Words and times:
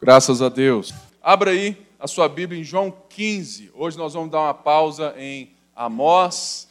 Graças 0.00 0.40
a 0.40 0.48
Deus. 0.48 0.94
Abra 1.20 1.50
aí 1.50 1.76
a 1.98 2.06
sua 2.06 2.28
Bíblia 2.28 2.60
em 2.60 2.62
João 2.62 2.88
15. 3.08 3.72
Hoje 3.74 3.98
nós 3.98 4.14
vamos 4.14 4.30
dar 4.30 4.42
uma 4.42 4.54
pausa 4.54 5.12
em 5.18 5.50
Amós, 5.74 6.68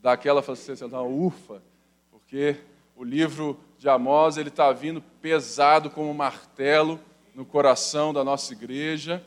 daquela 0.00 0.42
uma 0.80 1.02
ufa, 1.02 1.62
porque 2.10 2.56
o 2.96 3.04
livro 3.04 3.60
de 3.78 3.86
Amós 3.86 4.38
ele 4.38 4.48
está 4.48 4.72
vindo 4.72 5.02
pesado 5.20 5.90
como 5.90 6.08
um 6.08 6.14
martelo 6.14 6.98
no 7.34 7.44
coração 7.44 8.14
da 8.14 8.24
nossa 8.24 8.54
igreja, 8.54 9.22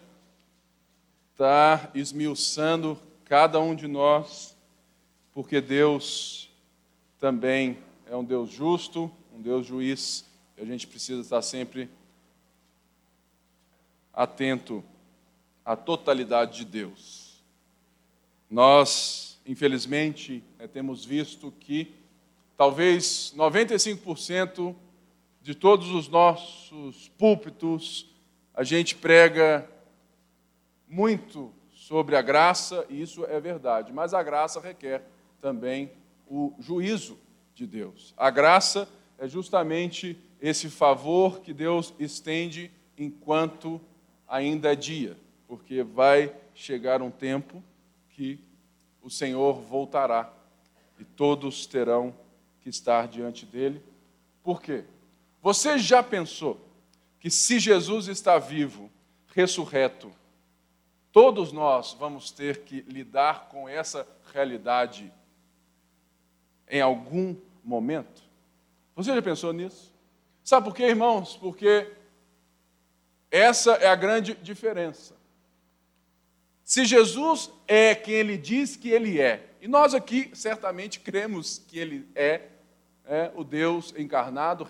está 1.32 1.92
esmiuçando 1.94 2.98
cada 3.24 3.60
um 3.60 3.76
de 3.76 3.88
nós, 3.88 4.58
porque 5.32 5.62
Deus 5.62 6.50
também 7.20 7.78
é 8.08 8.16
um 8.16 8.24
Deus 8.24 8.50
justo, 8.50 9.12
um 9.32 9.40
Deus 9.40 9.68
juiz, 9.68 10.26
e 10.58 10.62
a 10.64 10.66
gente 10.66 10.88
precisa 10.88 11.22
estar 11.22 11.44
sempre 11.44 11.88
atento 14.18 14.84
à 15.64 15.76
totalidade 15.76 16.58
de 16.58 16.66
Deus. 16.66 17.44
Nós, 18.50 19.40
infelizmente, 19.46 20.44
é, 20.58 20.68
temos 20.68 21.06
visto 21.06 21.54
que 21.60 21.94
talvez 22.58 23.32
95% 23.38 24.76
de 25.40 25.54
todos 25.54 25.92
os 25.92 26.08
nossos 26.08 27.10
púlpitos 27.10 28.10
a 28.56 28.64
gente 28.64 28.96
prega 28.96 29.70
muito 30.88 31.54
sobre 31.70 32.16
a 32.16 32.22
graça, 32.24 32.88
e 32.90 33.00
isso 33.00 33.24
é 33.26 33.40
verdade, 33.40 33.94
mas 33.94 34.16
a 34.16 34.24
graça 34.24 34.60
requer 34.60 35.04
também 35.40 35.92
o 36.28 36.56
juízo 36.58 37.20
de 37.54 37.68
Deus. 37.68 38.16
A 38.18 38.32
graça 38.32 38.90
é 39.20 39.28
justamente 39.28 40.18
esse 40.42 40.72
favor 40.72 41.40
que 41.42 41.54
Deus 41.54 41.94
estende 42.00 42.72
enquanto 42.98 43.80
ainda 44.28 44.74
é 44.74 44.76
dia, 44.76 45.18
porque 45.48 45.84
vai 45.84 46.36
chegar 46.54 47.02
um 47.02 47.12
tempo 47.12 47.64
que 48.10 48.40
o 49.02 49.10
Senhor 49.10 49.62
voltará 49.62 50.34
e 51.00 51.06
todos 51.06 51.66
terão 51.66 52.14
que 52.60 52.70
estar 52.70 53.08
diante 53.08 53.46
dele. 53.46 53.82
Por 54.44 54.62
quê? 54.62 54.84
Você 55.42 55.78
já 55.78 56.04
pensou 56.04 56.60
que 57.20 57.30
se 57.30 57.60
Jesus 57.60 58.08
está 58.08 58.38
vivo, 58.38 58.90
ressurreto, 59.34 60.12
todos 61.12 61.52
nós 61.52 61.94
vamos 61.94 62.32
ter 62.32 62.64
que 62.64 62.82
lidar 62.82 63.48
com 63.50 63.70
essa 63.70 64.08
realidade 64.34 65.14
em 66.70 66.82
algum 66.82 67.36
momento? 67.64 68.24
Você 68.96 69.14
já 69.14 69.22
pensou 69.22 69.54
nisso? 69.54 69.94
Sabe 70.44 70.66
por 70.66 70.76
quê, 70.76 70.84
irmãos? 70.84 71.38
Porque 71.38 71.92
essa 73.32 73.74
é 73.74 73.88
a 73.88 73.96
grande 73.96 74.34
diferença. 74.36 75.16
Se 76.64 76.86
Jesus 76.86 77.50
é 77.68 77.96
quem 77.96 78.16
ele 78.16 78.38
diz 78.38 78.76
que 78.76 78.90
ele 78.90 79.20
é, 79.22 79.44
e 79.62 79.68
nós 79.68 79.94
aqui 79.94 80.30
certamente 80.34 81.00
cremos 81.00 81.62
que 81.68 81.80
ele 81.80 82.08
é, 82.14 82.42
é 83.06 83.32
o 83.36 83.44
Deus 83.44 83.94
encarnado 83.98 84.66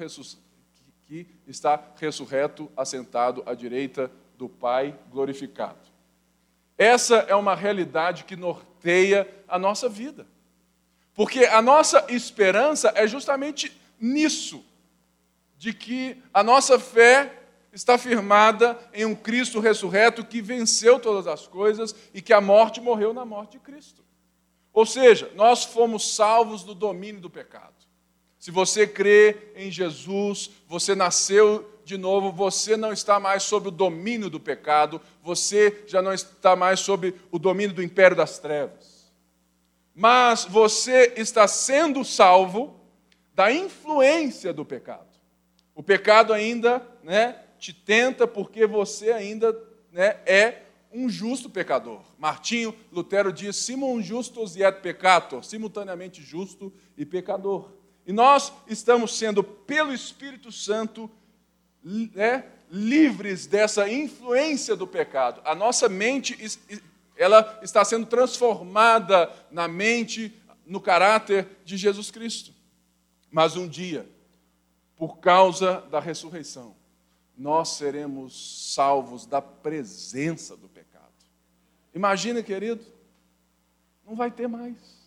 que 1.06 1.28
está 1.48 1.82
ressurreto, 2.00 2.72
assentado 2.78 3.42
à 3.46 3.54
direita 3.54 4.12
do 4.38 4.48
Pai 4.48 4.98
glorificado. 5.10 5.80
Essa 6.78 7.18
é 7.28 7.34
uma 7.34 7.56
realidade 7.56 8.24
que 8.26 8.36
norteia 8.36 9.28
a 9.48 9.58
nossa 9.58 9.90
vida. 9.90 10.28
Porque 11.16 11.46
a 11.46 11.62
nossa 11.62 12.06
esperança 12.10 12.94
é 12.96 13.08
justamente 13.08 13.76
nisso, 14.00 14.64
de 15.58 15.74
que 15.74 16.22
a 16.32 16.44
nossa 16.44 16.78
fé 16.78 17.37
está 17.78 17.98
firmada 17.98 18.78
em 18.92 19.06
um 19.06 19.14
Cristo 19.14 19.60
ressurreto 19.60 20.26
que 20.26 20.42
venceu 20.42 21.00
todas 21.00 21.28
as 21.28 21.48
coisas 21.48 21.96
e 22.12 22.22
que 22.22 22.34
a 22.34 22.42
morte 22.42 22.82
morreu 22.82 23.14
na 23.14 23.24
morte 23.24 23.52
de 23.52 23.60
Cristo. 23.60 24.04
Ou 24.74 24.86
seja, 24.86 25.32
nós 25.36 25.64
fomos 25.64 26.16
salvos 26.16 26.64
do 26.64 26.74
domínio 26.74 27.22
do 27.22 27.30
pecado. 27.30 27.76
Se 28.40 28.50
você 28.50 28.88
crê 28.88 29.52
em 29.56 29.70
Jesus, 29.72 30.50
você 30.68 30.96
nasceu 30.96 31.72
de 31.86 31.98
novo, 31.98 32.32
você 32.32 32.76
não 32.76 32.92
está 32.92 33.20
mais 33.20 33.44
sob 33.44 33.68
o 33.68 33.72
domínio 33.72 34.30
do 34.30 34.40
pecado, 34.40 35.00
você 35.24 35.84
já 35.88 36.02
não 36.02 36.14
está 36.14 36.56
mais 36.56 36.80
sob 36.80 37.14
o 37.32 37.40
domínio 37.40 37.76
do 37.76 37.84
império 37.84 38.18
das 38.18 38.40
trevas. 38.40 39.12
Mas 39.94 40.46
você 40.46 41.14
está 41.16 41.48
sendo 41.48 42.04
salvo 42.04 42.80
da 43.34 43.52
influência 43.52 44.52
do 44.52 44.66
pecado. 44.66 45.08
O 45.76 45.84
pecado 45.84 46.34
ainda 46.34 46.82
né, 47.04 47.36
te 47.60 47.74
tenta 47.74 48.28
porque 48.28 48.66
você 48.66 49.12
ainda 49.12 49.58
né, 49.92 50.20
é 50.26 50.64
um 50.92 51.10
justo 51.10 51.50
pecador. 51.50 52.02
Martinho 52.18 52.76
Lutero 52.92 53.32
diz: 53.32 53.56
simul 53.56 54.02
justus 54.02 54.56
et 54.56 54.82
peccator, 54.82 55.44
simultaneamente 55.44 56.22
justo 56.22 56.74
e 56.98 57.06
pecador. 57.06 57.72
E 58.06 58.14
nós 58.14 58.54
estamos 58.68 59.18
sendo, 59.18 59.44
pelo 59.44 59.94
Espírito 59.94 60.52
Santo, 60.52 61.12
né, 61.84 62.46
livres 62.72 63.46
dessa 63.46 63.90
influência 63.90 64.76
do 64.76 64.88
pecado. 64.88 65.42
A 65.44 65.54
nossa 65.54 65.90
mente 65.90 66.38
ela 67.18 67.60
está 67.62 67.84
sendo 67.84 68.06
transformada 68.06 69.32
na 69.52 69.68
mente, 69.68 70.34
no 70.66 70.80
caráter 70.80 71.48
de 71.66 71.76
Jesus 71.76 72.12
Cristo. 72.12 72.54
Mas 73.32 73.58
um 73.58 73.68
dia, 73.68 74.08
por 74.96 75.18
causa 75.18 75.82
da 75.90 76.00
ressurreição, 76.00 76.76
nós 77.38 77.70
seremos 77.70 78.74
salvos 78.74 79.26
da 79.28 79.42
presença 79.42 80.58
do 80.58 80.68
pecado. 80.68 80.88
Imagina, 81.94 82.42
querido, 82.42 82.84
não 84.06 84.16
vai 84.16 84.32
ter 84.32 84.48
mais. 84.48 84.98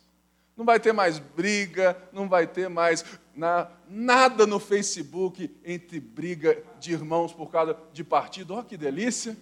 Não 0.57 0.65
vai 0.65 0.79
ter 0.79 0.93
mais 0.93 1.19
briga, 1.19 1.97
não 2.13 2.29
vai 2.29 2.47
ter 2.47 2.69
mais 2.69 3.05
na, 3.35 3.69
nada 3.89 4.47
no 4.47 4.61
Facebook 4.61 5.51
entre 5.65 5.99
briga 5.99 6.63
de 6.79 6.93
irmãos 6.93 7.33
por 7.33 7.51
causa 7.51 7.77
de 7.93 8.05
partido. 8.05 8.55
Olha 8.55 8.65
que 8.65 8.77
delícia. 8.77 9.37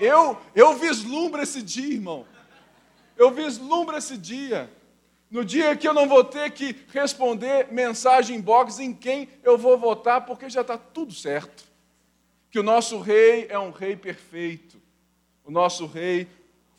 Eu, 0.00 0.36
eu 0.54 0.74
vislumbro 0.74 1.40
esse 1.40 1.62
dia, 1.62 1.94
irmão. 1.94 2.26
Eu 3.16 3.30
vislumbro 3.30 3.96
esse 3.96 4.18
dia. 4.18 4.70
No 5.30 5.44
dia 5.44 5.76
que 5.76 5.86
eu 5.86 5.94
não 5.94 6.08
vou 6.08 6.24
ter 6.24 6.50
que 6.50 6.76
responder 6.88 7.72
mensagem 7.72 8.40
box 8.40 8.80
em 8.80 8.92
quem 8.92 9.28
eu 9.42 9.56
vou 9.56 9.78
votar, 9.78 10.26
porque 10.26 10.50
já 10.50 10.60
está 10.60 10.76
tudo 10.76 11.12
certo 11.12 11.65
que 12.56 12.60
o 12.60 12.62
nosso 12.62 12.98
rei 13.00 13.48
é 13.50 13.58
um 13.58 13.70
rei 13.70 13.94
perfeito. 13.94 14.80
O 15.44 15.50
nosso 15.50 15.84
rei 15.84 16.26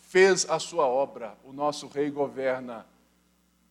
fez 0.09 0.49
a 0.49 0.57
sua 0.57 0.88
obra. 0.88 1.38
O 1.43 1.53
nosso 1.53 1.85
rei 1.85 2.09
governa 2.09 2.83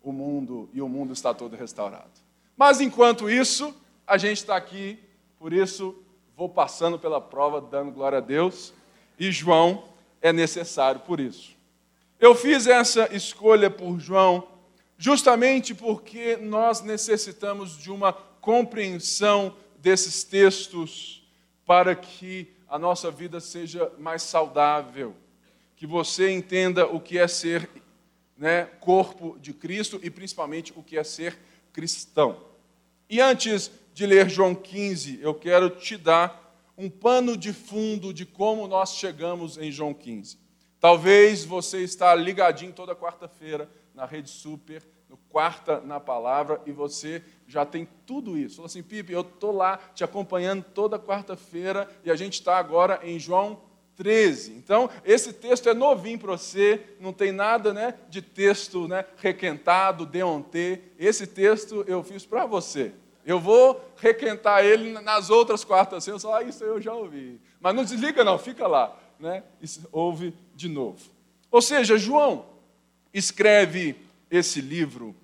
o 0.00 0.12
mundo 0.12 0.70
e 0.72 0.80
o 0.80 0.88
mundo 0.88 1.12
está 1.12 1.34
todo 1.34 1.56
restaurado. 1.56 2.12
Mas 2.56 2.80
enquanto 2.80 3.28
isso, 3.28 3.74
a 4.06 4.16
gente 4.16 4.36
está 4.36 4.54
aqui, 4.54 5.00
por 5.36 5.52
isso 5.52 6.00
vou 6.36 6.48
passando 6.48 6.96
pela 6.96 7.20
prova, 7.20 7.60
dando 7.60 7.90
glória 7.90 8.18
a 8.18 8.20
Deus, 8.20 8.72
e 9.18 9.32
João 9.32 9.82
é 10.22 10.32
necessário 10.32 11.00
por 11.00 11.18
isso. 11.18 11.56
Eu 12.20 12.36
fiz 12.36 12.68
essa 12.68 13.12
escolha 13.12 13.68
por 13.68 13.98
João 13.98 14.46
justamente 14.96 15.74
porque 15.74 16.36
nós 16.36 16.82
necessitamos 16.82 17.76
de 17.76 17.90
uma 17.90 18.12
compreensão 18.12 19.56
desses 19.80 20.22
textos 20.22 21.25
para 21.66 21.94
que 21.96 22.54
a 22.68 22.78
nossa 22.78 23.10
vida 23.10 23.40
seja 23.40 23.92
mais 23.98 24.22
saudável, 24.22 25.14
que 25.74 25.86
você 25.86 26.30
entenda 26.30 26.86
o 26.86 27.00
que 27.00 27.18
é 27.18 27.28
ser 27.28 27.68
né, 28.38 28.64
corpo 28.80 29.36
de 29.40 29.52
Cristo 29.52 30.00
e 30.02 30.08
principalmente 30.08 30.72
o 30.76 30.82
que 30.82 30.96
é 30.96 31.04
ser 31.04 31.36
cristão. 31.72 32.40
E 33.10 33.20
antes 33.20 33.70
de 33.92 34.06
ler 34.06 34.30
João 34.30 34.54
15, 34.54 35.18
eu 35.20 35.34
quero 35.34 35.68
te 35.68 35.96
dar 35.96 36.46
um 36.78 36.88
pano 36.88 37.36
de 37.36 37.52
fundo 37.52 38.12
de 38.12 38.24
como 38.24 38.68
nós 38.68 38.94
chegamos 38.94 39.58
em 39.58 39.70
João 39.70 39.92
15. 39.92 40.38
Talvez 40.78 41.44
você 41.44 41.82
está 41.82 42.14
ligadinho 42.14 42.72
toda 42.72 42.94
quarta-feira 42.94 43.70
na 43.94 44.04
Rede 44.04 44.30
Super, 44.30 44.86
no 45.08 45.16
Quarta 45.16 45.80
na 45.80 45.98
Palavra, 45.98 46.60
e 46.66 46.72
você 46.72 47.22
já 47.46 47.64
tem 47.64 47.88
tudo 48.04 48.36
isso. 48.36 48.56
Falou 48.56 48.66
assim, 48.66 48.82
Pipe, 48.82 49.12
eu 49.12 49.20
estou 49.20 49.52
lá 49.52 49.78
te 49.94 50.02
acompanhando 50.02 50.64
toda 50.74 50.98
quarta-feira 50.98 51.88
e 52.04 52.10
a 52.10 52.16
gente 52.16 52.34
está 52.34 52.58
agora 52.58 53.00
em 53.02 53.18
João 53.18 53.60
13. 53.96 54.52
Então, 54.52 54.90
esse 55.04 55.32
texto 55.32 55.68
é 55.68 55.74
novinho 55.74 56.18
para 56.18 56.32
você, 56.32 56.80
não 57.00 57.12
tem 57.12 57.32
nada 57.32 57.72
né, 57.72 57.94
de 58.08 58.20
texto 58.20 58.86
né, 58.86 59.04
requentado, 59.16 60.04
deonté. 60.04 60.80
Esse 60.98 61.26
texto 61.26 61.84
eu 61.86 62.02
fiz 62.02 62.26
para 62.26 62.44
você. 62.44 62.92
Eu 63.24 63.40
vou 63.40 63.80
requentar 63.96 64.64
ele 64.64 64.92
nas 65.00 65.30
outras 65.30 65.64
quartas-feiras, 65.64 66.24
ah, 66.24 66.42
isso 66.42 66.62
eu 66.62 66.80
já 66.80 66.94
ouvi. 66.94 67.40
Mas 67.58 67.74
não 67.74 67.84
desliga 67.84 68.22
não, 68.22 68.38
fica 68.38 68.68
lá, 68.68 68.96
né? 69.18 69.42
Ouve 69.90 70.32
de 70.54 70.68
novo. 70.68 71.10
Ou 71.50 71.60
seja, 71.60 71.98
João 71.98 72.46
escreve 73.12 73.96
esse 74.30 74.60
livro 74.60 75.16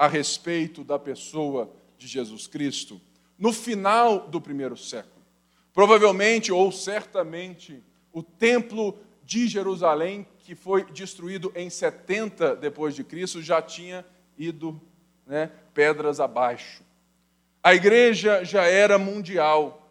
a 0.00 0.06
respeito 0.06 0.82
da 0.82 0.98
pessoa 0.98 1.70
de 1.98 2.06
Jesus 2.06 2.46
Cristo 2.46 2.98
no 3.38 3.52
final 3.52 4.28
do 4.28 4.40
primeiro 4.40 4.74
século. 4.74 5.22
Provavelmente 5.74 6.50
ou 6.50 6.72
certamente 6.72 7.84
o 8.10 8.22
templo 8.22 8.98
de 9.22 9.46
Jerusalém, 9.46 10.26
que 10.38 10.54
foi 10.54 10.90
destruído 10.90 11.52
em 11.54 11.68
70 11.68 12.56
depois 12.56 12.94
de 12.94 13.04
Cristo, 13.04 13.42
já 13.42 13.60
tinha 13.60 14.02
ido 14.38 14.80
né, 15.26 15.52
pedras 15.74 16.18
abaixo. 16.18 16.82
A 17.62 17.74
igreja 17.74 18.42
já 18.42 18.64
era 18.64 18.96
mundial, 18.98 19.86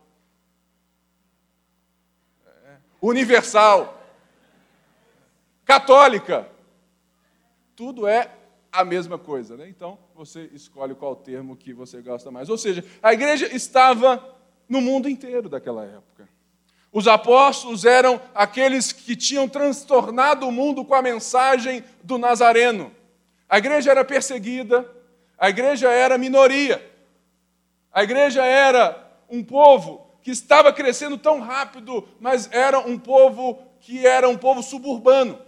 universal, 2.99 4.03
católica. 5.63 6.49
Tudo 7.75 8.07
é 8.07 8.38
a 8.79 8.85
mesma 8.85 9.17
coisa, 9.17 9.57
né? 9.57 9.67
Então 9.67 9.97
você 10.15 10.49
escolhe 10.53 10.95
qual 10.95 11.15
termo 11.15 11.55
que 11.55 11.73
você 11.73 12.01
gosta 12.01 12.31
mais. 12.31 12.47
Ou 12.47 12.57
seja, 12.57 12.83
a 13.03 13.11
igreja 13.11 13.53
estava 13.53 14.23
no 14.69 14.79
mundo 14.79 15.09
inteiro 15.09 15.49
daquela 15.49 15.83
época. 15.83 16.29
Os 16.91 17.07
apóstolos 17.07 17.83
eram 17.83 18.21
aqueles 18.33 18.93
que 18.93 19.15
tinham 19.15 19.49
transtornado 19.49 20.47
o 20.47 20.51
mundo 20.51 20.85
com 20.85 20.95
a 20.95 21.01
mensagem 21.01 21.83
do 22.01 22.17
Nazareno. 22.17 22.91
A 23.49 23.57
igreja 23.57 23.91
era 23.91 24.05
perseguida, 24.05 24.89
a 25.37 25.49
igreja 25.49 25.89
era 25.89 26.17
minoria, 26.17 26.83
a 27.91 28.03
igreja 28.03 28.45
era 28.45 29.11
um 29.29 29.43
povo 29.43 30.07
que 30.21 30.31
estava 30.31 30.71
crescendo 30.71 31.17
tão 31.17 31.41
rápido, 31.41 32.07
mas 32.19 32.49
era 32.51 32.79
um 32.79 32.97
povo 32.97 33.59
que 33.81 34.05
era 34.07 34.29
um 34.29 34.37
povo 34.37 34.63
suburbano. 34.63 35.39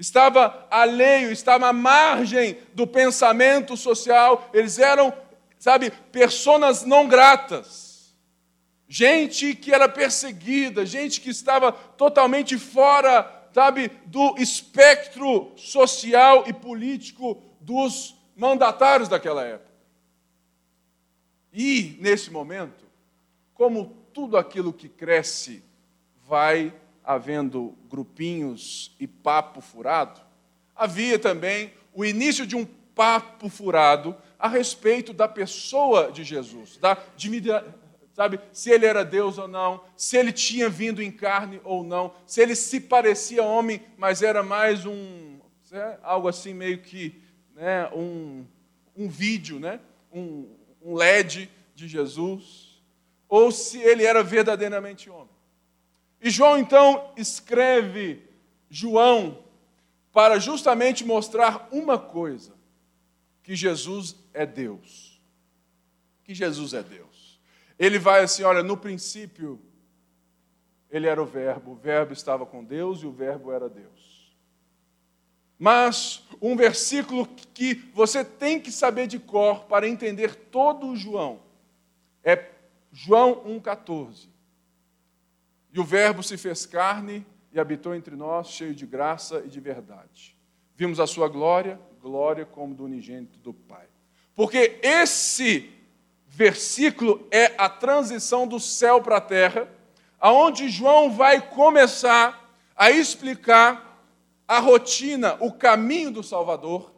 Estava 0.00 0.66
alheio, 0.68 1.30
estava 1.30 1.68
à 1.68 1.72
margem 1.72 2.58
do 2.74 2.86
pensamento 2.86 3.76
social, 3.76 4.50
eles 4.52 4.80
eram, 4.80 5.14
sabe, 5.58 5.92
personas 6.10 6.84
não 6.84 7.06
gratas 7.06 7.90
gente 8.90 9.54
que 9.54 9.72
era 9.72 9.88
perseguida, 9.88 10.84
gente 10.84 11.20
que 11.20 11.30
estava 11.30 11.70
totalmente 11.70 12.58
fora, 12.58 13.48
sabe, 13.54 13.88
do 14.04 14.34
espectro 14.36 15.52
social 15.56 16.42
e 16.48 16.52
político 16.52 17.40
dos 17.60 18.16
mandatários 18.34 19.08
daquela 19.08 19.44
época. 19.44 19.70
E, 21.52 21.96
nesse 22.00 22.32
momento, 22.32 22.84
como 23.54 23.96
tudo 24.12 24.36
aquilo 24.36 24.72
que 24.72 24.88
cresce 24.88 25.62
vai 26.26 26.74
havendo 27.14 27.76
grupinhos 27.88 28.94
e 29.00 29.06
papo 29.06 29.60
furado, 29.60 30.20
havia 30.76 31.18
também 31.18 31.72
o 31.92 32.04
início 32.04 32.46
de 32.46 32.54
um 32.54 32.64
papo 32.64 33.48
furado 33.48 34.14
a 34.38 34.46
respeito 34.46 35.12
da 35.12 35.26
pessoa 35.26 36.12
de 36.12 36.22
Jesus, 36.22 36.76
da 36.76 36.96
sabe, 38.12 38.38
se 38.52 38.70
ele 38.70 38.86
era 38.86 39.04
Deus 39.04 39.38
ou 39.38 39.48
não, 39.48 39.82
se 39.96 40.16
ele 40.16 40.32
tinha 40.32 40.68
vindo 40.68 41.02
em 41.02 41.10
carne 41.10 41.60
ou 41.64 41.82
não, 41.82 42.14
se 42.26 42.40
ele 42.40 42.54
se 42.54 42.80
parecia 42.80 43.42
homem, 43.42 43.82
mas 43.96 44.22
era 44.22 44.42
mais 44.42 44.86
um, 44.86 45.38
é, 45.72 45.98
algo 46.02 46.28
assim 46.28 46.54
meio 46.54 46.78
que, 46.78 47.20
né, 47.56 47.88
um, 47.92 48.44
um 48.96 49.08
vídeo, 49.08 49.58
né, 49.58 49.80
um, 50.12 50.48
um 50.80 50.94
LED 50.94 51.50
de 51.74 51.88
Jesus, 51.88 52.80
ou 53.28 53.50
se 53.50 53.78
ele 53.78 54.04
era 54.04 54.22
verdadeiramente 54.22 55.10
homem. 55.10 55.39
E 56.20 56.30
João 56.30 56.58
então 56.58 57.12
escreve 57.16 58.22
João 58.68 59.42
para 60.12 60.38
justamente 60.38 61.04
mostrar 61.04 61.68
uma 61.72 61.98
coisa: 61.98 62.54
que 63.42 63.56
Jesus 63.56 64.16
é 64.34 64.44
Deus. 64.44 65.20
Que 66.24 66.34
Jesus 66.34 66.74
é 66.74 66.82
Deus. 66.82 67.40
Ele 67.78 67.98
vai 67.98 68.22
assim: 68.22 68.42
olha, 68.42 68.62
no 68.62 68.76
princípio, 68.76 69.60
ele 70.90 71.06
era 71.06 71.22
o 71.22 71.26
Verbo, 71.26 71.72
o 71.72 71.76
Verbo 71.76 72.12
estava 72.12 72.44
com 72.44 72.62
Deus 72.64 73.02
e 73.02 73.06
o 73.06 73.12
Verbo 73.12 73.52
era 73.52 73.68
Deus. 73.68 74.10
Mas 75.58 76.22
um 76.40 76.56
versículo 76.56 77.26
que 77.52 77.74
você 77.92 78.24
tem 78.24 78.58
que 78.58 78.72
saber 78.72 79.06
de 79.06 79.18
cor 79.18 79.64
para 79.64 79.86
entender 79.86 80.34
todo 80.34 80.86
o 80.86 80.96
João 80.96 81.40
é 82.24 82.50
João 82.90 83.44
1,14. 83.44 84.29
E 85.72 85.78
o 85.78 85.84
Verbo 85.84 86.22
se 86.22 86.36
fez 86.36 86.66
carne 86.66 87.26
e 87.52 87.60
habitou 87.60 87.94
entre 87.94 88.16
nós, 88.16 88.48
cheio 88.48 88.74
de 88.74 88.86
graça 88.86 89.42
e 89.44 89.48
de 89.48 89.60
verdade. 89.60 90.36
Vimos 90.74 90.98
a 90.98 91.06
sua 91.06 91.28
glória, 91.28 91.80
glória 92.00 92.44
como 92.44 92.74
do 92.74 92.84
unigênito 92.84 93.38
do 93.38 93.52
Pai. 93.52 93.86
Porque 94.34 94.78
esse 94.82 95.70
versículo 96.26 97.26
é 97.30 97.52
a 97.58 97.68
transição 97.68 98.46
do 98.46 98.58
céu 98.58 99.02
para 99.02 99.18
a 99.18 99.20
terra, 99.20 99.68
aonde 100.18 100.68
João 100.68 101.10
vai 101.10 101.40
começar 101.40 102.50
a 102.74 102.90
explicar 102.90 104.02
a 104.48 104.58
rotina, 104.58 105.36
o 105.40 105.52
caminho 105.52 106.10
do 106.10 106.22
Salvador, 106.22 106.92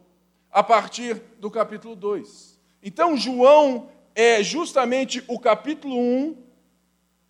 a 0.51 0.63
partir 0.63 1.21
do 1.39 1.51
capítulo 1.51 1.95
2. 1.95 2.59
Então, 2.81 3.17
João 3.17 3.89
é 4.15 4.41
justamente 4.43 5.23
o 5.27 5.39
capítulo 5.39 5.97
1, 5.97 6.37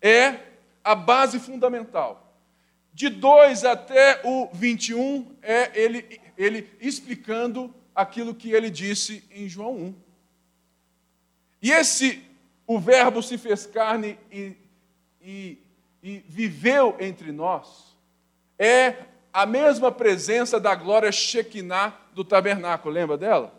é 0.00 0.53
a 0.84 0.94
base 0.94 1.40
fundamental. 1.40 2.38
De 2.92 3.08
2 3.08 3.64
até 3.64 4.20
o 4.22 4.48
21 4.52 5.34
é 5.42 5.70
ele, 5.74 6.20
ele 6.38 6.70
explicando 6.80 7.74
aquilo 7.94 8.34
que 8.34 8.52
ele 8.52 8.70
disse 8.70 9.24
em 9.32 9.48
João 9.48 9.74
1. 9.74 9.94
E 11.62 11.72
esse, 11.72 12.22
o 12.66 12.78
Verbo 12.78 13.22
se 13.22 13.38
fez 13.38 13.64
carne 13.66 14.18
e, 14.30 14.54
e, 15.20 15.58
e 16.02 16.24
viveu 16.28 16.94
entre 17.00 17.32
nós, 17.32 17.96
é 18.58 18.96
a 19.32 19.46
mesma 19.46 19.90
presença 19.90 20.60
da 20.60 20.74
glória 20.74 21.10
Shekinah 21.10 21.98
do 22.12 22.22
tabernáculo, 22.22 22.94
lembra 22.94 23.18
dela? 23.18 23.52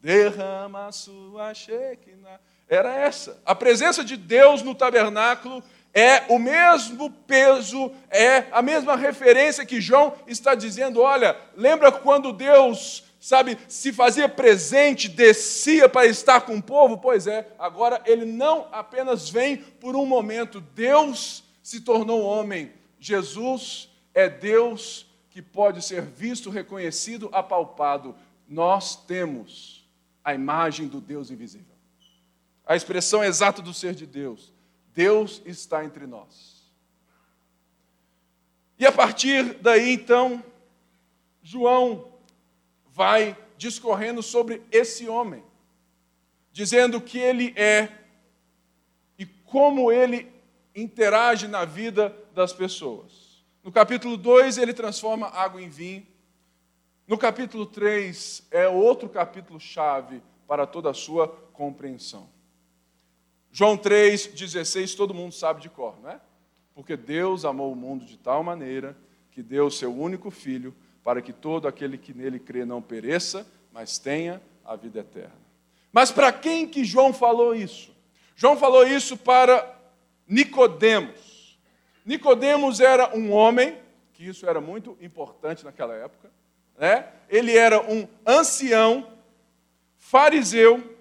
Derrama 0.00 0.86
a 0.86 0.92
sua 0.92 1.54
Shekinah. 1.54 2.40
Era 2.68 2.94
essa. 2.94 3.40
A 3.44 3.54
presença 3.54 4.02
de 4.02 4.16
Deus 4.16 4.62
no 4.62 4.74
tabernáculo 4.74 5.62
é 5.92 6.24
o 6.28 6.38
mesmo 6.38 7.10
peso, 7.10 7.92
é 8.08 8.46
a 8.52 8.62
mesma 8.62 8.96
referência 8.96 9.66
que 9.66 9.80
João 9.80 10.14
está 10.26 10.54
dizendo. 10.54 11.00
Olha, 11.00 11.36
lembra 11.56 11.90
quando 11.90 12.32
Deus 12.32 13.04
sabe, 13.20 13.58
se 13.68 13.92
fazia 13.92 14.28
presente, 14.28 15.08
descia 15.08 15.88
para 15.88 16.06
estar 16.06 16.40
com 16.40 16.56
o 16.56 16.62
povo? 16.62 16.96
Pois 16.98 17.26
é, 17.26 17.46
agora 17.58 18.00
ele 18.06 18.24
não 18.24 18.66
apenas 18.72 19.28
vem 19.28 19.58
por 19.58 19.94
um 19.94 20.06
momento, 20.06 20.60
Deus 20.60 21.44
se 21.62 21.82
tornou 21.82 22.22
homem. 22.22 22.72
Jesus 22.98 23.88
é 24.14 24.28
Deus 24.28 25.06
que 25.28 25.42
pode 25.42 25.82
ser 25.82 26.02
visto, 26.02 26.50
reconhecido, 26.50 27.28
apalpado. 27.32 28.16
Nós 28.48 28.96
temos 28.96 29.88
a 30.24 30.34
imagem 30.34 30.88
do 30.88 31.00
Deus 31.00 31.30
invisível. 31.30 31.66
A 32.66 32.74
expressão 32.74 33.22
exata 33.22 33.60
do 33.60 33.74
ser 33.74 33.94
de 33.94 34.06
Deus. 34.06 34.52
Deus 34.94 35.42
está 35.44 35.84
entre 35.84 36.06
nós. 36.06 36.60
E 38.78 38.86
a 38.86 38.92
partir 38.92 39.54
daí, 39.54 39.92
então, 39.92 40.42
João 41.42 42.12
vai 42.86 43.36
discorrendo 43.56 44.22
sobre 44.22 44.62
esse 44.72 45.06
homem, 45.06 45.44
dizendo 46.50 47.00
que 47.00 47.18
ele 47.18 47.52
é 47.56 47.88
e 49.18 49.26
como 49.26 49.92
ele 49.92 50.32
interage 50.74 51.46
na 51.46 51.64
vida 51.64 52.16
das 52.34 52.52
pessoas. 52.52 53.44
No 53.62 53.70
capítulo 53.70 54.16
2, 54.16 54.56
ele 54.56 54.72
transforma 54.72 55.26
água 55.28 55.60
em 55.60 55.68
vinho. 55.68 56.06
No 57.06 57.18
capítulo 57.18 57.66
3, 57.66 58.46
é 58.50 58.66
outro 58.66 59.08
capítulo 59.08 59.60
chave 59.60 60.22
para 60.48 60.66
toda 60.66 60.90
a 60.90 60.94
sua 60.94 61.28
compreensão. 61.52 62.30
João 63.52 63.76
3,16, 63.76 64.96
todo 64.96 65.14
mundo 65.14 65.32
sabe 65.32 65.60
de 65.60 65.68
cor, 65.68 65.98
não 66.00 66.10
é? 66.10 66.20
Porque 66.74 66.96
Deus 66.96 67.44
amou 67.44 67.72
o 67.72 67.76
mundo 67.76 68.04
de 68.04 68.16
tal 68.16 68.42
maneira 68.42 68.96
que 69.32 69.42
deu 69.42 69.66
o 69.66 69.70
seu 69.70 69.92
único 69.92 70.30
filho 70.30 70.74
para 71.02 71.20
que 71.20 71.32
todo 71.32 71.66
aquele 71.66 71.98
que 71.98 72.14
nele 72.14 72.38
crê 72.38 72.64
não 72.64 72.80
pereça, 72.80 73.46
mas 73.72 73.98
tenha 73.98 74.40
a 74.64 74.76
vida 74.76 75.00
eterna. 75.00 75.40
Mas 75.92 76.12
para 76.12 76.32
quem 76.32 76.66
que 76.66 76.84
João 76.84 77.12
falou 77.12 77.54
isso? 77.54 77.94
João 78.36 78.56
falou 78.56 78.86
isso 78.86 79.16
para 79.16 79.78
Nicodemos. 80.26 81.58
Nicodemos 82.04 82.80
era 82.80 83.16
um 83.16 83.32
homem, 83.32 83.76
que 84.12 84.24
isso 84.24 84.46
era 84.46 84.60
muito 84.60 84.96
importante 85.00 85.64
naquela 85.64 85.94
época, 85.94 86.30
né? 86.78 87.08
Ele 87.28 87.56
era 87.56 87.80
um 87.82 88.06
ancião 88.26 89.06
fariseu 89.98 90.96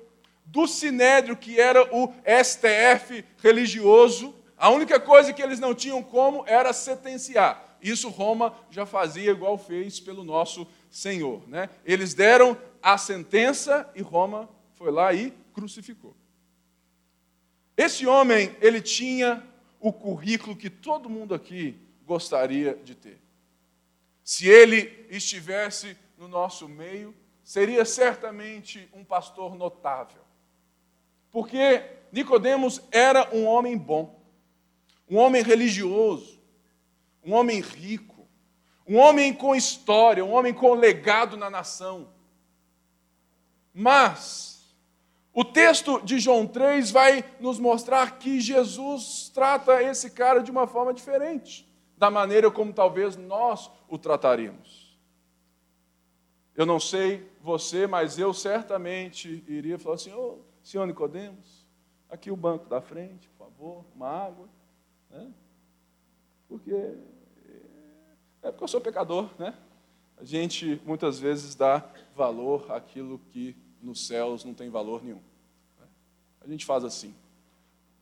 do 0.51 0.67
sinédrio 0.67 1.37
que 1.37 1.59
era 1.59 1.83
o 1.95 2.13
STF 2.43 3.23
religioso. 3.37 4.35
A 4.57 4.69
única 4.69 4.99
coisa 4.99 5.31
que 5.31 5.41
eles 5.41 5.59
não 5.59 5.73
tinham 5.73 6.01
como 6.03 6.43
era 6.47 6.73
sentenciar. 6.73 7.77
Isso 7.81 8.09
Roma 8.09 8.53
já 8.69 8.85
fazia 8.85 9.31
igual 9.31 9.57
fez 9.57 9.99
pelo 9.99 10.23
nosso 10.23 10.67
Senhor. 10.89 11.47
Né? 11.47 11.69
Eles 11.85 12.13
deram 12.13 12.57
a 12.81 12.97
sentença 12.97 13.89
e 13.95 14.01
Roma 14.01 14.49
foi 14.75 14.91
lá 14.91 15.13
e 15.13 15.31
crucificou. 15.53 16.15
Esse 17.77 18.05
homem, 18.05 18.55
ele 18.59 18.81
tinha 18.81 19.43
o 19.79 19.93
currículo 19.93 20.55
que 20.55 20.69
todo 20.69 21.09
mundo 21.09 21.33
aqui 21.33 21.79
gostaria 22.05 22.75
de 22.83 22.95
ter. 22.95 23.21
Se 24.23 24.47
ele 24.47 25.05
estivesse 25.09 25.95
no 26.17 26.27
nosso 26.27 26.67
meio, 26.67 27.15
seria 27.43 27.85
certamente 27.85 28.89
um 28.93 29.05
pastor 29.05 29.55
notável. 29.55 30.28
Porque 31.31 31.83
Nicodemos 32.12 32.81
era 32.91 33.29
um 33.36 33.45
homem 33.45 33.77
bom, 33.77 34.19
um 35.09 35.17
homem 35.17 35.43
religioso, 35.43 36.39
um 37.24 37.33
homem 37.33 37.59
rico, 37.59 38.27
um 38.88 38.98
homem 38.98 39.33
com 39.33 39.55
história, 39.55 40.25
um 40.25 40.31
homem 40.31 40.53
com 40.53 40.74
legado 40.74 41.38
na 41.38 41.50
nação. 41.50 42.09
Mas 43.74 44.75
o 45.33 45.45
texto 45.45 46.01
de 46.01 46.19
João 46.19 46.48
3 46.48 46.89
vai 46.91 47.24
nos 47.39 47.59
mostrar 47.59 48.17
que 48.17 48.41
Jesus 48.41 49.29
trata 49.33 49.81
esse 49.83 50.09
cara 50.09 50.41
de 50.41 50.50
uma 50.50 50.65
forma 50.65 50.93
diferente 50.93 51.69
da 51.98 52.09
maneira 52.09 52.50
como 52.50 52.74
talvez 52.74 53.15
nós 53.15 53.69
o 53.88 53.98
trataríamos. 53.98 54.98
Eu 56.55 56.65
não 56.65 56.79
sei 56.79 57.29
você, 57.41 57.86
mas 57.86 58.17
eu 58.17 58.33
certamente 58.33 59.43
iria 59.48 59.77
falar 59.77 59.95
assim: 59.95 60.13
oh, 60.13 60.39
senhor 60.69 60.85
Nicodemos, 60.85 61.65
aqui 62.07 62.29
o 62.29 62.35
banco 62.35 62.69
da 62.69 62.79
frente, 62.79 63.27
por 63.29 63.47
favor, 63.47 63.85
uma 63.95 64.07
água. 64.07 64.47
Né? 65.09 65.31
Porque 66.47 66.71
é 68.43 68.51
porque 68.51 68.63
eu 68.65 68.67
sou 68.67 68.79
pecador, 68.79 69.31
né? 69.39 69.57
A 70.15 70.23
gente 70.23 70.79
muitas 70.85 71.17
vezes 71.19 71.55
dá 71.55 71.89
valor 72.15 72.71
àquilo 72.71 73.19
que 73.31 73.55
nos 73.81 74.05
céus 74.05 74.45
não 74.45 74.53
tem 74.53 74.69
valor 74.69 75.03
nenhum. 75.03 75.21
Né? 75.79 75.88
A 76.39 76.47
gente 76.47 76.67
faz 76.67 76.83
assim. 76.85 77.15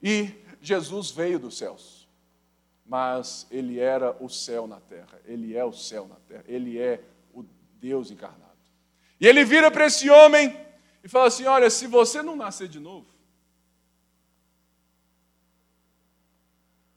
E 0.03 0.33
Jesus 0.61 1.09
veio 1.09 1.39
dos 1.39 1.57
céus, 1.57 2.05
mas 2.85 3.47
ele 3.49 3.79
era 3.79 4.11
o 4.21 4.27
céu 4.27 4.67
na 4.67 4.81
terra, 4.81 5.17
ele 5.23 5.55
é 5.55 5.63
o 5.63 5.71
céu 5.71 6.05
na 6.05 6.15
terra, 6.15 6.43
ele 6.45 6.77
é 6.77 7.01
o 7.33 7.45
Deus 7.79 8.11
encarnado. 8.11 8.43
E 9.21 9.25
ele 9.25 9.45
vira 9.45 9.71
para 9.71 9.85
esse 9.85 10.09
homem 10.09 10.66
e 11.07 11.09
fala 11.09 11.27
assim: 11.27 11.45
Olha, 11.45 11.69
se 11.69 11.87
você 11.87 12.21
não 12.21 12.35
nascer 12.35 12.67
de 12.67 12.81
novo, 12.81 13.07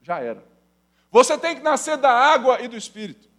já 0.02 0.18
era. 0.18 0.44
Você 1.12 1.38
tem 1.38 1.54
que 1.54 1.62
nascer 1.62 1.96
da 1.96 2.10
água 2.10 2.60
e 2.60 2.66
do 2.66 2.76
espírito. 2.76 3.30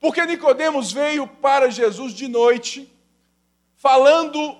Porque 0.00 0.24
Nicodemos 0.24 0.90
veio 0.90 1.26
para 1.26 1.70
Jesus 1.70 2.14
de 2.14 2.28
noite, 2.28 2.90
falando 3.76 4.56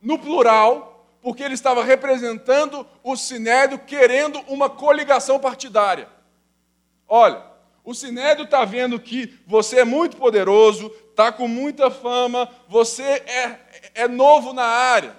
no 0.00 0.18
plural, 0.18 1.06
porque 1.20 1.42
ele 1.42 1.52
estava 1.52 1.84
representando 1.84 2.86
o 3.02 3.14
Sinédrio, 3.14 3.80
querendo 3.80 4.40
uma 4.48 4.70
coligação 4.70 5.38
partidária. 5.38 6.08
Olha, 7.06 7.44
o 7.84 7.92
Sinédrio 7.92 8.46
está 8.46 8.64
vendo 8.64 8.98
que 8.98 9.38
você 9.46 9.80
é 9.80 9.84
muito 9.84 10.16
poderoso, 10.16 10.90
está 11.18 11.32
com 11.32 11.48
muita 11.48 11.90
fama, 11.90 12.48
você 12.68 13.02
é, 13.02 13.92
é 14.02 14.08
novo 14.08 14.52
na 14.52 14.62
área, 14.62 15.16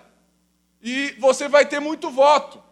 e 0.82 1.12
você 1.20 1.50
vai 1.50 1.66
ter 1.66 1.82
muito 1.82 2.10
voto. 2.10 2.64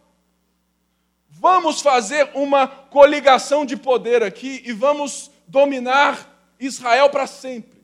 Vamos 1.29 1.81
fazer 1.81 2.31
uma 2.33 2.65
coligação 2.69 3.65
de 3.65 3.75
poder 3.75 4.23
aqui 4.23 4.63
e 4.65 4.71
vamos 4.71 5.29
dominar 5.45 6.25
Israel 6.57 7.09
para 7.09 7.27
sempre. 7.27 7.83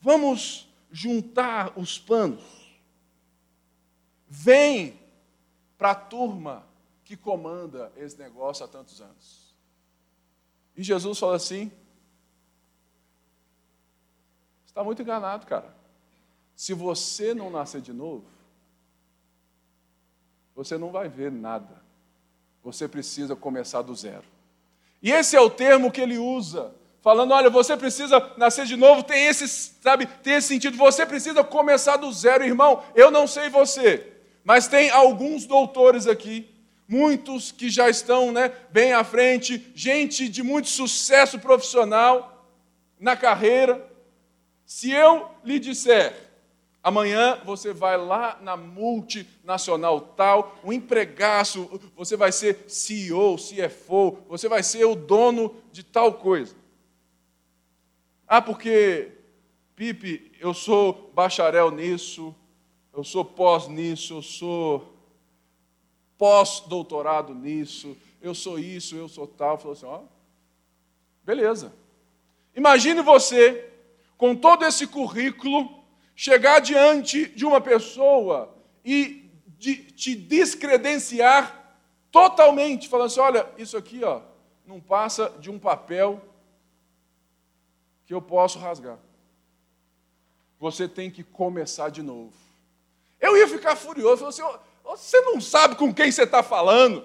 Vamos 0.00 0.68
juntar 0.92 1.72
os 1.76 1.98
panos. 1.98 2.44
Vem 4.28 5.00
para 5.76 5.90
a 5.90 5.96
turma 5.96 6.64
que 7.04 7.16
comanda 7.16 7.92
esse 7.96 8.16
negócio 8.16 8.64
há 8.64 8.68
tantos 8.68 9.00
anos. 9.00 9.52
E 10.76 10.82
Jesus 10.84 11.18
fala 11.18 11.34
assim: 11.34 11.72
está 14.78 14.84
muito 14.84 15.02
enganado, 15.02 15.44
cara. 15.44 15.74
Se 16.54 16.72
você 16.72 17.34
não 17.34 17.50
nascer 17.50 17.80
de 17.80 17.92
novo, 17.92 18.24
você 20.54 20.78
não 20.78 20.92
vai 20.92 21.08
ver 21.08 21.32
nada. 21.32 21.82
Você 22.62 22.86
precisa 22.86 23.34
começar 23.34 23.82
do 23.82 23.92
zero. 23.92 24.22
E 25.02 25.10
esse 25.10 25.34
é 25.34 25.40
o 25.40 25.50
termo 25.50 25.90
que 25.90 26.00
ele 26.00 26.16
usa, 26.16 26.72
falando: 27.02 27.32
olha, 27.32 27.50
você 27.50 27.76
precisa 27.76 28.32
nascer 28.36 28.66
de 28.66 28.76
novo, 28.76 29.02
tem 29.02 29.26
esse, 29.26 29.48
sabe, 29.48 30.06
tem 30.06 30.34
esse 30.34 30.46
sentido, 30.46 30.76
você 30.76 31.04
precisa 31.04 31.42
começar 31.42 31.96
do 31.96 32.12
zero, 32.12 32.44
irmão. 32.44 32.84
Eu 32.94 33.10
não 33.10 33.26
sei 33.26 33.48
você, 33.48 34.12
mas 34.44 34.68
tem 34.68 34.90
alguns 34.90 35.44
doutores 35.44 36.06
aqui, 36.06 36.48
muitos 36.86 37.50
que 37.50 37.68
já 37.68 37.88
estão 37.88 38.30
né, 38.30 38.52
bem 38.70 38.92
à 38.92 39.02
frente, 39.02 39.72
gente 39.74 40.28
de 40.28 40.44
muito 40.44 40.68
sucesso 40.68 41.36
profissional 41.40 42.46
na 43.00 43.16
carreira. 43.16 43.87
Se 44.68 44.92
eu 44.92 45.28
lhe 45.42 45.58
disser 45.58 46.28
Amanhã 46.82 47.40
você 47.44 47.72
vai 47.72 47.98
lá 47.98 48.38
na 48.40 48.56
multinacional 48.56 50.00
tal, 50.00 50.56
um 50.64 50.72
empregaço, 50.72 51.68
você 51.94 52.16
vai 52.16 52.32
ser 52.32 52.64
CEO, 52.66 53.36
CFO, 53.36 54.18
você 54.28 54.48
vai 54.48 54.62
ser 54.62 54.84
o 54.84 54.94
dono 54.94 55.54
de 55.72 55.82
tal 55.82 56.14
coisa. 56.14 56.54
Ah, 58.26 58.40
porque, 58.40 59.12
Pipe, 59.74 60.32
eu 60.38 60.54
sou 60.54 61.10
bacharel 61.14 61.70
nisso, 61.70 62.34
eu 62.92 63.02
sou 63.02 63.24
pós 63.24 63.66
nisso, 63.68 64.14
eu 64.14 64.22
sou 64.22 64.94
pós-doutorado 66.16 67.34
nisso, 67.34 67.96
eu 68.22 68.34
sou 68.34 68.58
isso, 68.58 68.96
eu 68.96 69.08
sou 69.08 69.26
tal. 69.26 69.58
Falou 69.58 69.72
assim: 69.72 69.86
ó, 69.86 70.00
beleza. 71.24 71.72
Imagine 72.54 73.02
você, 73.02 73.67
com 74.18 74.34
todo 74.34 74.66
esse 74.66 74.86
currículo, 74.86 75.82
chegar 76.14 76.58
diante 76.58 77.26
de 77.28 77.46
uma 77.46 77.60
pessoa 77.60 78.52
e 78.84 79.30
de, 79.46 79.76
te 79.76 80.16
descredenciar 80.16 81.76
totalmente, 82.10 82.88
falando 82.88 83.06
assim: 83.06 83.20
olha, 83.20 83.48
isso 83.56 83.76
aqui 83.76 84.02
ó, 84.02 84.20
não 84.66 84.80
passa 84.80 85.32
de 85.38 85.48
um 85.48 85.58
papel 85.58 86.20
que 88.04 88.12
eu 88.12 88.20
posso 88.20 88.58
rasgar. 88.58 88.98
Você 90.58 90.88
tem 90.88 91.08
que 91.08 91.22
começar 91.22 91.88
de 91.88 92.02
novo. 92.02 92.34
Eu 93.20 93.36
ia 93.36 93.46
ficar 93.46 93.76
furioso, 93.76 94.26
assim: 94.26 94.42
você 94.82 95.20
não 95.20 95.40
sabe 95.40 95.76
com 95.76 95.94
quem 95.94 96.10
você 96.10 96.24
está 96.24 96.42
falando. 96.42 97.04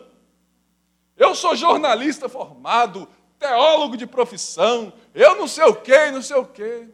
Eu 1.16 1.36
sou 1.36 1.56
jornalista 1.56 2.28
formado, 2.28 3.08
teólogo 3.38 3.96
de 3.96 4.08
profissão, 4.08 4.92
eu 5.14 5.36
não 5.36 5.48
sei 5.48 5.66
o 5.66 5.76
quê, 5.76 6.10
não 6.10 6.24
sei 6.24 6.38
o 6.38 6.46
quê. 6.46 6.88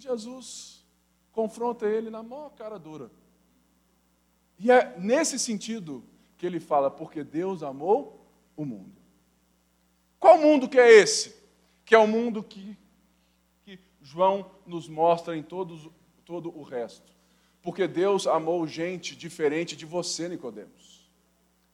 Jesus 0.00 0.84
confronta 1.32 1.86
ele 1.86 2.10
na 2.10 2.22
maior 2.22 2.50
cara 2.50 2.78
dura. 2.78 3.10
E 4.58 4.70
é 4.70 4.98
nesse 4.98 5.38
sentido 5.38 6.04
que 6.36 6.46
ele 6.46 6.60
fala, 6.60 6.90
porque 6.90 7.22
Deus 7.22 7.62
amou 7.62 8.26
o 8.56 8.64
mundo. 8.64 9.00
Qual 10.18 10.38
mundo 10.38 10.68
que 10.68 10.78
é 10.78 10.92
esse? 10.92 11.34
Que 11.84 11.94
é 11.94 11.98
o 11.98 12.06
mundo 12.06 12.42
que, 12.42 12.76
que 13.62 13.78
João 14.02 14.50
nos 14.66 14.88
mostra 14.88 15.36
em 15.36 15.42
todos, 15.42 15.88
todo 16.24 16.56
o 16.56 16.62
resto. 16.62 17.10
Porque 17.62 17.86
Deus 17.86 18.26
amou 18.26 18.66
gente 18.66 19.16
diferente 19.16 19.76
de 19.76 19.86
você, 19.86 20.28
Nicodemos. 20.28 21.10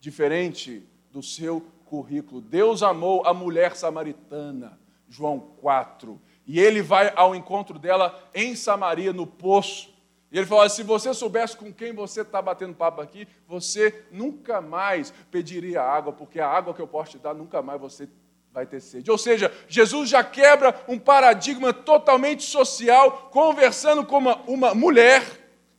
Diferente 0.00 0.82
do 1.10 1.22
seu 1.22 1.60
currículo. 1.86 2.40
Deus 2.40 2.82
amou 2.82 3.24
a 3.24 3.32
mulher 3.32 3.76
samaritana, 3.76 4.78
João 5.08 5.40
4. 5.60 6.20
E 6.46 6.60
ele 6.60 6.80
vai 6.80 7.12
ao 7.16 7.34
encontro 7.34 7.78
dela 7.78 8.18
em 8.32 8.54
Samaria, 8.54 9.12
no 9.12 9.26
poço. 9.26 9.92
E 10.30 10.38
ele 10.38 10.46
fala: 10.46 10.68
se 10.68 10.82
você 10.82 11.12
soubesse 11.12 11.56
com 11.56 11.72
quem 11.72 11.92
você 11.92 12.20
está 12.20 12.40
batendo 12.40 12.74
papo 12.74 13.00
aqui, 13.00 13.26
você 13.48 14.06
nunca 14.12 14.60
mais 14.60 15.12
pediria 15.30 15.82
água, 15.82 16.12
porque 16.12 16.38
a 16.38 16.48
água 16.48 16.72
que 16.72 16.80
eu 16.80 16.86
posso 16.86 17.12
te 17.12 17.18
dar, 17.18 17.34
nunca 17.34 17.60
mais 17.62 17.80
você 17.80 18.08
vai 18.52 18.64
ter 18.64 18.80
sede. 18.80 19.10
Ou 19.10 19.18
seja, 19.18 19.52
Jesus 19.68 20.08
já 20.08 20.24
quebra 20.24 20.74
um 20.88 20.98
paradigma 20.98 21.72
totalmente 21.72 22.44
social, 22.44 23.28
conversando 23.30 24.04
com 24.04 24.18
uma, 24.18 24.36
uma 24.46 24.74
mulher 24.74 25.22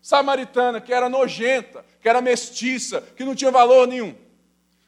samaritana 0.01 0.79
que 0.79 0.93
era 0.93 1.09
nojenta, 1.09 1.83
que 1.99 2.07
era 2.07 2.21
mestiça, 2.21 3.01
que 3.15 3.25
não 3.25 3.33
tinha 3.33 3.51
valor 3.51 3.87
nenhum. 3.87 4.15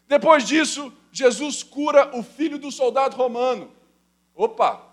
Depois 0.08 0.44
disso, 0.44 0.94
Jesus 1.12 1.64
cura 1.64 2.16
o 2.16 2.22
filho 2.22 2.58
do 2.58 2.72
soldado 2.72 3.16
romano. 3.16 3.72
Opa, 4.36 4.89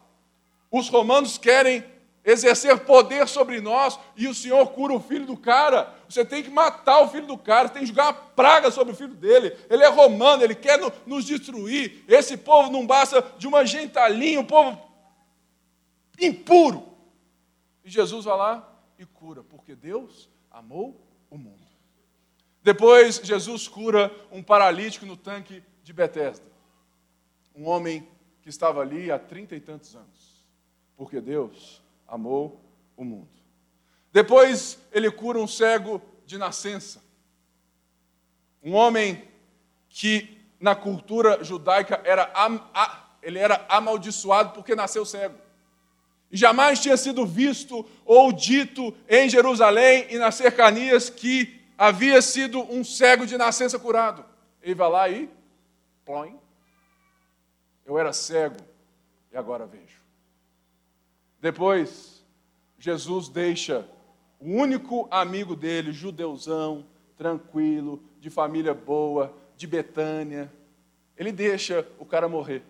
os 0.71 0.89
romanos 0.89 1.39
querem 1.39 1.85
exercer 2.27 2.81
poder 2.81 3.29
sobre 3.29 3.61
nós 3.61 3.99
e 4.17 4.27
o 4.27 4.35
Senhor 4.35 4.67
cura 4.73 4.93
o 4.93 5.01
filho 5.01 5.25
do 5.25 5.37
cara. 5.37 5.95
Você 6.09 6.25
tem 6.25 6.43
que 6.43 6.51
matar 6.51 7.01
o 7.01 7.09
filho 7.09 7.27
do 7.27 7.39
cara, 7.39 7.69
tem 7.69 7.83
que 7.83 7.89
jogar 7.89 8.07
uma 8.07 8.15
praga 8.15 8.69
sobre 8.71 8.93
o 8.93 8.97
filho 8.97 9.15
dele. 9.15 9.57
Ele 9.71 9.85
é 9.85 9.89
romano, 9.89 10.43
ele 10.43 10.57
quer 10.57 10.79
no, 10.79 10.93
nos 11.07 11.25
destruir. 11.25 12.05
Esse 12.09 12.37
povo 12.37 12.71
não 12.71 12.85
basta 12.85 13.23
de 13.39 13.47
uma 13.47 13.65
gentalinha, 13.65 14.41
um 14.41 14.45
povo 14.45 14.77
impuro. 16.21 16.85
E 17.85 17.91
Jesus 17.91 18.25
vai 18.25 18.37
lá 18.37 18.77
e 18.99 19.07
cura, 19.07 19.45
porque 19.45 19.77
Deus 19.77 20.29
amou 20.51 21.01
o 21.31 21.39
mundo. 21.39 21.65
Depois, 22.61 23.21
Jesus 23.23 23.69
cura 23.69 24.13
um 24.33 24.43
paralítico 24.43 25.07
no 25.07 25.17
tanque 25.17 25.63
de 25.85 25.93
Betesda. 25.93 26.45
Um 27.55 27.69
homem 27.69 28.09
que 28.43 28.49
estava 28.49 28.81
ali 28.81 29.13
há 29.13 29.19
trinta 29.21 29.55
e 29.55 29.61
tantos 29.61 29.95
anos. 29.95 30.26
Porque 30.97 31.21
Deus 31.21 31.83
amou 32.09 32.61
o 32.97 33.05
mundo. 33.05 33.29
Depois 34.13 34.79
ele 34.93 35.11
cura 35.11 35.39
um 35.39 35.47
cego 35.47 36.01
de 36.25 36.39
nascença. 36.39 37.03
Um 38.63 38.73
homem 38.73 39.23
que 39.89 40.37
na 40.59 40.75
cultura 40.75 41.45
judaica 41.45 42.01
era, 42.05 42.33
ele 43.23 43.39
era 43.39 43.65
amaldiçoado 43.69 44.53
porque 44.53 44.75
nasceu 44.75 45.05
cego. 45.05 45.37
E 46.31 46.37
jamais 46.37 46.81
tinha 46.81 46.97
sido 46.97 47.25
visto 47.25 47.87
ou 48.05 48.33
dito 48.33 48.95
em 49.09 49.29
Jerusalém 49.29 50.07
e 50.11 50.19
nas 50.19 50.35
cercanias 50.35 51.09
que 51.09 51.61
havia 51.79 52.21
sido 52.21 52.61
um 52.73 52.83
cego 52.83 53.27
de 53.27 53.37
nascença 53.37 53.79
curado. 53.79 54.25
Ele 54.63 54.75
vai 54.75 54.91
lá 54.91 55.09
e, 55.09 55.31
põe, 56.05 56.37
eu 57.85 57.99
era 57.99 58.13
cego 58.13 58.57
e 59.33 59.37
agora 59.37 59.67
vejo. 59.67 60.06
Depois, 61.41 62.25
Jesus 62.79 63.29
deixa 63.29 63.89
o 64.39 64.51
único 64.51 65.09
amigo 65.11 65.57
dele, 65.57 65.93
judeuzão, 65.93 66.87
tranquilo, 67.17 68.03
de 68.21 68.29
família 68.29 68.75
boa, 68.75 69.35
de 69.57 69.67
Betânia, 69.67 70.53
ele 71.17 71.33
deixa 71.33 71.87
o 71.99 72.05
cara 72.05 72.29
morrer. 72.29 72.63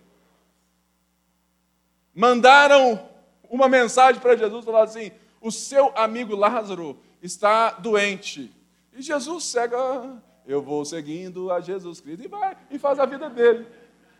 Mandaram 2.14 3.08
uma 3.50 3.68
mensagem 3.68 4.20
para 4.20 4.36
Jesus 4.36 4.64
falando 4.64 4.84
assim: 4.84 5.10
o 5.40 5.50
seu 5.50 5.92
amigo 5.96 6.34
Lázaro 6.34 6.98
está 7.20 7.70
doente. 7.72 8.52
E 8.92 9.02
Jesus 9.02 9.44
cega, 9.44 10.22
eu 10.46 10.62
vou 10.62 10.84
seguindo 10.84 11.50
a 11.50 11.60
Jesus 11.60 12.00
Cristo 12.00 12.24
e 12.24 12.28
vai 12.28 12.56
e 12.70 12.78
faz 12.78 12.98
a 12.98 13.04
vida 13.04 13.28
dele, 13.28 13.66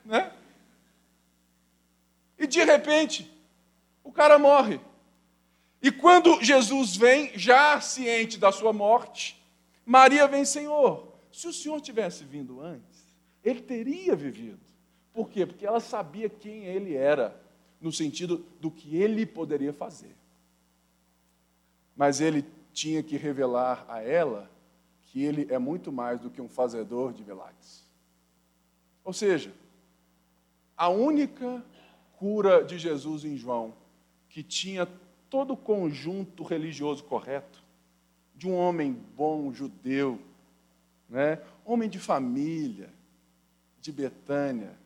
né? 0.05 0.33
E 2.39 2.47
de 2.47 2.63
repente, 2.65 3.33
o 4.07 4.13
cara 4.13 4.39
morre. 4.39 4.81
E 5.83 5.91
quando 5.91 6.43
Jesus 6.43 6.97
vem, 6.97 7.37
já 7.37 7.81
ciente 7.81 8.39
da 8.39 8.53
sua 8.53 8.73
morte, 8.73 9.45
Maria 9.85 10.29
vem, 10.29 10.45
Senhor, 10.45 11.13
se 11.33 11.49
o 11.49 11.53
Senhor 11.53 11.81
tivesse 11.81 12.25
vindo 12.25 12.61
antes, 12.61 13.05
ele 13.45 13.61
teria 13.61 14.15
vivido. 14.15 14.61
Por 15.13 15.29
quê? 15.29 15.45
Porque 15.45 15.67
ela 15.67 15.81
sabia 15.81 16.29
quem 16.29 16.65
ele 16.65 16.95
era, 16.95 17.39
no 17.81 17.93
sentido 17.93 18.47
do 18.61 18.71
que 18.71 18.97
ele 18.97 19.27
poderia 19.27 19.73
fazer. 19.73 20.15
Mas 21.97 22.21
ele 22.21 22.45
tinha 22.73 23.03
que 23.03 23.17
revelar 23.17 23.85
a 23.89 24.01
ela 24.03 24.51
que 25.03 25.25
ele 25.25 25.53
é 25.53 25.59
muito 25.59 25.91
mais 25.91 26.21
do 26.21 26.31
que 26.31 26.41
um 26.41 26.49
fazedor 26.49 27.13
de 27.13 27.25
milagres. 27.25 27.85
Ou 29.05 29.13
seja, 29.13 29.53
a 30.77 30.89
única 30.89 31.65
cura 32.19 32.63
de 32.65 32.79
Jesus 32.79 33.25
em 33.25 33.37
João, 33.37 33.75
que 34.37 34.43
tinha 34.43 34.87
todo 35.31 35.55
o 35.55 35.57
conjunto 35.57 36.43
religioso 36.43 37.03
correto, 37.03 37.65
de 38.35 38.47
um 38.47 38.55
homem 38.55 38.93
bom, 39.17 39.51
judeu, 39.51 40.21
né? 41.09 41.41
homem 41.65 41.89
de 41.89 41.99
família, 41.99 42.93
de 43.81 43.91
Betânia, 43.91 44.77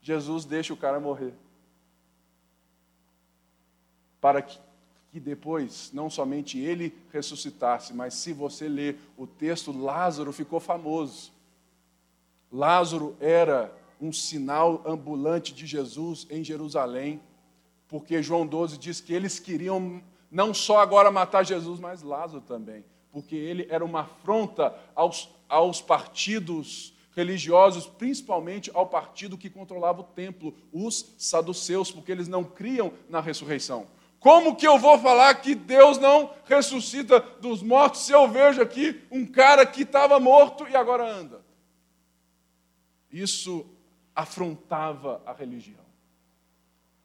Jesus 0.00 0.46
deixa 0.46 0.72
o 0.72 0.76
cara 0.78 0.98
morrer. 0.98 1.34
Para 4.22 4.40
que, 4.40 4.58
que 5.12 5.20
depois, 5.20 5.90
não 5.92 6.08
somente 6.08 6.58
ele 6.58 6.96
ressuscitasse, 7.12 7.92
mas 7.92 8.14
se 8.14 8.32
você 8.32 8.70
ler 8.70 8.98
o 9.18 9.26
texto, 9.26 9.70
Lázaro 9.70 10.32
ficou 10.32 10.60
famoso. 10.60 11.30
Lázaro 12.50 13.14
era 13.20 13.70
um 14.00 14.10
sinal 14.10 14.82
ambulante 14.86 15.52
de 15.52 15.66
Jesus 15.66 16.26
em 16.30 16.42
Jerusalém, 16.42 17.20
porque 17.88 18.22
João 18.22 18.46
12 18.46 18.78
diz 18.78 19.00
que 19.00 19.12
eles 19.12 19.38
queriam 19.38 20.02
não 20.30 20.52
só 20.52 20.80
agora 20.80 21.10
matar 21.10 21.44
Jesus, 21.44 21.78
mas 21.78 22.02
Lázaro 22.02 22.40
também, 22.40 22.84
porque 23.12 23.36
ele 23.36 23.66
era 23.70 23.84
uma 23.84 24.00
afronta 24.00 24.74
aos, 24.94 25.30
aos 25.48 25.80
partidos 25.80 26.92
religiosos, 27.14 27.86
principalmente 27.86 28.70
ao 28.74 28.86
partido 28.86 29.38
que 29.38 29.48
controlava 29.48 30.00
o 30.00 30.04
templo, 30.04 30.54
os 30.72 31.14
saduceus, 31.16 31.90
porque 31.90 32.10
eles 32.10 32.26
não 32.26 32.42
criam 32.42 32.92
na 33.08 33.20
ressurreição. 33.20 33.86
Como 34.18 34.56
que 34.56 34.66
eu 34.66 34.78
vou 34.78 34.98
falar 34.98 35.34
que 35.34 35.54
Deus 35.54 35.98
não 35.98 36.32
ressuscita 36.46 37.20
dos 37.20 37.62
mortos 37.62 38.06
se 38.06 38.12
eu 38.12 38.26
vejo 38.26 38.60
aqui 38.60 39.02
um 39.10 39.26
cara 39.26 39.66
que 39.66 39.82
estava 39.82 40.18
morto 40.18 40.66
e 40.66 40.74
agora 40.74 41.08
anda? 41.08 41.44
Isso 43.12 43.66
afrontava 44.16 45.22
a 45.26 45.32
religião. 45.32 45.83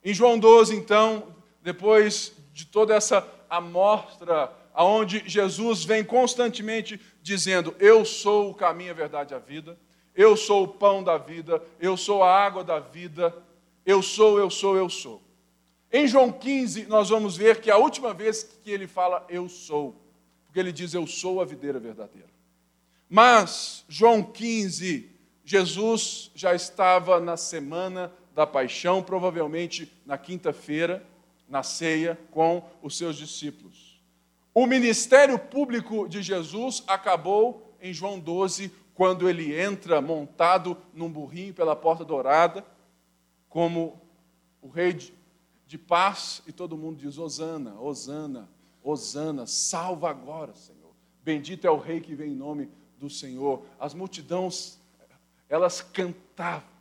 Em 0.03 0.13
João 0.13 0.39
12, 0.39 0.75
então, 0.75 1.35
depois 1.61 2.33
de 2.53 2.65
toda 2.65 2.95
essa 2.95 3.27
amostra, 3.49 4.51
aonde 4.73 5.23
Jesus 5.25 5.83
vem 5.83 6.03
constantemente 6.03 6.99
dizendo: 7.21 7.75
Eu 7.79 8.05
sou 8.05 8.49
o 8.49 8.53
caminho, 8.53 8.91
a 8.91 8.95
verdade 8.95 9.33
e 9.33 9.35
a 9.35 9.39
vida, 9.39 9.77
eu 10.15 10.37
sou 10.37 10.63
o 10.63 10.67
pão 10.67 11.03
da 11.03 11.17
vida, 11.17 11.61
eu 11.79 11.97
sou 11.97 12.23
a 12.23 12.33
água 12.33 12.63
da 12.63 12.79
vida, 12.79 13.35
eu 13.85 14.01
sou, 14.01 14.39
eu 14.39 14.49
sou, 14.49 14.77
eu 14.77 14.89
sou. 14.89 15.21
Em 15.91 16.07
João 16.07 16.31
15, 16.31 16.85
nós 16.85 17.09
vamos 17.09 17.35
ver 17.35 17.59
que 17.59 17.71
a 17.71 17.77
última 17.77 18.13
vez 18.13 18.43
que 18.43 18.69
ele 18.69 18.87
fala 18.87 19.25
eu 19.27 19.49
sou, 19.49 19.95
porque 20.45 20.59
ele 20.59 20.71
diz 20.71 20.93
eu 20.93 21.07
sou 21.07 21.41
a 21.41 21.45
videira 21.45 21.79
verdadeira. 21.79 22.29
Mas, 23.09 23.83
João 23.89 24.21
15, 24.21 25.09
Jesus 25.43 26.29
já 26.35 26.53
estava 26.53 27.19
na 27.19 27.35
semana 27.35 28.13
da 28.33 28.45
paixão, 28.47 29.03
provavelmente 29.03 29.91
na 30.05 30.17
quinta-feira, 30.17 31.05
na 31.47 31.63
ceia, 31.63 32.17
com 32.31 32.63
os 32.81 32.97
seus 32.97 33.15
discípulos. 33.15 34.01
O 34.53 34.65
ministério 34.65 35.37
público 35.37 36.07
de 36.07 36.21
Jesus 36.21 36.83
acabou 36.87 37.75
em 37.81 37.93
João 37.93 38.19
12, 38.19 38.71
quando 38.93 39.29
ele 39.29 39.59
entra 39.59 40.01
montado 40.01 40.77
num 40.93 41.09
burrinho 41.09 41.53
pela 41.53 41.75
porta 41.75 42.03
dourada, 42.03 42.65
como 43.47 44.01
o 44.61 44.67
rei 44.67 44.93
de, 44.93 45.77
paz, 45.77 46.41
e 46.45 46.51
todo 46.51 46.77
mundo 46.77 46.97
diz: 46.97 47.17
Osana, 47.17 47.79
Osana, 47.79 48.49
Osana, 48.83 49.45
salva 49.45 50.09
agora, 50.09 50.53
Senhor. 50.53 50.93
Bendito 51.23 51.65
é 51.65 51.71
o 51.71 51.77
rei 51.77 52.01
que 52.01 52.15
vem 52.15 52.31
em 52.31 52.35
nome 52.35 52.69
do 52.97 53.09
Senhor. 53.09 53.63
As 53.79 53.93
multidões 53.93 54.79
elas 55.47 55.81
cantavam. 55.81 56.78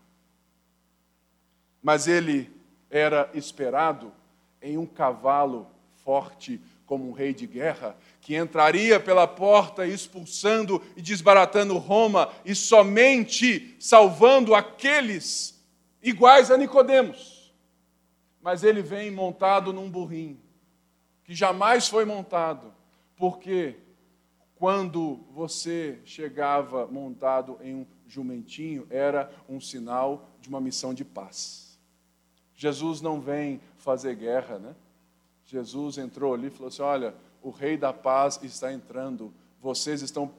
Mas 1.82 2.06
ele 2.06 2.50
era 2.90 3.30
esperado 3.34 4.12
em 4.60 4.76
um 4.76 4.86
cavalo 4.86 5.66
forte, 6.04 6.60
como 6.86 7.06
um 7.06 7.12
rei 7.12 7.34
de 7.34 7.46
guerra, 7.46 7.94
que 8.20 8.34
entraria 8.34 8.98
pela 8.98 9.26
porta 9.26 9.86
expulsando 9.86 10.82
e 10.96 11.02
desbaratando 11.02 11.76
Roma 11.76 12.32
e 12.44 12.54
somente 12.54 13.76
salvando 13.78 14.54
aqueles 14.54 15.62
iguais 16.02 16.50
a 16.50 16.56
Nicodemos. 16.56 17.52
Mas 18.40 18.64
ele 18.64 18.80
vem 18.80 19.10
montado 19.10 19.72
num 19.72 19.90
burrinho, 19.90 20.40
que 21.24 21.34
jamais 21.34 21.88
foi 21.88 22.06
montado, 22.06 22.72
porque 23.14 23.76
quando 24.54 25.20
você 25.30 25.98
chegava 26.04 26.86
montado 26.86 27.58
em 27.62 27.74
um 27.74 27.86
jumentinho 28.06 28.86
era 28.88 29.30
um 29.46 29.60
sinal 29.60 30.30
de 30.40 30.48
uma 30.48 30.60
missão 30.60 30.94
de 30.94 31.04
paz. 31.04 31.67
Jesus 32.58 33.00
não 33.00 33.20
vem 33.20 33.60
fazer 33.76 34.16
guerra, 34.16 34.58
né? 34.58 34.74
Jesus 35.46 35.96
entrou 35.96 36.34
ali 36.34 36.48
e 36.48 36.50
falou 36.50 36.66
assim: 36.68 36.82
Olha, 36.82 37.14
o 37.40 37.50
Rei 37.50 37.76
da 37.76 37.92
Paz 37.92 38.40
está 38.42 38.72
entrando, 38.72 39.32
vocês 39.62 40.02
estão, 40.02 40.34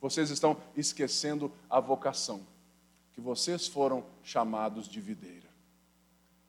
vocês 0.00 0.30
estão 0.30 0.56
esquecendo 0.76 1.50
a 1.68 1.80
vocação, 1.80 2.40
que 3.12 3.20
vocês 3.20 3.66
foram 3.66 4.04
chamados 4.22 4.88
de 4.88 5.00
videira. 5.00 5.48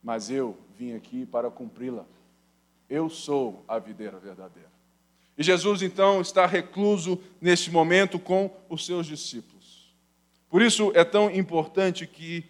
Mas 0.03 0.29
eu 0.29 0.55
vim 0.77 0.93
aqui 0.93 1.25
para 1.25 1.49
cumpri-la. 1.49 2.05
Eu 2.87 3.09
sou 3.09 3.65
a 3.67 3.79
videira 3.79 4.19
verdadeira. 4.19 4.69
E 5.35 5.41
Jesus 5.41 5.81
então 5.81 6.21
está 6.21 6.45
recluso 6.45 7.19
neste 7.41 7.71
momento 7.71 8.19
com 8.19 8.55
os 8.69 8.85
seus 8.85 9.07
discípulos. 9.07 9.91
Por 10.47 10.61
isso 10.61 10.91
é 10.93 11.03
tão 11.03 11.31
importante 11.31 12.05
que 12.05 12.45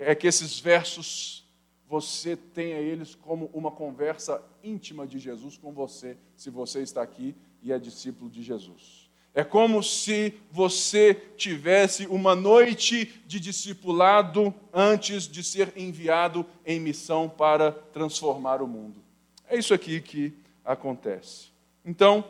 é 0.00 0.14
que 0.14 0.26
esses 0.26 0.58
versos 0.58 1.40
você 1.86 2.36
tenha 2.36 2.76
eles 2.76 3.14
como 3.16 3.50
uma 3.52 3.70
conversa 3.70 4.42
íntima 4.62 5.06
de 5.06 5.18
Jesus 5.18 5.56
com 5.56 5.72
você, 5.72 6.16
se 6.36 6.48
você 6.48 6.82
está 6.82 7.02
aqui 7.02 7.34
e 7.62 7.72
é 7.72 7.78
discípulo 7.78 8.30
de 8.30 8.42
Jesus. 8.42 9.10
É 9.34 9.44
como 9.44 9.82
se 9.82 10.34
você 10.50 11.14
tivesse 11.36 12.06
uma 12.06 12.34
noite 12.34 13.20
de 13.26 13.38
discipulado 13.38 14.52
antes 14.72 15.28
de 15.28 15.42
ser 15.42 15.72
enviado 15.76 16.44
em 16.64 16.80
missão 16.80 17.28
para 17.28 17.70
transformar 17.70 18.62
o 18.62 18.66
mundo. 18.66 19.02
É 19.48 19.56
isso 19.56 19.74
aqui 19.74 20.00
que 20.00 20.32
acontece. 20.64 21.48
Então, 21.84 22.24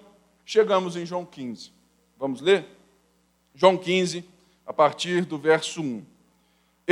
chegamos 0.44 0.96
em 0.96 1.06
João 1.06 1.24
15. 1.24 1.70
Vamos 2.18 2.40
ler? 2.40 2.66
João 3.54 3.76
15, 3.76 4.24
a 4.66 4.72
partir 4.72 5.24
do 5.24 5.38
verso 5.38 5.82
1. 5.82 6.02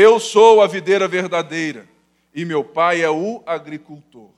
Eu 0.01 0.21
sou 0.21 0.63
a 0.63 0.69
videira 0.69 1.09
verdadeira 1.09 1.89
e 2.33 2.45
meu 2.45 2.63
pai 2.63 3.03
é 3.03 3.11
o 3.11 3.43
agricultor. 3.45 4.31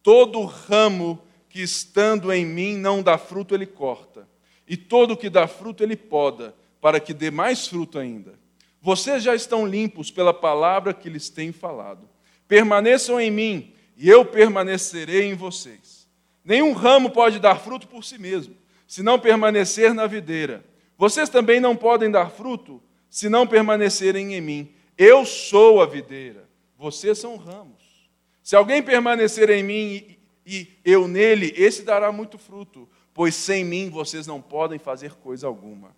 Todo 0.00 0.44
ramo 0.44 1.20
que 1.48 1.60
estando 1.60 2.32
em 2.32 2.46
mim 2.46 2.76
não 2.76 3.02
dá 3.02 3.18
fruto, 3.18 3.52
ele 3.52 3.66
corta, 3.66 4.28
e 4.64 4.76
todo 4.76 5.16
que 5.16 5.28
dá 5.28 5.48
fruto, 5.48 5.82
ele 5.82 5.96
poda, 5.96 6.54
para 6.80 7.00
que 7.00 7.12
dê 7.12 7.32
mais 7.32 7.66
fruto 7.66 7.98
ainda. 7.98 8.38
Vocês 8.80 9.24
já 9.24 9.34
estão 9.34 9.66
limpos 9.66 10.12
pela 10.12 10.32
palavra 10.32 10.94
que 10.94 11.10
lhes 11.10 11.28
tenho 11.28 11.52
falado. 11.52 12.08
Permaneçam 12.46 13.20
em 13.20 13.28
mim, 13.28 13.72
e 13.96 14.08
eu 14.08 14.24
permanecerei 14.24 15.24
em 15.24 15.34
vocês. 15.34 16.06
Nenhum 16.44 16.72
ramo 16.72 17.10
pode 17.10 17.40
dar 17.40 17.58
fruto 17.58 17.88
por 17.88 18.04
si 18.04 18.18
mesmo, 18.18 18.54
se 18.86 19.02
não 19.02 19.18
permanecer 19.18 19.92
na 19.92 20.06
videira. 20.06 20.64
Vocês 20.96 21.28
também 21.28 21.58
não 21.58 21.74
podem 21.74 22.08
dar 22.08 22.30
fruto, 22.30 22.80
se 23.10 23.28
não 23.28 23.48
permanecerem 23.48 24.32
em 24.32 24.40
mim. 24.40 24.75
Eu 24.98 25.26
sou 25.26 25.82
a 25.82 25.86
videira, 25.86 26.48
vocês 26.78 27.18
são 27.18 27.36
ramos. 27.36 28.10
Se 28.42 28.56
alguém 28.56 28.82
permanecer 28.82 29.50
em 29.50 29.62
mim 29.62 30.16
e 30.46 30.68
eu 30.84 31.06
nele, 31.06 31.52
esse 31.56 31.82
dará 31.82 32.10
muito 32.10 32.38
fruto, 32.38 32.88
pois 33.12 33.34
sem 33.34 33.64
mim 33.64 33.90
vocês 33.90 34.26
não 34.26 34.40
podem 34.40 34.78
fazer 34.78 35.12
coisa 35.14 35.46
alguma. 35.46 35.94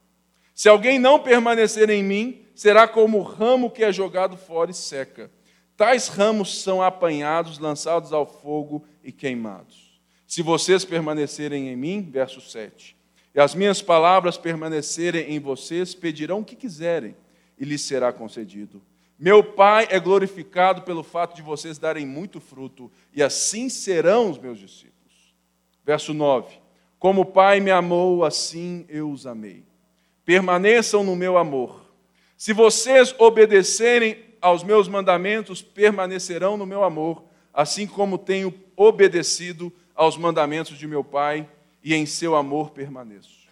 Se 0.54 0.68
alguém 0.68 0.98
não 0.98 1.20
permanecer 1.20 1.90
em 1.90 2.02
mim, 2.02 2.44
será 2.54 2.88
como 2.88 3.18
o 3.18 3.22
ramo 3.22 3.70
que 3.70 3.84
é 3.84 3.92
jogado 3.92 4.36
fora 4.36 4.72
e 4.72 4.74
seca. 4.74 5.30
Tais 5.76 6.08
ramos 6.08 6.62
são 6.62 6.82
apanhados, 6.82 7.60
lançados 7.60 8.12
ao 8.12 8.26
fogo 8.26 8.84
e 9.04 9.12
queimados. 9.12 10.00
Se 10.26 10.42
vocês 10.42 10.84
permanecerem 10.84 11.68
em 11.68 11.76
mim, 11.76 12.02
verso 12.10 12.40
7, 12.40 12.96
e 13.32 13.38
as 13.38 13.54
minhas 13.54 13.80
palavras 13.80 14.36
permanecerem 14.36 15.32
em 15.32 15.38
vocês, 15.38 15.94
pedirão 15.94 16.40
o 16.40 16.44
que 16.44 16.56
quiserem 16.56 17.14
e 17.56 17.64
lhes 17.64 17.82
será 17.82 18.12
concedido. 18.12 18.82
Meu 19.18 19.42
Pai 19.42 19.88
é 19.90 19.98
glorificado 19.98 20.82
pelo 20.82 21.02
fato 21.02 21.34
de 21.34 21.42
vocês 21.42 21.76
darem 21.76 22.06
muito 22.06 22.38
fruto, 22.38 22.90
e 23.12 23.22
assim 23.22 23.68
serão 23.68 24.30
os 24.30 24.38
meus 24.38 24.58
discípulos. 24.58 25.34
Verso 25.84 26.14
9: 26.14 26.60
Como 26.98 27.22
o 27.22 27.26
Pai 27.26 27.58
me 27.58 27.70
amou, 27.72 28.24
assim 28.24 28.86
eu 28.88 29.10
os 29.10 29.26
amei. 29.26 29.64
Permaneçam 30.24 31.02
no 31.02 31.16
meu 31.16 31.36
amor. 31.36 31.80
Se 32.36 32.52
vocês 32.52 33.12
obedecerem 33.18 34.18
aos 34.40 34.62
meus 34.62 34.86
mandamentos, 34.86 35.60
permanecerão 35.60 36.56
no 36.56 36.64
meu 36.64 36.84
amor, 36.84 37.24
assim 37.52 37.88
como 37.88 38.18
tenho 38.18 38.54
obedecido 38.76 39.72
aos 39.96 40.16
mandamentos 40.16 40.78
de 40.78 40.86
meu 40.86 41.02
Pai, 41.02 41.48
e 41.82 41.92
em 41.92 42.06
seu 42.06 42.36
amor 42.36 42.70
permaneço. 42.70 43.48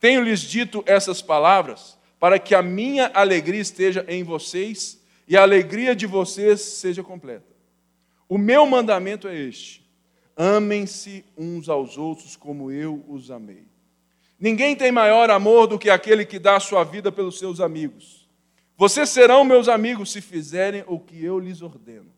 Tenho-lhes 0.00 0.40
dito 0.40 0.82
essas 0.86 1.20
palavras 1.20 1.98
para 2.24 2.38
que 2.38 2.54
a 2.54 2.62
minha 2.62 3.10
alegria 3.12 3.60
esteja 3.60 4.02
em 4.08 4.24
vocês 4.24 4.98
e 5.28 5.36
a 5.36 5.42
alegria 5.42 5.94
de 5.94 6.06
vocês 6.06 6.58
seja 6.58 7.02
completa. 7.02 7.54
O 8.26 8.38
meu 8.38 8.64
mandamento 8.64 9.28
é 9.28 9.38
este: 9.38 9.86
amem-se 10.34 11.22
uns 11.36 11.68
aos 11.68 11.98
outros 11.98 12.34
como 12.34 12.72
eu 12.72 13.04
os 13.08 13.30
amei. 13.30 13.66
Ninguém 14.40 14.74
tem 14.74 14.90
maior 14.90 15.28
amor 15.28 15.66
do 15.66 15.78
que 15.78 15.90
aquele 15.90 16.24
que 16.24 16.38
dá 16.38 16.56
a 16.56 16.60
sua 16.60 16.82
vida 16.82 17.12
pelos 17.12 17.38
seus 17.38 17.60
amigos. 17.60 18.26
Vocês 18.74 19.10
serão 19.10 19.44
meus 19.44 19.68
amigos 19.68 20.10
se 20.10 20.22
fizerem 20.22 20.82
o 20.86 20.98
que 20.98 21.22
eu 21.22 21.38
lhes 21.38 21.60
ordeno. 21.60 22.10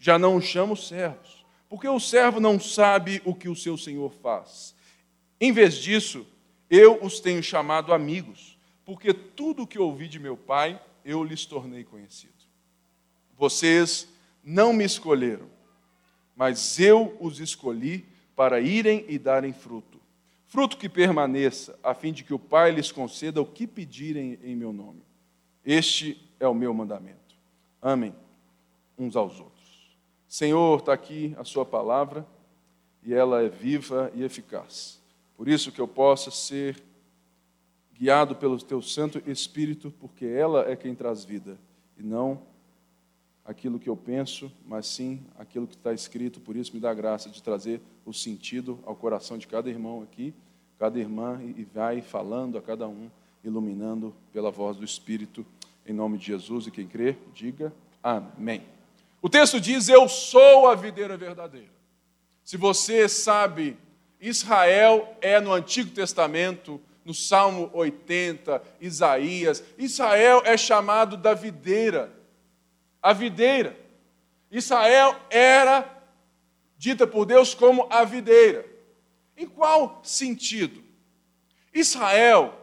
Já 0.00 0.18
não 0.18 0.34
os 0.34 0.46
chamo 0.46 0.76
servos, 0.76 1.46
porque 1.68 1.86
o 1.86 2.00
servo 2.00 2.40
não 2.40 2.58
sabe 2.58 3.22
o 3.24 3.32
que 3.32 3.48
o 3.48 3.54
seu 3.54 3.78
senhor 3.78 4.12
faz. 4.20 4.74
Em 5.40 5.52
vez 5.52 5.76
disso, 5.76 6.26
eu 6.68 6.98
os 7.00 7.20
tenho 7.20 7.40
chamado 7.40 7.94
amigos, 7.94 8.53
porque 8.84 9.12
tudo 9.12 9.62
o 9.62 9.66
que 9.66 9.78
ouvi 9.78 10.08
de 10.08 10.18
meu 10.18 10.36
pai 10.36 10.80
eu 11.04 11.22
lhes 11.22 11.44
tornei 11.46 11.84
conhecido. 11.84 12.32
Vocês 13.36 14.08
não 14.42 14.72
me 14.72 14.84
escolheram, 14.84 15.46
mas 16.36 16.78
eu 16.78 17.16
os 17.20 17.40
escolhi 17.40 18.04
para 18.34 18.60
irem 18.60 19.04
e 19.08 19.18
darem 19.18 19.52
fruto. 19.52 20.00
Fruto 20.46 20.76
que 20.76 20.88
permaneça, 20.88 21.76
a 21.82 21.94
fim 21.94 22.12
de 22.12 22.22
que 22.22 22.32
o 22.32 22.38
Pai 22.38 22.70
lhes 22.70 22.92
conceda 22.92 23.42
o 23.42 23.46
que 23.46 23.66
pedirem 23.66 24.38
em 24.42 24.54
meu 24.54 24.72
nome. 24.72 25.02
Este 25.64 26.16
é 26.38 26.46
o 26.46 26.54
meu 26.54 26.72
mandamento. 26.72 27.34
Amem 27.82 28.14
uns 28.96 29.16
aos 29.16 29.40
outros. 29.40 29.96
Senhor, 30.28 30.78
está 30.78 30.92
aqui 30.92 31.34
a 31.38 31.44
Sua 31.44 31.64
palavra 31.64 32.24
e 33.02 33.12
ela 33.12 33.42
é 33.42 33.48
viva 33.48 34.12
e 34.14 34.22
eficaz. 34.22 35.00
Por 35.36 35.48
isso 35.48 35.72
que 35.72 35.80
eu 35.80 35.88
possa 35.88 36.30
ser 36.30 36.80
guiado 37.98 38.34
pelo 38.34 38.58
Teu 38.58 38.82
Santo 38.82 39.22
Espírito, 39.26 39.92
porque 40.00 40.26
ela 40.26 40.68
é 40.70 40.76
quem 40.76 40.94
traz 40.94 41.24
vida 41.24 41.58
e 41.96 42.02
não 42.02 42.42
aquilo 43.44 43.78
que 43.78 43.88
eu 43.88 43.96
penso, 43.96 44.50
mas 44.66 44.86
sim 44.86 45.20
aquilo 45.38 45.66
que 45.66 45.74
está 45.74 45.92
escrito. 45.92 46.40
Por 46.40 46.56
isso, 46.56 46.72
me 46.74 46.80
dá 46.80 46.92
graça 46.94 47.28
de 47.28 47.42
trazer 47.42 47.80
o 48.04 48.12
sentido 48.12 48.78
ao 48.86 48.96
coração 48.96 49.36
de 49.36 49.46
cada 49.46 49.68
irmão 49.68 50.02
aqui, 50.02 50.34
cada 50.78 50.98
irmã, 50.98 51.40
e 51.42 51.64
vai 51.64 52.00
falando 52.00 52.56
a 52.56 52.62
cada 52.62 52.88
um, 52.88 53.10
iluminando 53.42 54.14
pela 54.32 54.50
voz 54.50 54.76
do 54.76 54.84
Espírito, 54.84 55.44
em 55.86 55.92
nome 55.92 56.16
de 56.18 56.26
Jesus. 56.26 56.66
E 56.66 56.70
quem 56.70 56.86
crê, 56.86 57.16
diga 57.34 57.72
amém. 58.02 58.62
O 59.20 59.28
texto 59.28 59.60
diz: 59.60 59.88
Eu 59.88 60.08
sou 60.08 60.66
a 60.66 60.74
videira 60.74 61.16
verdadeira. 61.16 61.72
Se 62.42 62.56
você 62.56 63.08
sabe, 63.08 63.76
Israel 64.20 65.16
é 65.20 65.40
no 65.40 65.52
Antigo 65.52 65.90
Testamento, 65.90 66.80
no 67.04 67.12
Salmo 67.14 67.70
80, 67.72 68.62
Isaías, 68.80 69.62
Israel 69.76 70.42
é 70.44 70.56
chamado 70.56 71.16
da 71.16 71.34
videira 71.34 72.24
a 73.04 73.12
videira. 73.12 73.78
Israel 74.50 75.14
era 75.28 75.86
dita 76.78 77.06
por 77.06 77.26
Deus 77.26 77.52
como 77.52 77.86
a 77.90 78.02
videira. 78.02 78.64
Em 79.36 79.46
qual 79.46 80.00
sentido? 80.02 80.82
Israel, 81.74 82.54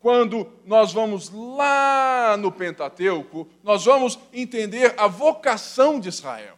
quando 0.00 0.50
nós 0.64 0.90
vamos 0.90 1.28
lá 1.28 2.34
no 2.38 2.50
Pentateuco, 2.50 3.46
nós 3.62 3.84
vamos 3.84 4.18
entender 4.32 4.94
a 4.96 5.06
vocação 5.06 6.00
de 6.00 6.08
Israel. 6.08 6.56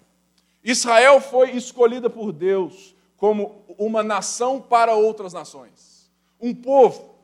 Israel 0.63 1.21
foi 1.21 1.51
escolhida 1.51 2.09
por 2.09 2.33
Deus 2.33 2.95
como 3.17 3.65
uma 3.77 4.05
nação 4.05 4.61
para 4.61 4.95
outras 4.95 5.33
nações. 5.33 6.09
Um 6.41 6.55
povo 6.55 7.16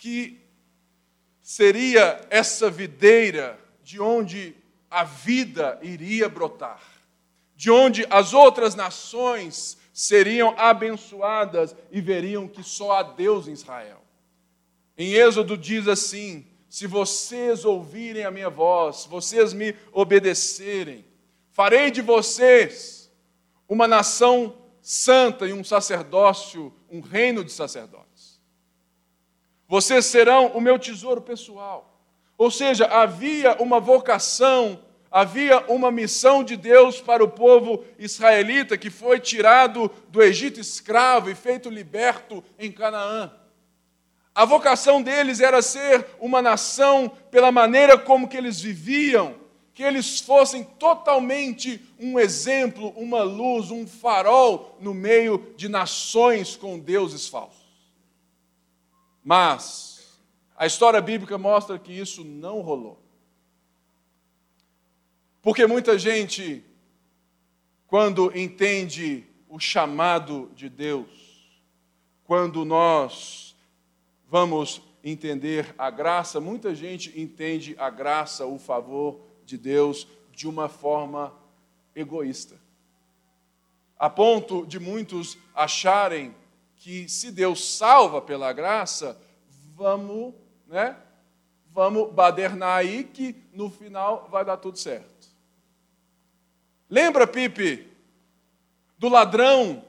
que 0.00 0.40
seria 1.42 2.26
essa 2.30 2.70
videira 2.70 3.60
de 3.84 4.00
onde 4.00 4.56
a 4.90 5.04
vida 5.04 5.78
iria 5.82 6.26
brotar, 6.26 6.82
de 7.54 7.70
onde 7.70 8.06
as 8.08 8.32
outras 8.32 8.74
nações 8.74 9.76
seriam 9.92 10.54
abençoadas 10.58 11.76
e 11.92 12.00
veriam 12.00 12.48
que 12.48 12.62
só 12.62 12.92
há 12.92 13.02
Deus 13.02 13.46
em 13.46 13.52
Israel. 13.52 14.02
Em 14.96 15.12
Êxodo 15.12 15.54
diz 15.54 15.86
assim: 15.86 16.46
se 16.66 16.86
vocês 16.86 17.66
ouvirem 17.66 18.24
a 18.24 18.30
minha 18.30 18.48
voz, 18.48 19.04
vocês 19.04 19.52
me 19.52 19.76
obedecerem, 19.92 21.04
farei 21.52 21.90
de 21.90 22.00
vocês 22.00 23.12
uma 23.68 23.86
nação 23.86 24.56
santa 24.80 25.46
e 25.46 25.52
um 25.52 25.62
sacerdócio, 25.62 26.72
um 26.90 27.00
reino 27.00 27.44
de 27.44 27.52
sacerdotes. 27.52 28.09
Vocês 29.70 30.06
serão 30.06 30.48
o 30.48 30.60
meu 30.60 30.80
tesouro 30.80 31.20
pessoal. 31.20 31.96
Ou 32.36 32.50
seja, 32.50 32.86
havia 32.86 33.54
uma 33.62 33.78
vocação, 33.78 34.80
havia 35.08 35.60
uma 35.68 35.92
missão 35.92 36.42
de 36.42 36.56
Deus 36.56 37.00
para 37.00 37.22
o 37.22 37.28
povo 37.28 37.84
israelita 37.96 38.76
que 38.76 38.90
foi 38.90 39.20
tirado 39.20 39.88
do 40.08 40.20
Egito 40.20 40.58
escravo 40.58 41.30
e 41.30 41.36
feito 41.36 41.70
liberto 41.70 42.42
em 42.58 42.72
Canaã. 42.72 43.30
A 44.34 44.44
vocação 44.44 45.00
deles 45.00 45.38
era 45.38 45.62
ser 45.62 46.04
uma 46.18 46.42
nação 46.42 47.08
pela 47.30 47.52
maneira 47.52 47.96
como 47.96 48.26
que 48.26 48.36
eles 48.36 48.60
viviam, 48.60 49.36
que 49.72 49.84
eles 49.84 50.18
fossem 50.18 50.64
totalmente 50.64 51.80
um 51.96 52.18
exemplo, 52.18 52.92
uma 52.96 53.22
luz, 53.22 53.70
um 53.70 53.86
farol 53.86 54.76
no 54.80 54.92
meio 54.92 55.54
de 55.56 55.68
nações 55.68 56.56
com 56.56 56.76
deuses 56.76 57.28
falsos. 57.28 57.59
Mas 59.24 60.18
a 60.56 60.66
história 60.66 61.00
bíblica 61.00 61.38
mostra 61.38 61.78
que 61.78 61.92
isso 61.92 62.24
não 62.24 62.60
rolou. 62.60 63.00
Porque 65.42 65.66
muita 65.66 65.98
gente, 65.98 66.62
quando 67.86 68.36
entende 68.36 69.26
o 69.48 69.58
chamado 69.58 70.50
de 70.54 70.68
Deus, 70.68 71.60
quando 72.24 72.64
nós 72.64 73.56
vamos 74.28 74.82
entender 75.02 75.74
a 75.78 75.90
graça, 75.90 76.40
muita 76.40 76.74
gente 76.74 77.18
entende 77.18 77.74
a 77.78 77.88
graça, 77.88 78.46
o 78.46 78.58
favor 78.58 79.20
de 79.44 79.56
Deus 79.56 80.06
de 80.30 80.46
uma 80.46 80.68
forma 80.68 81.34
egoísta. 81.94 82.60
A 83.98 84.08
ponto 84.08 84.64
de 84.66 84.78
muitos 84.78 85.36
acharem 85.54 86.34
que 86.80 87.08
se 87.08 87.30
Deus 87.30 87.76
salva 87.76 88.20
pela 88.20 88.52
graça, 88.52 89.16
vamos 89.76 90.34
né? 90.66 90.96
vamos 91.72 92.12
badernar 92.12 92.78
aí 92.78 93.04
que 93.04 93.36
no 93.52 93.70
final 93.70 94.28
vai 94.30 94.44
dar 94.44 94.56
tudo 94.56 94.78
certo. 94.78 95.28
Lembra, 96.88 97.26
Pipe, 97.26 97.86
do 98.98 99.08
ladrão 99.08 99.84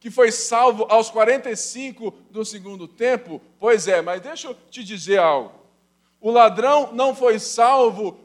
que 0.00 0.10
foi 0.10 0.32
salvo 0.32 0.86
aos 0.88 1.10
45 1.10 2.10
do 2.30 2.44
segundo 2.44 2.88
tempo? 2.88 3.40
Pois 3.58 3.86
é, 3.86 4.00
mas 4.00 4.22
deixa 4.22 4.48
eu 4.48 4.56
te 4.70 4.82
dizer 4.82 5.18
algo. 5.18 5.52
O 6.20 6.30
ladrão 6.30 6.92
não 6.92 7.14
foi 7.14 7.38
salvo 7.38 8.18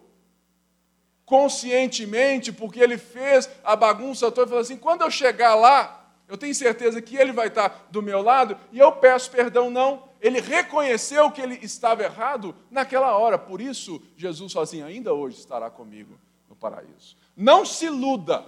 conscientemente, 1.25 2.51
porque 2.51 2.79
ele 2.79 2.97
fez 2.97 3.49
a 3.63 3.75
bagunça 3.75 4.31
toda 4.31 4.47
e 4.47 4.49
falou 4.49 4.61
assim: 4.61 4.77
quando 4.77 5.01
eu 5.01 5.11
chegar 5.11 5.55
lá, 5.55 6.04
eu 6.27 6.37
tenho 6.37 6.55
certeza 6.55 7.01
que 7.01 7.15
ele 7.15 7.31
vai 7.31 7.47
estar 7.47 7.87
do 7.91 8.01
meu 8.01 8.21
lado 8.21 8.57
e 8.71 8.79
eu 8.79 8.91
peço 8.91 9.29
perdão. 9.29 9.69
Não, 9.69 10.03
ele 10.19 10.41
reconheceu 10.41 11.29
que 11.31 11.41
ele 11.41 11.59
estava 11.61 12.03
errado 12.03 12.55
naquela 12.69 13.17
hora, 13.17 13.37
por 13.37 13.61
isso 13.61 14.01
Jesus 14.17 14.55
assim: 14.55 14.81
ainda 14.81 15.13
hoje 15.13 15.37
estará 15.37 15.69
comigo 15.69 16.17
no 16.49 16.55
paraíso. 16.55 17.15
Não 17.35 17.65
se 17.65 17.85
iluda, 17.85 18.45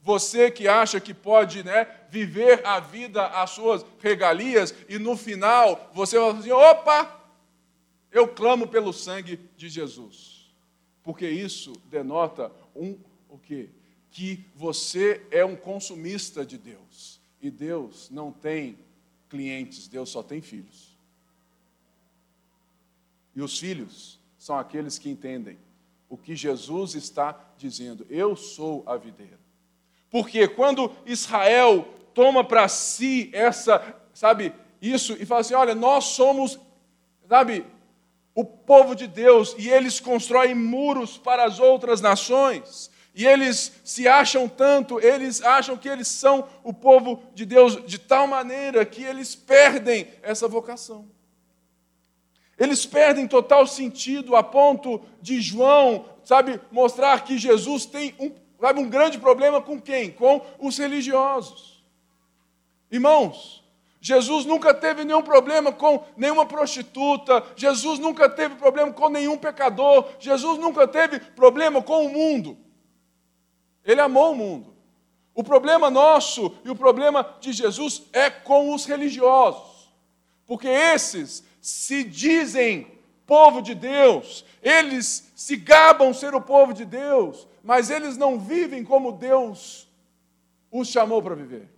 você 0.00 0.50
que 0.50 0.66
acha 0.66 0.98
que 0.98 1.14
pode 1.14 1.62
né, 1.62 1.86
viver 2.08 2.66
a 2.66 2.80
vida 2.80 3.26
às 3.26 3.50
suas 3.50 3.84
regalias 4.00 4.74
e 4.88 4.98
no 4.98 5.16
final 5.16 5.90
você 5.92 6.18
vai 6.18 6.30
assim: 6.30 6.52
opa, 6.52 7.20
eu 8.10 8.26
clamo 8.26 8.66
pelo 8.66 8.92
sangue 8.92 9.38
de 9.56 9.68
Jesus 9.68 10.40
porque 11.02 11.28
isso 11.28 11.72
denota 11.86 12.52
um 12.74 12.98
o 13.28 13.38
quê? 13.38 13.70
Que 14.10 14.44
você 14.54 15.24
é 15.30 15.44
um 15.44 15.56
consumista 15.56 16.44
de 16.44 16.58
Deus. 16.58 17.19
E 17.40 17.50
Deus 17.50 18.10
não 18.10 18.30
tem 18.30 18.78
clientes, 19.28 19.88
Deus 19.88 20.10
só 20.10 20.22
tem 20.22 20.40
filhos. 20.40 20.90
E 23.34 23.40
os 23.40 23.58
filhos 23.58 24.18
são 24.38 24.58
aqueles 24.58 24.98
que 24.98 25.08
entendem 25.08 25.58
o 26.08 26.16
que 26.16 26.34
Jesus 26.34 26.94
está 26.94 27.38
dizendo. 27.56 28.06
Eu 28.10 28.34
sou 28.34 28.82
a 28.86 28.96
videira. 28.96 29.38
Porque 30.10 30.48
quando 30.48 30.92
Israel 31.06 31.86
toma 32.12 32.42
para 32.42 32.66
si 32.68 33.30
essa, 33.32 33.96
sabe, 34.12 34.52
isso 34.82 35.16
e 35.20 35.24
fala 35.24 35.40
assim: 35.42 35.54
olha, 35.54 35.74
nós 35.74 36.06
somos, 36.06 36.58
sabe, 37.28 37.64
o 38.34 38.44
povo 38.44 38.94
de 38.94 39.06
Deus 39.06 39.54
e 39.58 39.68
eles 39.68 40.00
constroem 40.00 40.54
muros 40.54 41.16
para 41.16 41.44
as 41.44 41.60
outras 41.60 42.00
nações. 42.00 42.89
E 43.14 43.26
eles 43.26 43.72
se 43.84 44.06
acham 44.06 44.48
tanto, 44.48 45.00
eles 45.00 45.42
acham 45.42 45.76
que 45.76 45.88
eles 45.88 46.08
são 46.08 46.48
o 46.62 46.72
povo 46.72 47.22
de 47.34 47.44
Deus 47.44 47.84
de 47.84 47.98
tal 47.98 48.26
maneira 48.26 48.84
que 48.84 49.02
eles 49.02 49.34
perdem 49.34 50.08
essa 50.22 50.46
vocação. 50.46 51.08
Eles 52.58 52.86
perdem 52.86 53.26
total 53.26 53.66
sentido 53.66 54.36
a 54.36 54.42
ponto 54.42 55.00
de 55.20 55.40
João, 55.40 56.04
sabe, 56.22 56.60
mostrar 56.70 57.24
que 57.24 57.38
Jesus 57.38 57.86
tem 57.86 58.14
um, 58.20 58.32
sabe, 58.60 58.80
um 58.80 58.88
grande 58.88 59.18
problema 59.18 59.60
com 59.60 59.80
quem? 59.80 60.10
Com 60.10 60.44
os 60.58 60.76
religiosos. 60.78 61.82
Irmãos, 62.90 63.64
Jesus 64.00 64.44
nunca 64.44 64.72
teve 64.72 65.04
nenhum 65.04 65.22
problema 65.22 65.72
com 65.72 66.04
nenhuma 66.16 66.46
prostituta, 66.46 67.44
Jesus 67.56 67.98
nunca 67.98 68.28
teve 68.28 68.54
problema 68.54 68.92
com 68.92 69.08
nenhum 69.08 69.36
pecador, 69.36 70.08
Jesus 70.18 70.58
nunca 70.58 70.86
teve 70.86 71.18
problema 71.18 71.82
com 71.82 72.06
o 72.06 72.08
mundo. 72.08 72.58
Ele 73.90 74.00
amou 74.00 74.32
o 74.32 74.36
mundo. 74.36 74.72
O 75.34 75.42
problema 75.42 75.90
nosso 75.90 76.54
e 76.64 76.70
o 76.70 76.76
problema 76.76 77.36
de 77.40 77.52
Jesus 77.52 78.02
é 78.12 78.30
com 78.30 78.72
os 78.72 78.84
religiosos, 78.84 79.90
porque 80.46 80.68
esses 80.68 81.44
se 81.60 82.04
dizem 82.04 82.86
povo 83.26 83.60
de 83.60 83.74
Deus, 83.74 84.44
eles 84.62 85.32
se 85.34 85.56
gabam 85.56 86.12
ser 86.12 86.34
o 86.34 86.40
povo 86.40 86.72
de 86.72 86.84
Deus, 86.84 87.48
mas 87.64 87.90
eles 87.90 88.16
não 88.16 88.38
vivem 88.38 88.84
como 88.84 89.12
Deus 89.12 89.88
os 90.70 90.88
chamou 90.88 91.20
para 91.22 91.34
viver. 91.34 91.68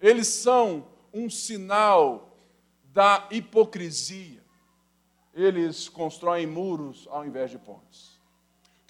Eles 0.00 0.26
são 0.26 0.86
um 1.12 1.30
sinal 1.30 2.36
da 2.84 3.28
hipocrisia. 3.30 4.42
Eles 5.32 5.88
constroem 5.88 6.46
muros 6.46 7.06
ao 7.10 7.24
invés 7.24 7.52
de 7.52 7.58
pontes. 7.58 8.09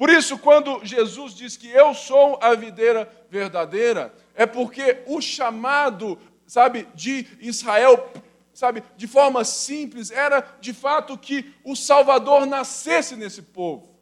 Por 0.01 0.09
isso, 0.09 0.39
quando 0.39 0.83
Jesus 0.83 1.35
diz 1.35 1.59
que 1.59 1.69
eu 1.69 1.93
sou 1.93 2.39
a 2.41 2.55
videira 2.55 3.07
verdadeira, 3.29 4.15
é 4.35 4.47
porque 4.47 5.03
o 5.07 5.21
chamado, 5.21 6.19
sabe, 6.47 6.89
de 6.95 7.27
Israel, 7.39 8.11
sabe, 8.55 8.83
de 8.97 9.07
forma 9.07 9.45
simples, 9.45 10.11
era 10.11 10.41
de 10.59 10.73
fato 10.73 11.19
que 11.19 11.53
o 11.63 11.77
Salvador 11.77 12.47
nascesse 12.47 13.15
nesse 13.15 13.43
povo. 13.43 13.95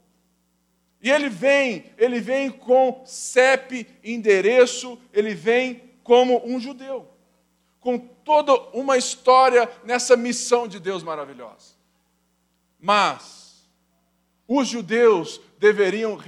E 1.03 1.11
ele 1.11 1.29
vem, 1.29 1.87
ele 1.99 2.21
vem 2.21 2.49
com 2.49 3.03
CEP, 3.05 3.85
endereço, 4.05 4.97
ele 5.13 5.35
vem 5.35 5.83
como 6.05 6.41
um 6.47 6.61
judeu 6.61 7.11
com 7.81 7.99
toda 7.99 8.55
uma 8.73 8.97
história 8.97 9.69
nessa 9.83 10.17
missão 10.17 10.69
de 10.69 10.79
Deus 10.79 11.03
maravilhosa. 11.03 11.75
Mas 12.79 13.48
os 14.49 14.67
judeus 14.67 15.39
deveriam, 15.59 16.19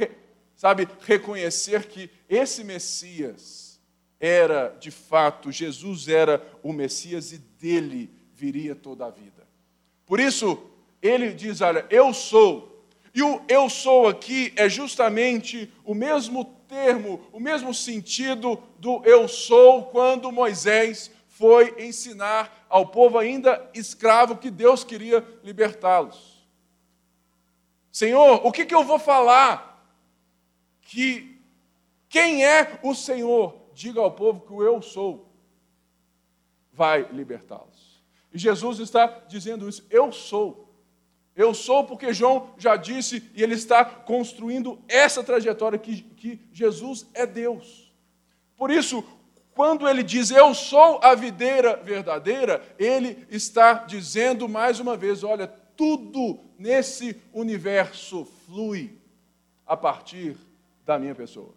sabe, 0.54 0.86
reconhecer 1.00 1.86
que 1.86 2.10
esse 2.28 2.62
Messias 2.62 3.80
era, 4.20 4.76
de 4.78 4.90
fato, 4.90 5.50
Jesus 5.50 6.06
era 6.06 6.46
o 6.62 6.72
Messias 6.74 7.32
e 7.32 7.38
dele 7.38 8.10
viria 8.34 8.74
toda 8.76 9.06
a 9.06 9.10
vida. 9.10 9.48
Por 10.04 10.20
isso, 10.20 10.60
ele 11.00 11.32
diz: 11.32 11.62
Olha, 11.62 11.86
eu 11.88 12.12
sou. 12.12 12.86
E 13.14 13.22
o 13.22 13.40
eu 13.48 13.68
sou 13.68 14.06
aqui 14.06 14.52
é 14.54 14.68
justamente 14.68 15.72
o 15.84 15.94
mesmo 15.94 16.44
termo, 16.68 17.20
o 17.32 17.40
mesmo 17.40 17.74
sentido 17.74 18.62
do 18.78 19.02
eu 19.04 19.26
sou 19.26 19.86
quando 19.86 20.30
Moisés 20.30 21.10
foi 21.26 21.74
ensinar 21.78 22.66
ao 22.68 22.86
povo 22.86 23.18
ainda 23.18 23.68
escravo 23.74 24.36
que 24.36 24.50
Deus 24.50 24.84
queria 24.84 25.26
libertá-los. 25.42 26.29
Senhor, 27.92 28.46
o 28.46 28.52
que, 28.52 28.64
que 28.64 28.74
eu 28.74 28.84
vou 28.84 28.98
falar? 28.98 29.84
Que 30.82 31.40
quem 32.08 32.44
é 32.44 32.78
o 32.82 32.94
Senhor? 32.94 33.70
Diga 33.72 34.00
ao 34.00 34.12
povo 34.12 34.40
que 34.40 34.52
o 34.52 34.62
eu 34.62 34.82
sou 34.82 35.30
vai 36.72 37.08
libertá-los. 37.12 38.02
E 38.32 38.38
Jesus 38.38 38.78
está 38.78 39.06
dizendo 39.28 39.68
isso, 39.68 39.84
eu 39.90 40.10
sou. 40.12 40.68
Eu 41.36 41.54
sou 41.54 41.84
porque 41.84 42.12
João 42.12 42.52
já 42.58 42.76
disse 42.76 43.30
e 43.34 43.42
ele 43.42 43.54
está 43.54 43.84
construindo 43.84 44.82
essa 44.88 45.22
trajetória 45.22 45.78
que, 45.78 46.02
que 46.02 46.40
Jesus 46.52 47.06
é 47.14 47.26
Deus. 47.26 47.92
Por 48.56 48.70
isso, 48.70 49.04
quando 49.54 49.88
ele 49.88 50.02
diz 50.02 50.30
eu 50.30 50.54
sou 50.54 51.00
a 51.02 51.14
videira 51.14 51.76
verdadeira, 51.76 52.62
ele 52.78 53.26
está 53.30 53.74
dizendo 53.74 54.48
mais 54.48 54.80
uma 54.80 54.96
vez: 54.96 55.22
olha, 55.22 55.52
tudo 55.80 56.38
nesse 56.58 57.18
universo 57.32 58.26
flui 58.44 59.00
a 59.66 59.74
partir 59.74 60.36
da 60.84 60.98
minha 60.98 61.14
pessoa. 61.14 61.54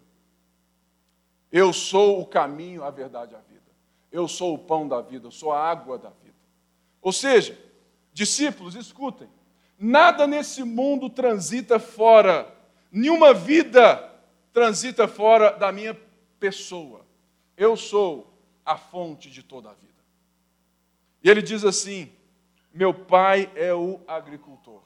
Eu 1.52 1.74
sou 1.74 2.22
o 2.22 2.26
caminho, 2.26 2.86
a 2.86 2.90
verdade 2.90 3.34
e 3.34 3.36
a 3.36 3.40
vida. 3.40 3.70
Eu 4.10 4.26
sou 4.30 4.56
o 4.56 4.60
pão 4.60 4.88
da 4.88 5.02
vida, 5.02 5.28
eu 5.28 5.32
sou 5.32 5.52
a 5.52 5.60
água 5.62 5.98
da 5.98 6.10
vida. 6.10 6.38
Ou 7.02 7.12
seja, 7.12 7.60
discípulos, 8.14 8.76
escutem: 8.76 9.28
nada 9.78 10.26
nesse 10.26 10.64
mundo 10.64 11.10
transita 11.10 11.78
fora, 11.78 12.50
nenhuma 12.90 13.34
vida 13.34 14.10
transita 14.54 15.06
fora 15.06 15.52
da 15.52 15.70
minha 15.70 16.00
pessoa. 16.40 17.06
Eu 17.58 17.76
sou 17.76 18.34
a 18.66 18.78
fonte 18.78 19.30
de 19.30 19.44
toda 19.44 19.70
a 19.70 19.74
vida. 19.74 19.92
E 21.22 21.30
ele 21.30 21.42
diz 21.42 21.66
assim: 21.66 22.10
Meu 22.74 22.94
pai 22.94 23.52
é 23.56 23.74
o 23.74 24.00
agricultor. 24.08 24.82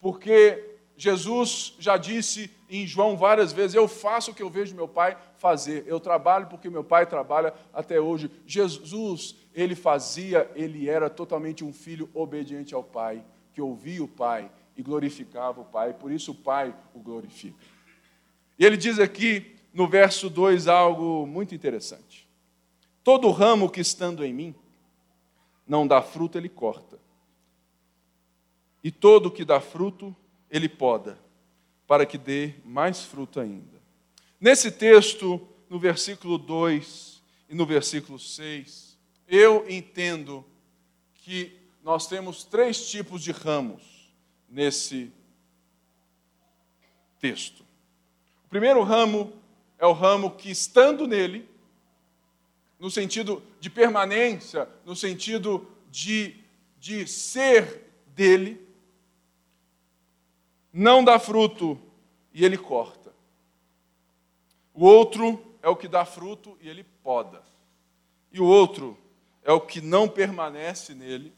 Porque 0.00 0.76
Jesus 0.96 1.74
já 1.78 1.96
disse 1.96 2.50
em 2.68 2.86
João 2.86 3.16
várias 3.16 3.52
vezes: 3.52 3.74
Eu 3.74 3.86
faço 3.86 4.30
o 4.30 4.34
que 4.34 4.42
eu 4.42 4.50
vejo 4.50 4.74
meu 4.74 4.88
pai 4.88 5.16
fazer. 5.36 5.84
Eu 5.86 6.00
trabalho 6.00 6.46
porque 6.46 6.70
meu 6.70 6.82
pai 6.82 7.06
trabalha 7.06 7.54
até 7.72 8.00
hoje. 8.00 8.30
Jesus, 8.46 9.36
ele 9.54 9.74
fazia, 9.74 10.50
ele 10.54 10.88
era 10.88 11.08
totalmente 11.10 11.62
um 11.62 11.72
filho 11.72 12.08
obediente 12.12 12.74
ao 12.74 12.82
pai, 12.82 13.22
que 13.52 13.60
ouvia 13.60 14.02
o 14.02 14.08
pai 14.08 14.50
e 14.76 14.82
glorificava 14.82 15.60
o 15.60 15.64
pai. 15.64 15.92
Por 15.94 16.10
isso 16.10 16.32
o 16.32 16.34
pai 16.34 16.74
o 16.94 16.98
glorifica. 16.98 17.64
E 18.58 18.64
ele 18.64 18.76
diz 18.76 18.98
aqui 18.98 19.54
no 19.72 19.86
verso 19.86 20.30
2 20.30 20.66
algo 20.66 21.26
muito 21.26 21.54
interessante. 21.54 22.26
Todo 23.04 23.30
ramo 23.30 23.70
que 23.70 23.80
estando 23.80 24.24
em 24.24 24.32
mim 24.32 24.54
não 25.66 25.86
dá 25.86 26.00
fruto, 26.00 26.38
ele 26.38 26.48
corta. 26.48 26.98
E 28.82 28.90
todo 28.90 29.30
que 29.30 29.44
dá 29.44 29.60
fruto, 29.60 30.14
ele 30.50 30.68
poda, 30.68 31.18
para 31.86 32.06
que 32.06 32.16
dê 32.16 32.54
mais 32.64 33.02
fruto 33.02 33.40
ainda. 33.40 33.82
Nesse 34.40 34.70
texto, 34.70 35.46
no 35.68 35.78
versículo 35.78 36.38
2 36.38 37.22
e 37.48 37.54
no 37.54 37.66
versículo 37.66 38.18
6, 38.18 38.96
eu 39.26 39.68
entendo 39.68 40.44
que 41.14 41.58
nós 41.82 42.06
temos 42.06 42.44
três 42.44 42.88
tipos 42.88 43.22
de 43.22 43.32
ramos 43.32 44.12
nesse 44.48 45.12
texto. 47.18 47.64
O 48.44 48.48
primeiro 48.48 48.82
ramo 48.82 49.32
é 49.78 49.86
o 49.86 49.92
ramo 49.92 50.30
que, 50.30 50.50
estando 50.50 51.06
nele, 51.06 51.48
no 52.78 52.90
sentido 52.90 53.42
de 53.58 53.70
permanência, 53.70 54.68
no 54.84 54.94
sentido 54.94 55.66
de, 55.90 56.36
de 56.78 57.06
ser 57.06 57.82
dele, 58.08 58.60
não 60.72 61.02
dá 61.02 61.18
fruto 61.18 61.80
e 62.32 62.44
ele 62.44 62.58
corta. 62.58 63.14
O 64.74 64.84
outro 64.84 65.42
é 65.62 65.68
o 65.68 65.76
que 65.76 65.88
dá 65.88 66.04
fruto 66.04 66.56
e 66.60 66.68
ele 66.68 66.84
poda. 67.02 67.42
E 68.30 68.40
o 68.40 68.44
outro 68.44 68.96
é 69.42 69.50
o 69.50 69.60
que 69.60 69.80
não 69.80 70.08
permanece 70.08 70.94
nele 70.94 71.32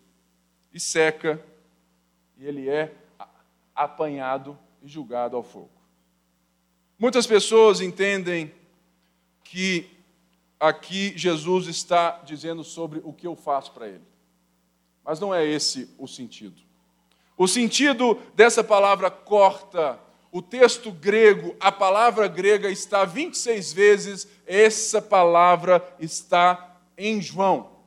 e 0.72 0.80
seca, 0.80 1.42
e 2.36 2.44
ele 2.44 2.68
é 2.68 2.92
apanhado 3.74 4.58
e 4.82 4.88
julgado 4.88 5.36
ao 5.36 5.42
fogo. 5.42 5.70
Muitas 6.98 7.26
pessoas 7.26 7.80
entendem 7.80 8.52
que 9.44 9.97
aqui 10.58 11.12
Jesus 11.16 11.66
está 11.66 12.20
dizendo 12.24 12.64
sobre 12.64 13.00
o 13.04 13.12
que 13.12 13.26
eu 13.26 13.36
faço 13.36 13.72
para 13.72 13.88
ele. 13.88 14.04
Mas 15.04 15.20
não 15.20 15.34
é 15.34 15.44
esse 15.44 15.88
o 15.98 16.06
sentido. 16.06 16.60
O 17.36 17.46
sentido 17.46 18.20
dessa 18.34 18.64
palavra 18.64 19.10
corta, 19.10 19.98
o 20.32 20.42
texto 20.42 20.90
grego, 20.90 21.56
a 21.60 21.70
palavra 21.70 22.26
grega 22.26 22.68
está 22.68 23.04
26 23.04 23.72
vezes, 23.72 24.28
essa 24.46 25.00
palavra 25.00 25.96
está 26.00 26.76
em 26.96 27.22
João. 27.22 27.78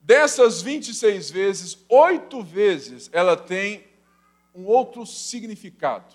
Dessas 0.00 0.62
26 0.62 1.30
vezes, 1.30 1.78
oito 1.88 2.42
vezes 2.42 3.10
ela 3.12 3.36
tem 3.36 3.84
um 4.54 4.64
outro 4.64 5.04
significado. 5.04 6.14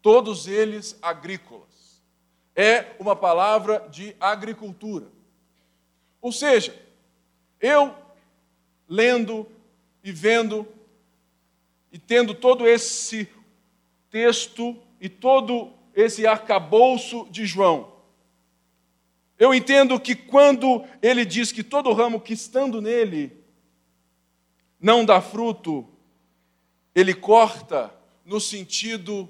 Todos 0.00 0.46
eles 0.46 0.98
agrícolas. 1.02 1.73
É 2.54 2.94
uma 2.98 3.16
palavra 3.16 3.86
de 3.90 4.14
agricultura. 4.20 5.06
Ou 6.20 6.32
seja, 6.32 6.74
eu 7.60 7.94
lendo 8.88 9.46
e 10.02 10.12
vendo 10.12 10.66
e 11.90 11.98
tendo 11.98 12.34
todo 12.34 12.66
esse 12.66 13.28
texto 14.10 14.76
e 15.00 15.08
todo 15.08 15.72
esse 15.94 16.26
arcabouço 16.26 17.26
de 17.30 17.46
João, 17.46 17.92
eu 19.38 19.52
entendo 19.52 19.98
que 19.98 20.14
quando 20.14 20.84
ele 21.02 21.24
diz 21.24 21.50
que 21.50 21.62
todo 21.62 21.92
ramo 21.92 22.20
que 22.20 22.32
estando 22.32 22.80
nele 22.80 23.32
não 24.80 25.04
dá 25.04 25.20
fruto, 25.20 25.88
ele 26.94 27.14
corta 27.14 27.92
no 28.24 28.40
sentido 28.40 29.28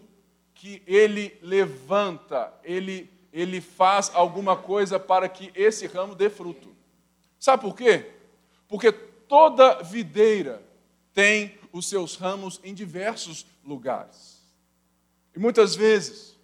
que 0.54 0.82
ele 0.87 1.37
levanta, 1.42 2.52
ele, 2.62 3.10
ele 3.35 3.61
faz 3.61 4.12
alguma 4.14 4.57
coisa 4.57 5.01
para 5.01 5.29
que 5.29 5.51
esse 5.57 5.88
ramo 5.88 6.14
dê 6.14 6.31
fruto. 6.31 6.73
Sabe 7.37 7.62
por 7.62 7.75
quê? 7.75 8.12
Porque 8.68 8.92
toda 8.92 9.83
videira 9.83 10.62
tem 11.12 11.59
os 11.73 11.88
seus 11.88 12.14
ramos 12.14 12.61
em 12.62 12.73
diversos 12.73 13.44
lugares. 13.64 14.40
E 15.35 15.38
muitas 15.40 15.75
vezes, 15.75 16.38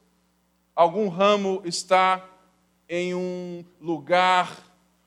algum 0.75 1.07
ramo 1.09 1.63
está 1.65 2.29
em 2.89 3.15
um 3.15 3.65
lugar 3.81 4.67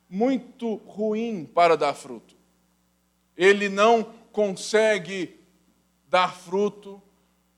muito 0.10 0.76
ruim 0.76 1.44
para 1.44 1.76
dar 1.76 1.94
fruto. 1.94 2.34
Ele 3.36 3.68
não 3.68 4.06
consegue 4.32 5.38
dar 6.08 6.34
fruto 6.34 7.02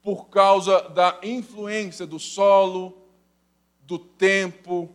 por 0.02 0.30
causa 0.30 0.90
da 0.90 1.20
influência 1.22 2.08
do 2.08 2.18
solo, 2.18 3.05
do 3.86 4.00
tempo, 4.00 4.90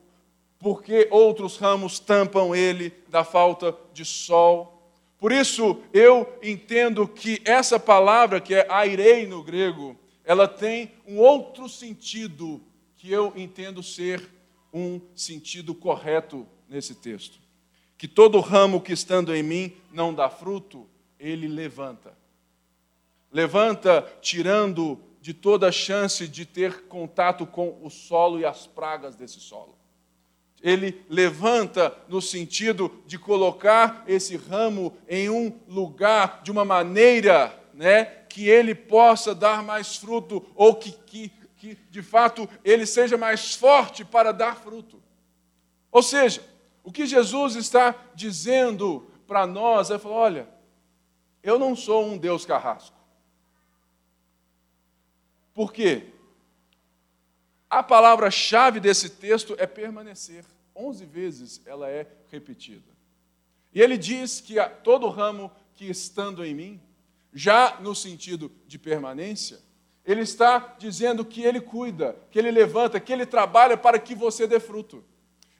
porque 0.58 1.08
outros 1.10 1.56
ramos 1.56 1.98
tampam 1.98 2.54
ele 2.54 2.92
da 3.08 3.24
falta 3.24 3.76
de 3.92 4.04
sol. 4.04 4.76
Por 5.18 5.32
isso, 5.32 5.80
eu 5.92 6.38
entendo 6.42 7.06
que 7.06 7.40
essa 7.44 7.78
palavra, 7.78 8.40
que 8.40 8.54
é 8.54 8.66
airei 8.70 9.26
no 9.26 9.42
grego, 9.42 9.96
ela 10.24 10.46
tem 10.46 10.92
um 11.06 11.18
outro 11.18 11.68
sentido 11.68 12.60
que 12.96 13.10
eu 13.10 13.32
entendo 13.36 13.82
ser 13.82 14.28
um 14.72 15.00
sentido 15.14 15.74
correto 15.74 16.46
nesse 16.68 16.94
texto. 16.94 17.38
Que 17.96 18.06
todo 18.06 18.40
ramo 18.40 18.80
que 18.80 18.92
estando 18.92 19.34
em 19.34 19.42
mim 19.42 19.72
não 19.92 20.14
dá 20.14 20.30
fruto, 20.30 20.86
ele 21.18 21.48
levanta. 21.48 22.16
Levanta 23.32 24.02
tirando 24.20 25.00
de 25.20 25.34
toda 25.34 25.68
a 25.68 25.72
chance 25.72 26.26
de 26.26 26.44
ter 26.44 26.82
contato 26.82 27.46
com 27.46 27.78
o 27.82 27.90
solo 27.90 28.38
e 28.38 28.44
as 28.44 28.66
pragas 28.66 29.16
desse 29.16 29.40
solo 29.40 29.80
ele 30.62 31.04
levanta 31.08 31.96
no 32.08 32.20
sentido 32.20 33.02
de 33.06 33.18
colocar 33.18 34.04
esse 34.06 34.36
ramo 34.36 34.96
em 35.08 35.30
um 35.30 35.58
lugar 35.66 36.42
de 36.42 36.50
uma 36.50 36.64
maneira 36.64 37.58
né, 37.72 38.04
que 38.28 38.48
ele 38.48 38.74
possa 38.74 39.34
dar 39.34 39.62
mais 39.62 39.96
fruto, 39.96 40.46
ou 40.54 40.74
que, 40.74 40.92
que, 40.92 41.32
que 41.56 41.78
de 41.90 42.02
fato 42.02 42.48
ele 42.62 42.84
seja 42.84 43.16
mais 43.16 43.54
forte 43.54 44.04
para 44.04 44.32
dar 44.32 44.56
fruto. 44.56 45.02
Ou 45.90 46.02
seja, 46.02 46.42
o 46.84 46.92
que 46.92 47.06
Jesus 47.06 47.56
está 47.56 47.94
dizendo 48.14 49.10
para 49.26 49.46
nós 49.46 49.90
é 49.90 49.98
falar: 49.98 50.16
olha, 50.16 50.48
eu 51.42 51.58
não 51.58 51.74
sou 51.74 52.04
um 52.04 52.18
Deus 52.18 52.44
carrasco. 52.44 52.99
Por 55.60 55.74
quê? 55.74 56.04
A 57.68 57.82
palavra-chave 57.82 58.80
desse 58.80 59.10
texto 59.10 59.54
é 59.58 59.66
permanecer. 59.66 60.42
Onze 60.74 61.04
vezes 61.04 61.60
ela 61.66 61.86
é 61.86 62.06
repetida. 62.30 62.90
E 63.70 63.82
ele 63.82 63.98
diz 63.98 64.40
que 64.40 64.54
todo 64.82 65.10
ramo 65.10 65.52
que 65.74 65.84
estando 65.84 66.42
em 66.46 66.54
mim, 66.54 66.80
já 67.30 67.78
no 67.78 67.94
sentido 67.94 68.50
de 68.66 68.78
permanência, 68.78 69.60
ele 70.02 70.22
está 70.22 70.76
dizendo 70.78 71.26
que 71.26 71.42
ele 71.42 71.60
cuida, 71.60 72.16
que 72.30 72.38
ele 72.38 72.50
levanta, 72.50 72.98
que 72.98 73.12
ele 73.12 73.26
trabalha 73.26 73.76
para 73.76 73.98
que 73.98 74.14
você 74.14 74.46
dê 74.46 74.58
fruto. 74.58 75.04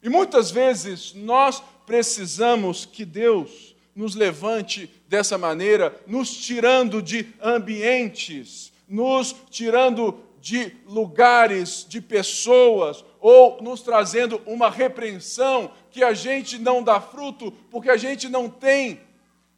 E 0.03 0.09
muitas 0.09 0.51
vezes 0.51 1.13
nós 1.13 1.63
precisamos 1.85 2.87
que 2.87 3.05
Deus 3.05 3.77
nos 3.95 4.15
levante 4.15 4.91
dessa 5.07 5.37
maneira, 5.37 5.95
nos 6.07 6.35
tirando 6.35 7.03
de 7.03 7.35
ambientes, 7.39 8.73
nos 8.91 9.35
tirando 9.49 10.19
de 10.41 10.75
lugares, 10.85 11.87
de 11.89 12.01
pessoas, 12.01 13.05
ou 13.21 13.63
nos 13.63 13.83
trazendo 13.83 14.43
uma 14.45 14.69
repreensão 14.69 15.71
que 15.91 16.03
a 16.03 16.13
gente 16.13 16.59
não 16.59 16.83
dá 16.83 17.01
fruto 17.01 17.53
porque 17.71 17.89
a 17.89 17.97
gente 17.97 18.29
não 18.29 18.49
tem 18.49 19.01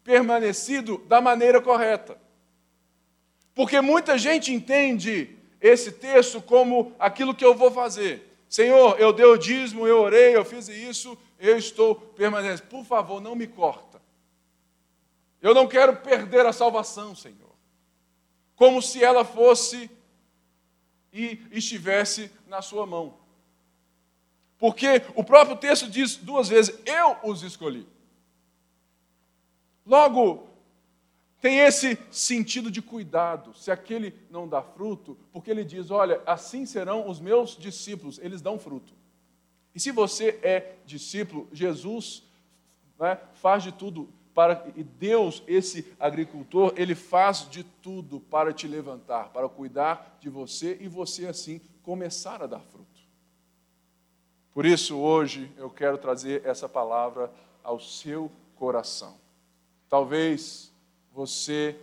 permanecido 0.05 0.99
da 1.09 1.21
maneira 1.21 1.61
correta. 1.61 2.21
Porque 3.55 3.81
muita 3.81 4.19
gente 4.19 4.53
entende 4.53 5.37
esse 5.61 5.93
texto 5.93 6.43
como 6.43 6.93
aquilo 6.99 7.35
que 7.35 7.45
eu 7.45 7.55
vou 7.55 7.71
fazer. 7.71 8.37
Senhor, 8.49 9.01
eu 9.01 9.13
dei 9.13 9.25
o 9.25 9.39
dízimo, 9.39 9.87
eu 9.87 10.01
orei, 10.01 10.37
eu 10.37 10.45
fiz 10.45 10.69
isso, 10.69 11.17
eu 11.39 11.57
estou 11.57 11.95
permanecendo. 11.95 12.69
Por 12.69 12.85
favor, 12.85 13.21
não 13.21 13.35
me 13.35 13.47
corta. 13.47 14.03
Eu 15.41 15.55
não 15.55 15.67
quero 15.67 15.97
perder 15.97 16.45
a 16.45 16.53
salvação, 16.53 17.15
Senhor. 17.15 17.42
Como 18.63 18.81
se 18.81 19.03
ela 19.03 19.25
fosse 19.25 19.91
e 21.13 21.45
estivesse 21.51 22.31
na 22.47 22.63
sua 22.63 22.87
mão. 22.87 23.19
Porque 24.57 25.03
o 25.17 25.25
próprio 25.25 25.57
texto 25.57 25.91
diz 25.91 26.15
duas 26.15 26.49
vezes: 26.49 26.79
Eu 26.87 27.17
os 27.25 27.43
escolhi. 27.43 27.85
Logo, 29.85 30.49
tem 31.41 31.59
esse 31.59 31.99
sentido 32.09 32.71
de 32.71 32.81
cuidado. 32.81 33.53
Se 33.53 33.69
aquele 33.69 34.15
não 34.31 34.47
dá 34.47 34.63
fruto, 34.63 35.19
porque 35.33 35.51
ele 35.51 35.65
diz: 35.65 35.91
Olha, 35.91 36.23
assim 36.25 36.65
serão 36.65 37.09
os 37.09 37.19
meus 37.19 37.57
discípulos, 37.57 38.21
eles 38.23 38.41
dão 38.41 38.61
fruto. 38.61 38.95
E 39.75 39.81
se 39.81 39.91
você 39.91 40.39
é 40.41 40.77
discípulo, 40.87 41.49
Jesus 41.53 42.23
né, 42.97 43.19
faz 43.33 43.65
de 43.65 43.73
tudo 43.73 44.09
para 44.35 44.67
e 44.77 44.83
Deus, 44.83 45.43
esse 45.47 45.93
agricultor, 46.01 46.73
ele 46.77 46.95
faz 46.95 47.49
de 47.49 47.63
tudo 47.63 48.19
para 48.21 48.53
te 48.53 48.67
levantar, 48.67 49.29
para 49.31 49.49
cuidar 49.49 50.17
de 50.21 50.29
você 50.29 50.79
e 50.81 50.89
você 50.89 51.27
assim 51.27 51.61
começar 51.83 52.43
a 52.43 52.47
dar 52.47 52.61
fruto. 52.61 52.87
Por 54.55 54.67
isso 54.67 54.99
hoje 54.99 55.51
eu 55.57 55.71
quero 55.71 55.99
trazer 55.99 56.45
essa 56.45 56.69
palavra 56.69 57.31
ao 57.63 57.81
seu 57.81 58.31
coração. 58.57 59.17
Talvez 59.89 60.73
você 61.13 61.77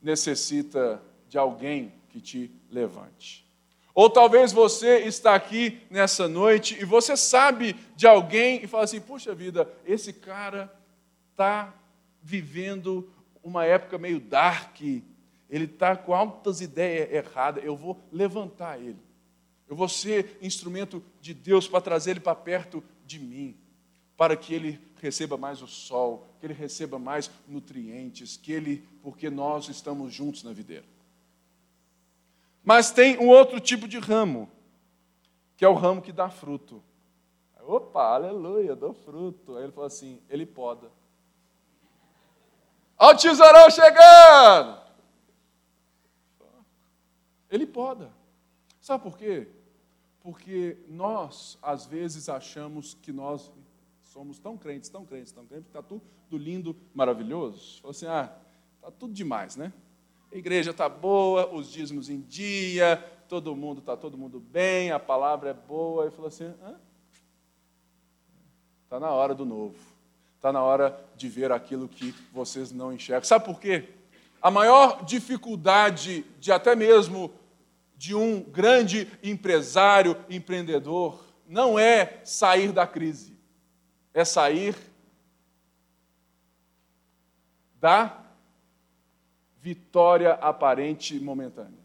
necessita 0.00 1.02
de 1.28 1.38
alguém 1.38 1.92
que 2.10 2.20
te 2.20 2.50
levante. 2.70 3.46
Ou 3.94 4.08
talvez 4.08 4.52
você 4.52 4.98
está 5.00 5.34
aqui 5.34 5.80
nessa 5.90 6.28
noite 6.28 6.80
e 6.80 6.84
você 6.84 7.16
sabe 7.16 7.74
de 7.96 8.06
alguém 8.06 8.62
e 8.62 8.66
fala 8.68 8.84
assim: 8.84 9.00
puxa 9.00 9.34
vida, 9.34 9.68
esse 9.84 10.12
cara 10.12 10.72
está 11.32 11.74
vivendo 12.28 13.08
uma 13.42 13.64
época 13.64 13.96
meio 13.96 14.20
dark, 14.20 14.78
ele 14.82 15.64
está 15.64 15.96
com 15.96 16.12
altas 16.14 16.60
ideias 16.60 17.10
erradas, 17.10 17.64
eu 17.64 17.74
vou 17.74 17.98
levantar 18.12 18.78
ele. 18.78 18.98
Eu 19.66 19.74
vou 19.74 19.88
ser 19.88 20.36
instrumento 20.42 21.02
de 21.22 21.32
Deus 21.32 21.66
para 21.66 21.80
trazer 21.80 22.10
ele 22.10 22.20
para 22.20 22.34
perto 22.34 22.84
de 23.06 23.18
mim, 23.18 23.56
para 24.14 24.36
que 24.36 24.52
ele 24.52 24.78
receba 25.00 25.38
mais 25.38 25.62
o 25.62 25.66
sol, 25.66 26.26
que 26.38 26.44
ele 26.44 26.52
receba 26.52 26.98
mais 26.98 27.30
nutrientes, 27.46 28.36
que 28.36 28.52
ele, 28.52 28.86
porque 29.02 29.30
nós 29.30 29.70
estamos 29.70 30.12
juntos 30.12 30.42
na 30.42 30.52
videira. 30.52 30.84
Mas 32.62 32.90
tem 32.90 33.16
um 33.16 33.28
outro 33.28 33.58
tipo 33.58 33.88
de 33.88 33.98
ramo, 33.98 34.50
que 35.56 35.64
é 35.64 35.68
o 35.68 35.74
ramo 35.74 36.02
que 36.02 36.12
dá 36.12 36.28
fruto. 36.28 36.82
Opa, 37.62 38.14
aleluia, 38.14 38.76
dou 38.76 38.92
fruto. 38.92 39.56
Aí 39.56 39.64
ele 39.64 39.72
falou 39.72 39.86
assim: 39.86 40.20
ele 40.28 40.44
poda. 40.44 40.90
Olha 42.98 43.14
o 43.14 43.18
tesourão 43.18 43.70
chegando! 43.70 44.80
Ele 47.50 47.66
poda. 47.66 48.10
Sabe 48.80 49.02
por 49.02 49.16
quê? 49.16 49.48
Porque 50.20 50.76
nós, 50.88 51.56
às 51.62 51.86
vezes, 51.86 52.28
achamos 52.28 52.94
que 52.94 53.12
nós 53.12 53.50
somos 54.02 54.38
tão 54.38 54.56
crentes, 54.56 54.88
tão 54.88 55.04
crentes, 55.04 55.32
tão 55.32 55.46
crentes, 55.46 55.68
está 55.68 55.82
tudo 55.82 56.02
lindo, 56.32 56.76
maravilhoso. 56.92 57.80
Falou 57.80 57.92
assim: 57.92 58.06
ah, 58.06 58.32
está 58.76 58.90
tudo 58.90 59.12
demais, 59.12 59.56
né? 59.56 59.72
A 60.32 60.36
igreja 60.36 60.72
está 60.72 60.88
boa, 60.88 61.48
os 61.54 61.70
dízimos 61.70 62.10
em 62.10 62.20
dia, 62.20 62.96
todo 63.28 63.54
mundo 63.56 63.78
está 63.78 63.96
todo 63.96 64.18
mundo 64.18 64.40
bem, 64.40 64.90
a 64.90 64.98
palavra 64.98 65.50
é 65.50 65.54
boa. 65.54 66.04
Ele 66.04 66.10
falou 66.10 66.28
assim: 66.28 66.44
Hã? 66.44 66.78
Está 68.84 68.98
na 68.98 69.10
hora 69.10 69.34
do 69.34 69.44
novo. 69.44 69.97
Está 70.38 70.52
na 70.52 70.62
hora 70.62 70.96
de 71.16 71.28
ver 71.28 71.50
aquilo 71.50 71.88
que 71.88 72.14
vocês 72.32 72.70
não 72.70 72.92
enxergam. 72.92 73.24
Sabe 73.24 73.44
por 73.44 73.58
quê? 73.58 73.88
A 74.40 74.52
maior 74.52 75.04
dificuldade 75.04 76.22
de 76.38 76.52
até 76.52 76.76
mesmo 76.76 77.34
de 77.96 78.14
um 78.14 78.40
grande 78.40 79.10
empresário, 79.20 80.16
empreendedor, 80.30 81.24
não 81.44 81.76
é 81.76 82.20
sair 82.22 82.70
da 82.70 82.86
crise, 82.86 83.36
é 84.14 84.24
sair 84.24 84.76
da 87.80 88.16
vitória 89.56 90.34
aparente 90.34 91.18
momentânea. 91.18 91.84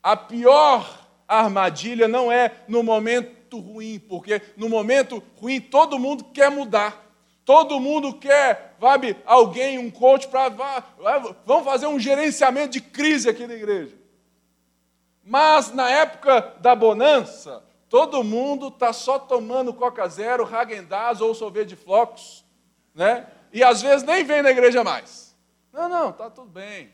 A 0.00 0.16
pior 0.16 1.04
armadilha 1.26 2.06
não 2.06 2.30
é 2.30 2.62
no 2.68 2.84
momento 2.84 3.35
momento 3.46 3.60
ruim, 3.60 3.98
porque 3.98 4.42
no 4.56 4.68
momento 4.68 5.22
ruim 5.40 5.60
todo 5.60 5.98
mundo 5.98 6.24
quer 6.24 6.50
mudar. 6.50 7.04
Todo 7.44 7.78
mundo 7.78 8.14
quer, 8.14 8.76
sabe, 8.80 9.16
alguém, 9.24 9.78
um 9.78 9.88
coach 9.88 10.26
para. 10.26 10.48
Vamos 11.44 11.64
fazer 11.64 11.86
um 11.86 11.98
gerenciamento 11.98 12.70
de 12.70 12.80
crise 12.80 13.28
aqui 13.28 13.46
na 13.46 13.54
igreja. 13.54 13.96
Mas 15.22 15.72
na 15.72 15.88
época 15.88 16.56
da 16.60 16.74
bonança, 16.74 17.62
todo 17.88 18.24
mundo 18.24 18.68
está 18.68 18.92
só 18.92 19.18
tomando 19.18 19.72
Coca 19.72 20.08
Zero, 20.08 20.44
Häagen-Dazs 20.44 21.20
ou 21.20 21.34
sorvete 21.34 21.68
de 21.68 21.76
flocos, 21.76 22.44
né? 22.92 23.28
E 23.52 23.62
às 23.62 23.80
vezes 23.80 24.02
nem 24.02 24.24
vem 24.24 24.42
na 24.42 24.50
igreja 24.50 24.82
mais. 24.82 25.36
Não, 25.72 25.88
não, 25.88 26.12
tá 26.12 26.28
tudo 26.28 26.48
bem. 26.48 26.90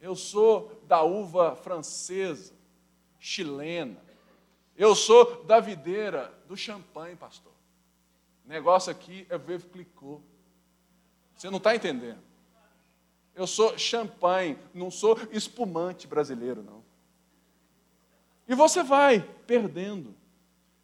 Eu 0.00 0.14
sou 0.14 0.80
da 0.86 1.02
uva 1.02 1.56
francesa, 1.56 2.54
chilena. 3.18 4.05
Eu 4.78 4.94
sou 4.94 5.42
da 5.44 5.58
videira 5.58 6.32
do 6.46 6.56
champanhe, 6.56 7.16
pastor. 7.16 7.52
O 8.44 8.48
negócio 8.48 8.92
aqui 8.92 9.26
é 9.30 9.38
ver 9.38 9.62
clicou. 9.62 10.22
Você 11.34 11.48
não 11.48 11.56
está 11.56 11.74
entendendo. 11.74 12.18
Eu 13.34 13.46
sou 13.46 13.78
champanhe, 13.78 14.58
não 14.74 14.90
sou 14.90 15.18
espumante 15.32 16.06
brasileiro, 16.06 16.62
não. 16.62 16.84
E 18.46 18.54
você 18.54 18.82
vai 18.82 19.20
perdendo. 19.46 20.14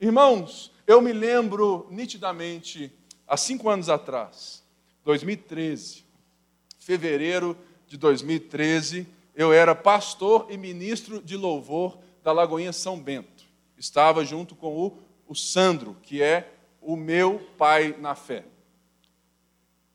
Irmãos, 0.00 0.72
eu 0.86 1.00
me 1.00 1.12
lembro 1.12 1.86
nitidamente, 1.90 2.90
há 3.26 3.36
cinco 3.36 3.68
anos 3.68 3.88
atrás, 3.88 4.64
2013, 5.04 6.04
fevereiro 6.78 7.56
de 7.86 7.96
2013, 7.96 9.06
eu 9.34 9.52
era 9.52 9.74
pastor 9.74 10.46
e 10.50 10.56
ministro 10.56 11.22
de 11.22 11.36
louvor 11.36 11.98
da 12.22 12.32
Lagoinha 12.32 12.72
São 12.72 12.98
Bento 12.98 13.41
estava 13.82 14.24
junto 14.24 14.54
com 14.54 14.68
o, 14.68 14.98
o 15.26 15.34
Sandro, 15.34 15.96
que 16.02 16.22
é 16.22 16.48
o 16.80 16.94
meu 16.94 17.40
pai 17.58 17.96
na 17.98 18.14
fé. 18.14 18.44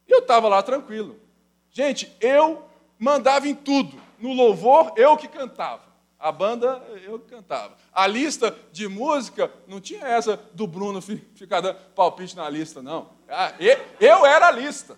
E 0.06 0.12
eu 0.12 0.20
estava 0.20 0.50
lá 0.50 0.62
tranquilo. 0.62 1.18
Gente, 1.72 2.14
eu 2.20 2.68
mandava 3.00 3.48
em 3.48 3.56
tudo. 3.56 3.98
No 4.20 4.34
louvor, 4.34 4.92
eu 4.98 5.16
que 5.16 5.30
cantava. 5.30 5.88
A 6.20 6.32
banda, 6.34 6.84
eu 7.04 7.18
que 7.18 7.30
cantava. 7.30 7.78
A 7.94 8.06
lista 8.06 8.54
de 8.74 8.90
música, 8.90 9.50
não 9.68 9.80
tinha 9.80 10.06
essa 10.06 10.36
do 10.54 10.68
Bruno 10.68 11.02
ficar 11.02 11.62
dando 11.62 11.80
palpite 11.96 12.36
na 12.36 12.50
lista, 12.50 12.82
não. 12.82 13.12
Ah, 13.30 13.54
eu 14.02 14.26
era 14.26 14.48
a 14.48 14.52
lista. 14.52 14.98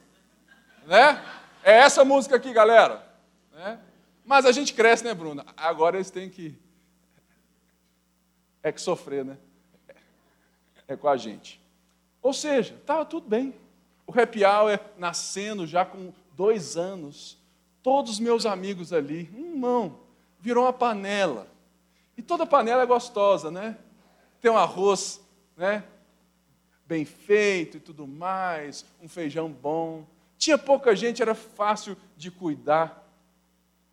Né? 0.88 1.24
É 1.64 1.74
essa 1.74 2.04
música 2.04 2.38
aqui, 2.38 2.52
galera. 2.52 3.08
Né? 3.54 3.80
Mas 4.26 4.46
a 4.46 4.52
gente 4.52 4.74
cresce, 4.74 5.04
né, 5.04 5.14
Bruno? 5.14 5.46
Agora 5.56 5.98
eles 5.98 6.10
têm 6.10 6.30
que 6.30 6.58
é 8.62 8.72
que 8.72 8.82
sofrer, 8.82 9.24
né? 9.26 9.38
É 10.88 10.96
com 10.96 11.08
a 11.08 11.18
gente. 11.18 11.62
Ou 12.22 12.34
seja, 12.34 12.74
estava 12.74 13.06
tudo 13.06 13.28
bem. 13.28 13.54
O 14.06 14.20
happy 14.20 14.44
hour 14.44 14.72
é 14.72 14.80
nascendo 14.98 15.66
já 15.68 15.86
com 15.86 16.12
dois 16.36 16.76
anos. 16.76 17.38
Todos 17.82 18.14
os 18.14 18.20
meus 18.20 18.46
amigos 18.46 18.92
ali, 18.92 19.30
um 19.36 19.58
mão, 19.58 20.00
virou 20.40 20.66
uma 20.66 20.74
panela. 20.74 21.48
E 22.18 22.22
toda 22.22 22.46
panela 22.46 22.84
é 22.84 22.86
gostosa, 22.86 23.50
né? 23.50 23.78
Tem 24.42 24.52
um 24.52 24.58
arroz, 24.58 25.22
né? 25.56 25.84
Bem 26.86 27.06
feito 27.06 27.78
e 27.78 27.80
tudo 27.80 28.08
mais, 28.08 28.84
um 29.02 29.08
feijão 29.08 29.50
bom. 29.50 30.06
Tinha 30.38 30.58
pouca 30.58 30.96
gente, 30.96 31.22
era 31.22 31.36
fácil 31.36 31.96
de 32.18 32.32
cuidar. 32.32 33.08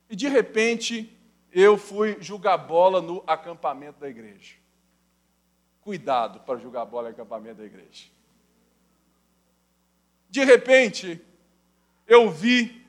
E 0.08 0.16
de 0.16 0.28
repente, 0.28 1.15
eu 1.58 1.78
fui 1.78 2.18
jogar 2.20 2.58
bola 2.58 3.00
no 3.00 3.24
acampamento 3.26 3.98
da 3.98 4.10
igreja. 4.10 4.56
Cuidado 5.80 6.40
para 6.40 6.58
jogar 6.58 6.84
bola 6.84 7.08
no 7.08 7.14
acampamento 7.14 7.56
da 7.56 7.64
igreja. 7.64 8.10
De 10.28 10.44
repente, 10.44 11.18
eu 12.06 12.30
vi 12.30 12.84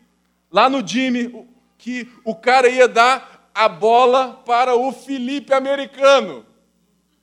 lá 0.51 0.69
no 0.69 0.85
Jimmy 0.85 1.47
que 1.77 2.11
o 2.25 2.35
cara 2.35 2.67
ia 2.67 2.89
dar 2.89 3.49
a 3.55 3.69
bola 3.69 4.33
para 4.45 4.75
o 4.75 4.91
Felipe 4.91 5.53
americano, 5.53 6.45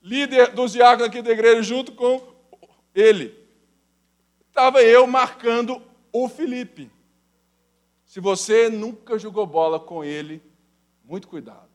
líder 0.02 0.52
dos 0.52 0.72
diáconos 0.72 1.08
aqui 1.08 1.20
da 1.20 1.30
igreja, 1.30 1.62
junto 1.62 1.92
com 1.92 2.26
ele. 2.94 3.38
Estava 4.48 4.82
eu 4.82 5.06
marcando 5.06 5.82
o 6.10 6.26
Felipe. 6.26 6.90
Se 8.06 8.18
você 8.18 8.70
nunca 8.70 9.18
jogou 9.18 9.46
bola 9.46 9.78
com 9.78 10.02
ele, 10.02 10.42
muito 11.04 11.28
cuidado. 11.28 11.68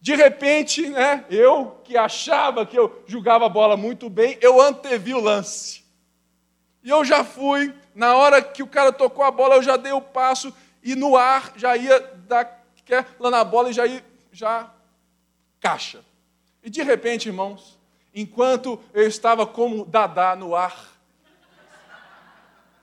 De 0.00 0.14
repente, 0.14 0.88
né, 0.88 1.24
eu 1.28 1.80
que 1.84 1.96
achava 1.96 2.64
que 2.64 2.78
eu 2.78 3.02
jogava 3.06 3.46
a 3.46 3.48
bola 3.48 3.76
muito 3.76 4.08
bem, 4.08 4.38
eu 4.40 4.60
antevi 4.60 5.12
o 5.12 5.20
lance. 5.20 5.84
E 6.82 6.88
eu 6.88 7.04
já 7.04 7.24
fui, 7.24 7.74
na 7.94 8.14
hora 8.14 8.40
que 8.40 8.62
o 8.62 8.66
cara 8.66 8.92
tocou 8.92 9.24
a 9.24 9.30
bola, 9.30 9.56
eu 9.56 9.62
já 9.62 9.76
dei 9.76 9.92
o 9.92 10.00
passo 10.00 10.54
e 10.82 10.94
no 10.94 11.16
ar 11.16 11.52
já 11.56 11.76
ia 11.76 12.00
dar 12.26 12.64
lá 13.18 13.30
na 13.30 13.44
bola 13.44 13.68
e 13.68 13.72
já 13.74 13.86
ia 13.86 14.02
já 14.32 14.72
caixa. 15.60 16.04
E 16.62 16.70
de 16.70 16.82
repente, 16.82 17.28
irmãos, 17.28 17.78
enquanto 18.14 18.80
eu 18.94 19.06
estava 19.06 19.46
como 19.46 19.84
Dadá 19.84 20.36
no 20.36 20.54
ar, 20.54 20.92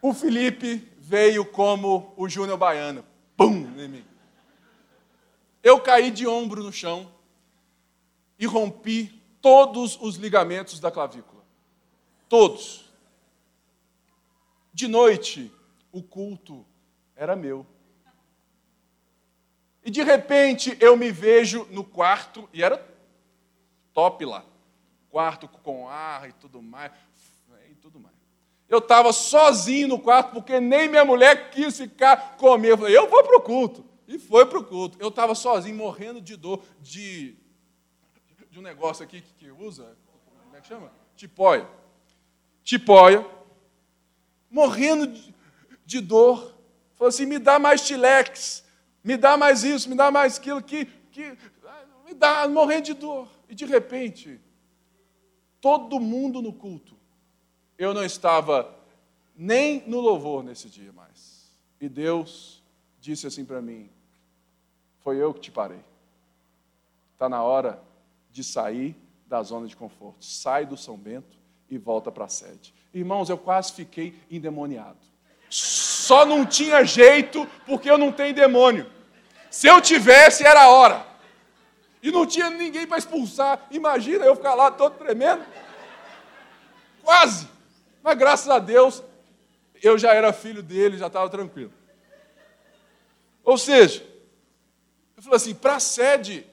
o 0.02 0.14
Felipe 0.14 0.88
veio 1.06 1.46
como 1.46 2.14
o 2.18 2.28
Júnior 2.28 2.58
Baiano 2.58 3.06
pum. 3.38 3.72
Eu 5.62 5.80
caí 5.80 6.10
de 6.10 6.26
ombro 6.26 6.64
no 6.64 6.74
chão 6.74 7.12
e 8.40 8.48
rompi 8.48 9.22
todos 9.40 10.00
os 10.02 10.16
ligamentos 10.16 10.80
da 10.80 10.90
clavícula. 10.90 11.44
Todos. 12.28 12.86
De 14.74 14.88
noite, 14.88 15.54
o 15.92 16.02
culto 16.02 16.66
era 17.16 17.36
meu. 17.36 17.68
E 19.84 19.92
de 19.92 20.02
repente 20.02 20.76
eu 20.82 20.98
me 20.98 21.12
vejo 21.12 21.68
no 21.70 21.84
quarto, 21.84 22.50
e 22.52 22.64
era 22.64 22.84
top 23.94 24.26
lá. 24.26 24.44
Quarto 25.12 25.48
com 25.48 25.88
ar 25.88 26.28
e 26.28 26.34
tudo 26.34 26.64
mais. 26.64 26.92
E 27.70 27.76
tudo 27.76 28.00
mais. 28.00 28.15
Eu 28.68 28.80
estava 28.80 29.14
sozinho 29.14 29.88
no 29.88 30.00
quarto, 30.00 30.32
porque 30.32 30.60
nem 30.60 30.90
minha 30.90 31.06
mulher 31.06 31.52
quis 31.52 31.78
ficar 31.78 32.36
comigo. 32.38 32.74
Eu 32.74 32.78
falei, 32.78 32.98
eu 32.98 33.10
vou 33.10 33.24
para 33.24 33.38
o 33.38 33.42
culto. 33.42 33.86
E 34.08 34.20
foi 34.20 34.46
para 34.46 34.60
o 34.60 34.64
culto. 34.64 34.98
Eu 35.00 35.10
estava 35.10 35.36
sozinho, 35.36 35.76
morrendo 35.76 36.22
de 36.22 36.36
dor, 36.36 36.64
de, 36.82 37.36
de 38.50 38.60
um 38.60 38.62
negócio 38.62 39.04
aqui 39.04 39.22
que, 39.22 39.34
que 39.34 39.52
usa, 39.52 39.96
como 40.44 40.56
é 40.56 40.62
que 40.62 40.68
chama? 40.68 40.92
Tipóia. 41.16 41.68
Tipóia. 42.64 43.26
morrendo 44.50 45.08
de, 45.08 45.34
de 45.86 46.02
dor. 46.02 46.56
Falou 46.96 47.10
assim: 47.10 47.26
me 47.26 47.38
dá 47.38 47.60
mais 47.60 47.86
tilex, 47.86 48.64
me 49.04 49.18
dá 49.18 49.38
mais 49.38 49.64
isso, 49.64 49.90
me 49.90 49.96
dá 49.96 50.10
mais 50.10 50.38
aquilo, 50.38 50.62
que, 50.62 50.86
que 51.12 51.38
me 52.06 52.14
dá, 52.14 52.48
morrendo 52.48 52.86
de 52.86 52.94
dor. 52.94 53.30
E 53.50 53.54
de 53.54 53.66
repente, 53.66 54.40
todo 55.62 56.00
mundo 56.00 56.42
no 56.42 56.54
culto. 56.54 56.96
Eu 57.78 57.94
não 57.94 58.04
estava 58.04 58.74
nem 59.36 59.84
no 59.88 60.00
louvor 60.00 60.44
nesse 60.44 60.70
dia 60.70 60.92
mais. 60.94 61.52
E 61.80 61.90
Deus 61.90 62.64
disse 63.00 63.28
assim 63.28 63.44
para 63.44 63.62
mim: 63.62 63.90
Foi 65.02 65.18
eu 65.18 65.34
que 65.34 65.42
te 65.42 65.52
parei. 65.52 65.84
Está 67.14 67.30
na 67.30 67.44
hora 67.44 67.82
de 68.32 68.44
sair 68.44 68.96
da 69.28 69.42
zona 69.44 69.68
de 69.68 69.76
conforto. 69.76 70.24
Sai 70.24 70.66
do 70.66 70.78
São 70.78 70.98
Bento 70.98 71.38
e 71.70 71.78
volta 71.78 72.12
para 72.12 72.26
a 72.26 72.30
sede. 72.30 72.74
Irmãos, 72.94 73.30
eu 73.30 73.38
quase 73.38 73.74
fiquei 73.74 74.18
endemoniado. 74.30 74.98
Só 75.50 76.26
não 76.26 76.46
tinha 76.46 76.84
jeito 76.84 77.48
porque 77.66 77.90
eu 77.90 77.98
não 77.98 78.12
tenho 78.12 78.34
demônio. 78.34 78.90
Se 79.50 79.68
eu 79.68 79.82
tivesse, 79.82 80.46
era 80.46 80.64
a 80.64 80.70
hora. 80.70 81.06
E 82.02 82.12
não 82.12 82.26
tinha 82.26 82.50
ninguém 82.50 82.86
para 82.86 82.98
expulsar. 82.98 83.66
Imagina 83.72 84.26
eu 84.26 84.36
ficar 84.36 84.54
lá 84.54 84.70
todo 84.70 84.98
tremendo. 84.98 85.44
Quase. 87.04 87.48
Mas 88.06 88.20
graças 88.20 88.48
a 88.48 88.60
Deus, 88.60 89.02
eu 89.82 89.98
já 89.98 90.14
era 90.14 90.32
filho 90.32 90.62
dele, 90.62 90.96
já 90.96 91.08
estava 91.08 91.28
tranquilo. 91.28 91.74
Ou 93.44 93.58
seja, 93.58 94.06
eu 95.18 95.24
falei 95.24 95.38
assim: 95.38 95.56
para 95.56 95.78
a 95.78 95.80
sede, 95.80 96.46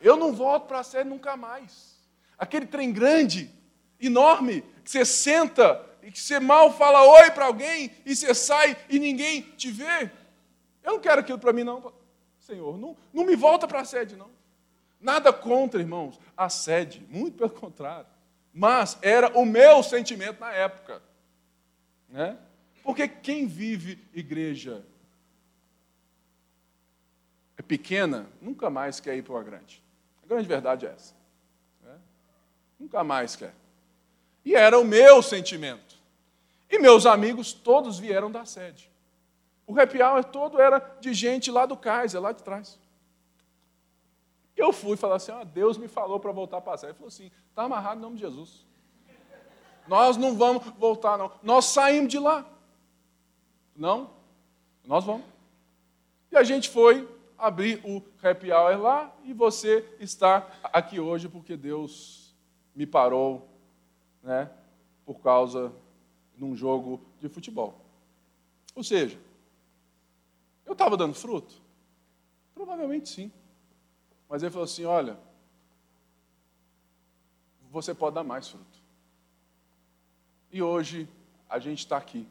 eu 0.00 0.16
não 0.16 0.32
volto 0.32 0.68
para 0.68 0.78
a 0.78 0.84
sede 0.84 1.10
nunca 1.10 1.36
mais. 1.36 1.98
Aquele 2.38 2.64
trem 2.64 2.92
grande, 2.92 3.50
enorme, 4.00 4.62
que 4.84 4.90
você 4.92 5.04
senta 5.04 5.84
e 6.00 6.12
que 6.12 6.20
você 6.20 6.38
mal 6.38 6.72
fala 6.72 7.02
oi 7.02 7.32
para 7.32 7.46
alguém 7.46 7.90
e 8.06 8.14
você 8.14 8.32
sai 8.32 8.76
e 8.88 9.00
ninguém 9.00 9.42
te 9.42 9.68
vê. 9.68 10.12
Eu 10.80 10.92
não 10.92 11.00
quero 11.00 11.22
aquilo 11.22 11.40
para 11.40 11.52
mim, 11.52 11.64
não, 11.64 11.92
Senhor. 12.38 12.78
Não, 12.78 12.96
não 13.12 13.24
me 13.24 13.34
volta 13.34 13.66
para 13.66 13.80
a 13.80 13.84
sede, 13.84 14.14
não. 14.14 14.30
Nada 15.00 15.32
contra, 15.32 15.80
irmãos, 15.80 16.20
a 16.36 16.48
sede, 16.48 17.04
muito 17.10 17.36
pelo 17.36 17.50
contrário. 17.50 18.06
Mas 18.60 18.98
era 19.00 19.38
o 19.38 19.46
meu 19.46 19.82
sentimento 19.82 20.38
na 20.38 20.52
época. 20.52 21.00
Né? 22.10 22.36
Porque 22.84 23.08
quem 23.08 23.46
vive 23.46 23.98
igreja 24.12 24.84
é 27.56 27.62
pequena, 27.62 28.26
nunca 28.38 28.68
mais 28.68 29.00
quer 29.00 29.16
ir 29.16 29.22
para 29.22 29.32
uma 29.32 29.42
grande. 29.42 29.82
A 30.22 30.26
grande 30.26 30.46
verdade 30.46 30.84
é 30.84 30.90
essa. 30.90 31.14
Né? 31.82 31.96
Nunca 32.78 33.02
mais 33.02 33.34
quer. 33.34 33.54
E 34.44 34.54
era 34.54 34.78
o 34.78 34.84
meu 34.84 35.22
sentimento. 35.22 35.96
E 36.68 36.78
meus 36.78 37.06
amigos 37.06 37.54
todos 37.54 37.98
vieram 37.98 38.30
da 38.30 38.44
sede. 38.44 38.90
O 39.66 39.80
happy 39.80 40.02
hour 40.02 40.22
todo 40.22 40.60
era 40.60 40.80
de 41.00 41.14
gente 41.14 41.50
lá 41.50 41.64
do 41.64 41.78
Kaiser, 41.78 42.20
lá 42.20 42.32
de 42.32 42.42
trás. 42.42 42.78
Eu 44.60 44.74
fui 44.74 44.96
falar 44.96 45.16
assim: 45.16 45.32
ah, 45.32 45.42
Deus 45.42 45.78
me 45.78 45.88
falou 45.88 46.20
para 46.20 46.30
voltar 46.32 46.60
para 46.60 46.74
a 46.74 46.76
sede. 46.76 46.90
Ele 46.90 46.98
falou 46.98 47.08
assim: 47.08 47.30
está 47.48 47.62
amarrado 47.62 47.98
em 47.98 48.02
nome 48.02 48.16
de 48.16 48.20
Jesus. 48.20 48.66
Nós 49.88 50.18
não 50.18 50.36
vamos 50.36 50.64
voltar, 50.78 51.16
não. 51.16 51.32
Nós 51.42 51.64
saímos 51.64 52.10
de 52.10 52.18
lá. 52.18 52.46
Não, 53.74 54.10
nós 54.84 55.04
vamos. 55.04 55.24
E 56.30 56.36
a 56.36 56.42
gente 56.42 56.68
foi 56.68 57.08
abrir 57.38 57.80
o 57.84 58.02
happy 58.22 58.52
hour 58.52 58.78
lá 58.78 59.16
e 59.24 59.32
você 59.32 59.82
está 59.98 60.46
aqui 60.64 61.00
hoje 61.00 61.26
porque 61.26 61.56
Deus 61.56 62.34
me 62.74 62.86
parou, 62.86 63.48
né, 64.22 64.50
por 65.06 65.20
causa 65.20 65.72
de 66.36 66.44
um 66.44 66.54
jogo 66.54 67.00
de 67.18 67.30
futebol. 67.30 67.80
Ou 68.74 68.84
seja, 68.84 69.18
eu 70.66 70.74
estava 70.74 70.96
dando 70.98 71.14
fruto? 71.14 71.54
Provavelmente 72.54 73.08
sim. 73.08 73.32
Mas 74.30 74.42
ele 74.42 74.50
falou 74.50 74.64
assim: 74.64 74.86
olha, 74.86 75.18
você 77.70 77.92
pode 77.92 78.14
dar 78.14 78.24
mais 78.24 78.48
fruto. 78.48 78.80
E 80.50 80.62
hoje 80.62 81.06
a 81.48 81.58
gente 81.58 81.80
está 81.80 81.98
aqui 81.98 82.26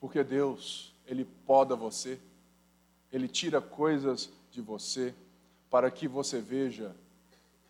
porque 0.00 0.24
Deus, 0.24 0.94
Ele 1.06 1.26
poda 1.46 1.76
você, 1.76 2.18
Ele 3.12 3.28
tira 3.28 3.60
coisas 3.60 4.30
de 4.50 4.62
você, 4.62 5.14
para 5.68 5.90
que 5.90 6.08
você 6.08 6.40
veja 6.40 6.96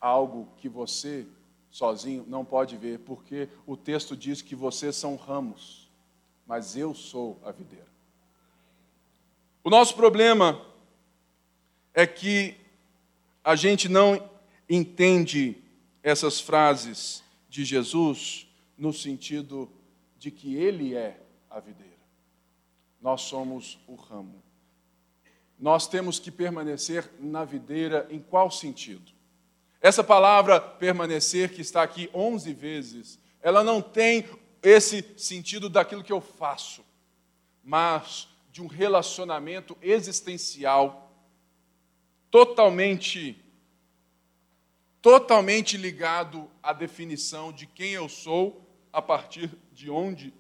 algo 0.01 0.49
que 0.57 0.69
você 0.69 1.27
sozinho 1.71 2.25
não 2.27 2.45
pode 2.45 2.77
ver, 2.77 3.01
porque 3.01 3.49
o 3.67 3.77
texto 3.77 4.17
diz 4.17 4.41
que 4.41 4.55
vocês 4.55 4.97
são 4.97 5.17
ramos, 5.17 5.91
mas 6.47 6.77
eu 6.77 6.95
sou 6.95 7.39
a 7.45 7.51
videira. 7.51 7.87
O 9.63 9.69
nosso 9.69 9.95
problema 9.95 10.65
é 11.93 12.07
que 12.07 12.57
a 13.51 13.57
gente 13.57 13.89
não 13.89 14.31
entende 14.69 15.57
essas 16.03 16.41
frases 16.41 17.23
de 17.49 17.65
Jesus 17.65 18.47
no 18.77 18.93
sentido 18.93 19.71
de 20.19 20.31
que 20.31 20.55
Ele 20.55 20.95
é 20.95 21.21
a 21.51 21.61
videira 21.61 21.91
nós 23.01 23.23
somos 23.23 23.79
o 23.87 23.95
ramo. 23.95 24.43
Nós 25.59 25.87
temos 25.87 26.19
que 26.19 26.31
permanecer 26.31 27.11
na 27.19 27.45
videira 27.45 28.07
em 28.11 28.21
qual 28.21 28.51
sentido? 28.51 29.11
Essa 29.81 30.05
palavra 30.05 30.61
permanecer, 30.61 31.55
que 31.55 31.63
está 31.63 31.83
aqui 31.83 32.11
11 32.15 32.53
vezes, 32.53 33.19
ela 33.41 33.65
não 33.65 33.81
tem 33.81 34.27
esse 34.63 35.15
sentido 35.17 35.71
daquilo 35.71 36.05
que 36.05 36.13
eu 36.13 36.21
faço, 36.21 36.85
mas 37.63 38.29
de 38.53 38.61
um 38.61 38.67
relacionamento 38.67 39.77
existencial 39.81 41.10
totalmente 42.31 43.45
totalmente 45.03 45.79
ligado 45.79 46.51
à 46.63 46.75
definição 46.75 47.51
de 47.51 47.67
quem 47.67 47.93
eu 47.93 48.09
sou 48.09 48.67
a 48.93 49.01
partir 49.01 49.51
de 49.73 49.91
onde 49.91 50.33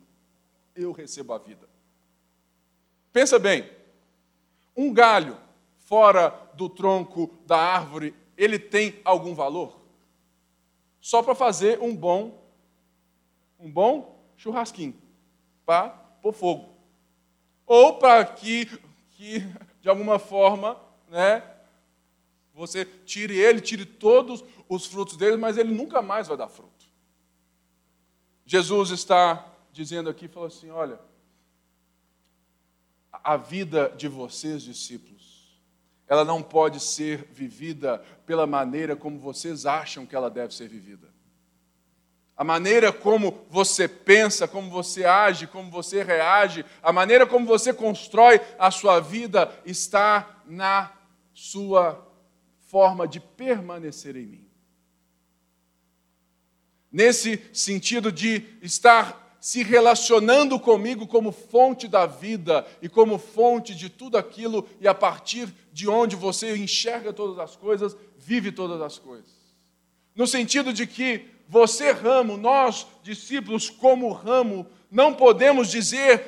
eu 0.76 0.92
recebo 0.92 1.32
a 1.32 1.38
vida. 1.38 1.66
Pensa 3.10 3.38
bem, 3.38 3.70
um 4.76 4.92
galho 4.92 5.38
fora 5.78 6.28
do 6.54 6.68
tronco 6.68 7.34
da 7.46 7.56
árvore, 7.56 8.14
ele 8.36 8.58
tem 8.58 9.00
algum 9.02 9.34
valor? 9.34 9.80
Só 11.00 11.22
para 11.22 11.34
fazer 11.34 11.80
um 11.80 11.96
bom 11.96 12.38
um 13.58 13.70
bom 13.70 14.18
churrasquinho 14.36 14.94
para 15.66 15.90
pôr 16.22 16.32
fogo. 16.32 16.74
Ou 17.66 17.98
para 17.98 18.24
que, 18.24 18.66
que, 19.12 19.40
de 19.80 19.88
alguma 19.88 20.18
forma, 20.18 20.80
né, 21.08 21.42
você 22.54 22.84
tire 22.84 23.38
ele, 23.38 23.60
tire 23.60 23.84
todos 23.84 24.44
os 24.68 24.86
frutos 24.86 25.16
dele, 25.16 25.36
mas 25.36 25.56
ele 25.56 25.72
nunca 25.72 26.02
mais 26.02 26.28
vai 26.28 26.36
dar 26.36 26.48
fruto. 26.48 26.86
Jesus 28.44 28.90
está 28.90 29.46
dizendo 29.72 30.10
aqui, 30.10 30.28
falou 30.28 30.48
assim, 30.48 30.70
olha, 30.70 30.98
a 33.12 33.36
vida 33.36 33.92
de 33.96 34.08
vocês, 34.08 34.62
discípulos, 34.62 35.60
ela 36.08 36.24
não 36.24 36.42
pode 36.42 36.80
ser 36.80 37.28
vivida 37.32 37.98
pela 38.26 38.46
maneira 38.46 38.96
como 38.96 39.18
vocês 39.18 39.64
acham 39.66 40.04
que 40.04 40.16
ela 40.16 40.28
deve 40.28 40.52
ser 40.54 40.68
vivida. 40.68 41.08
A 42.36 42.42
maneira 42.42 42.92
como 42.92 43.46
você 43.48 43.86
pensa, 43.86 44.48
como 44.48 44.70
você 44.70 45.04
age, 45.04 45.46
como 45.46 45.70
você 45.70 46.02
reage, 46.02 46.64
a 46.82 46.92
maneira 46.92 47.26
como 47.26 47.46
você 47.46 47.72
constrói 47.72 48.40
a 48.58 48.70
sua 48.70 48.98
vida 48.98 49.52
está 49.64 50.42
na 50.46 50.90
sua 51.32 52.09
forma 52.70 53.08
de 53.08 53.18
permanecer 53.18 54.14
em 54.16 54.26
mim. 54.26 54.46
Nesse 56.90 57.42
sentido 57.52 58.12
de 58.12 58.44
estar 58.62 59.36
se 59.40 59.64
relacionando 59.64 60.60
comigo 60.60 61.06
como 61.06 61.32
fonte 61.32 61.88
da 61.88 62.06
vida 62.06 62.64
e 62.80 62.88
como 62.88 63.18
fonte 63.18 63.74
de 63.74 63.88
tudo 63.88 64.16
aquilo, 64.16 64.68
e 64.80 64.86
a 64.86 64.94
partir 64.94 65.52
de 65.72 65.88
onde 65.88 66.14
você 66.14 66.56
enxerga 66.56 67.12
todas 67.12 67.38
as 67.40 67.56
coisas, 67.56 67.96
vive 68.16 68.52
todas 68.52 68.80
as 68.80 68.98
coisas. 68.98 69.32
No 70.14 70.26
sentido 70.26 70.72
de 70.72 70.86
que 70.86 71.26
você, 71.48 71.90
ramo, 71.90 72.36
nós, 72.36 72.86
discípulos, 73.02 73.68
como 73.68 74.12
ramo, 74.12 74.64
não 74.88 75.12
podemos 75.14 75.70
dizer 75.70 76.22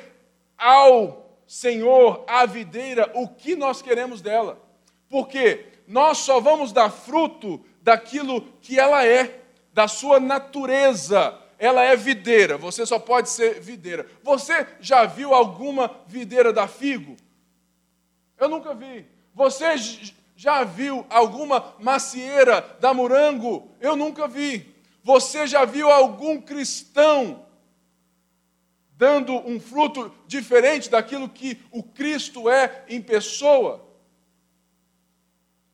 ao 0.57 1.39
Senhor, 1.47 2.25
à 2.27 2.45
videira, 2.45 3.11
o 3.13 3.27
que 3.27 3.55
nós 3.55 3.81
queremos 3.81 4.21
dela, 4.21 4.61
porque 5.07 5.72
nós 5.87 6.19
só 6.19 6.39
vamos 6.39 6.71
dar 6.71 6.89
fruto 6.89 7.63
daquilo 7.81 8.41
que 8.61 8.79
ela 8.79 9.05
é, 9.05 9.41
da 9.73 9.87
sua 9.87 10.19
natureza, 10.19 11.39
ela 11.57 11.81
é 11.83 11.95
videira, 11.95 12.57
você 12.57 12.85
só 12.85 12.99
pode 12.99 13.29
ser 13.29 13.59
videira. 13.61 14.05
Você 14.23 14.67
já 14.79 15.05
viu 15.05 15.33
alguma 15.33 15.89
videira 16.07 16.51
da 16.51 16.67
figo? 16.67 17.15
Eu 18.37 18.49
nunca 18.49 18.73
vi. 18.73 19.05
Você 19.33 19.75
já 20.35 20.63
viu 20.63 21.05
alguma 21.09 21.73
macieira 21.79 22.77
da 22.79 22.93
morango? 22.93 23.71
Eu 23.79 23.95
nunca 23.95 24.27
vi. 24.27 24.75
Você 25.03 25.47
já 25.47 25.65
viu 25.65 25.89
algum 25.89 26.39
cristão 26.41 27.45
dando 28.95 29.33
um 29.33 29.59
fruto 29.59 30.13
diferente 30.27 30.89
daquilo 30.89 31.27
que 31.27 31.59
o 31.71 31.83
Cristo 31.83 32.49
é 32.49 32.85
em 32.87 33.01
pessoa? 33.01 33.85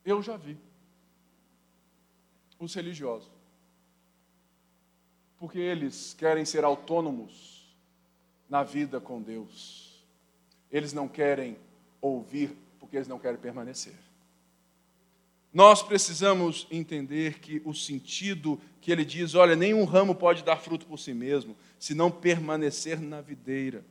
Eu 0.06 0.22
já 0.22 0.38
vi. 0.38 0.58
Os 2.60 2.74
religiosos. 2.74 3.30
Porque 5.38 5.60
eles 5.60 6.14
querem 6.18 6.44
ser 6.44 6.64
autônomos 6.64 7.74
na 8.50 8.64
vida 8.64 9.00
com 9.00 9.22
Deus. 9.22 10.04
Eles 10.72 10.92
não 10.92 11.08
querem 11.08 11.58
ouvir 12.02 12.56
porque 12.80 12.98
eles 12.98 13.08
não 13.08 13.20
querem 13.20 13.40
permanecer. 13.40 13.96
Nós 15.54 15.82
precisamos 15.82 16.68
entender 16.70 17.40
que 17.40 17.62
o 17.66 17.74
sentido 17.74 18.60
que 18.80 18.92
ele 18.92 19.04
diz, 19.04 19.34
olha, 19.34 19.56
nenhum 19.56 19.84
ramo 19.84 20.14
pode 20.14 20.44
dar 20.44 20.58
fruto 20.58 20.86
por 20.86 21.00
si 21.00 21.14
mesmo, 21.14 21.56
se 21.80 21.96
não 21.96 22.12
permanecer 22.12 23.00
na 23.02 23.20
videira. 23.20 23.84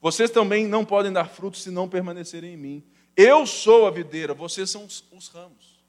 Vocês 0.00 0.30
também 0.30 0.66
não 0.66 0.84
podem 0.84 1.12
dar 1.12 1.26
fruto 1.26 1.58
se 1.58 1.70
não 1.70 1.88
permanecerem 1.88 2.54
em 2.54 2.56
mim. 2.56 2.82
Eu 3.16 3.46
sou 3.46 3.86
a 3.86 3.90
videira, 3.90 4.34
vocês 4.34 4.70
são 4.70 4.84
os, 4.84 5.04
os 5.12 5.28
ramos. 5.28 5.82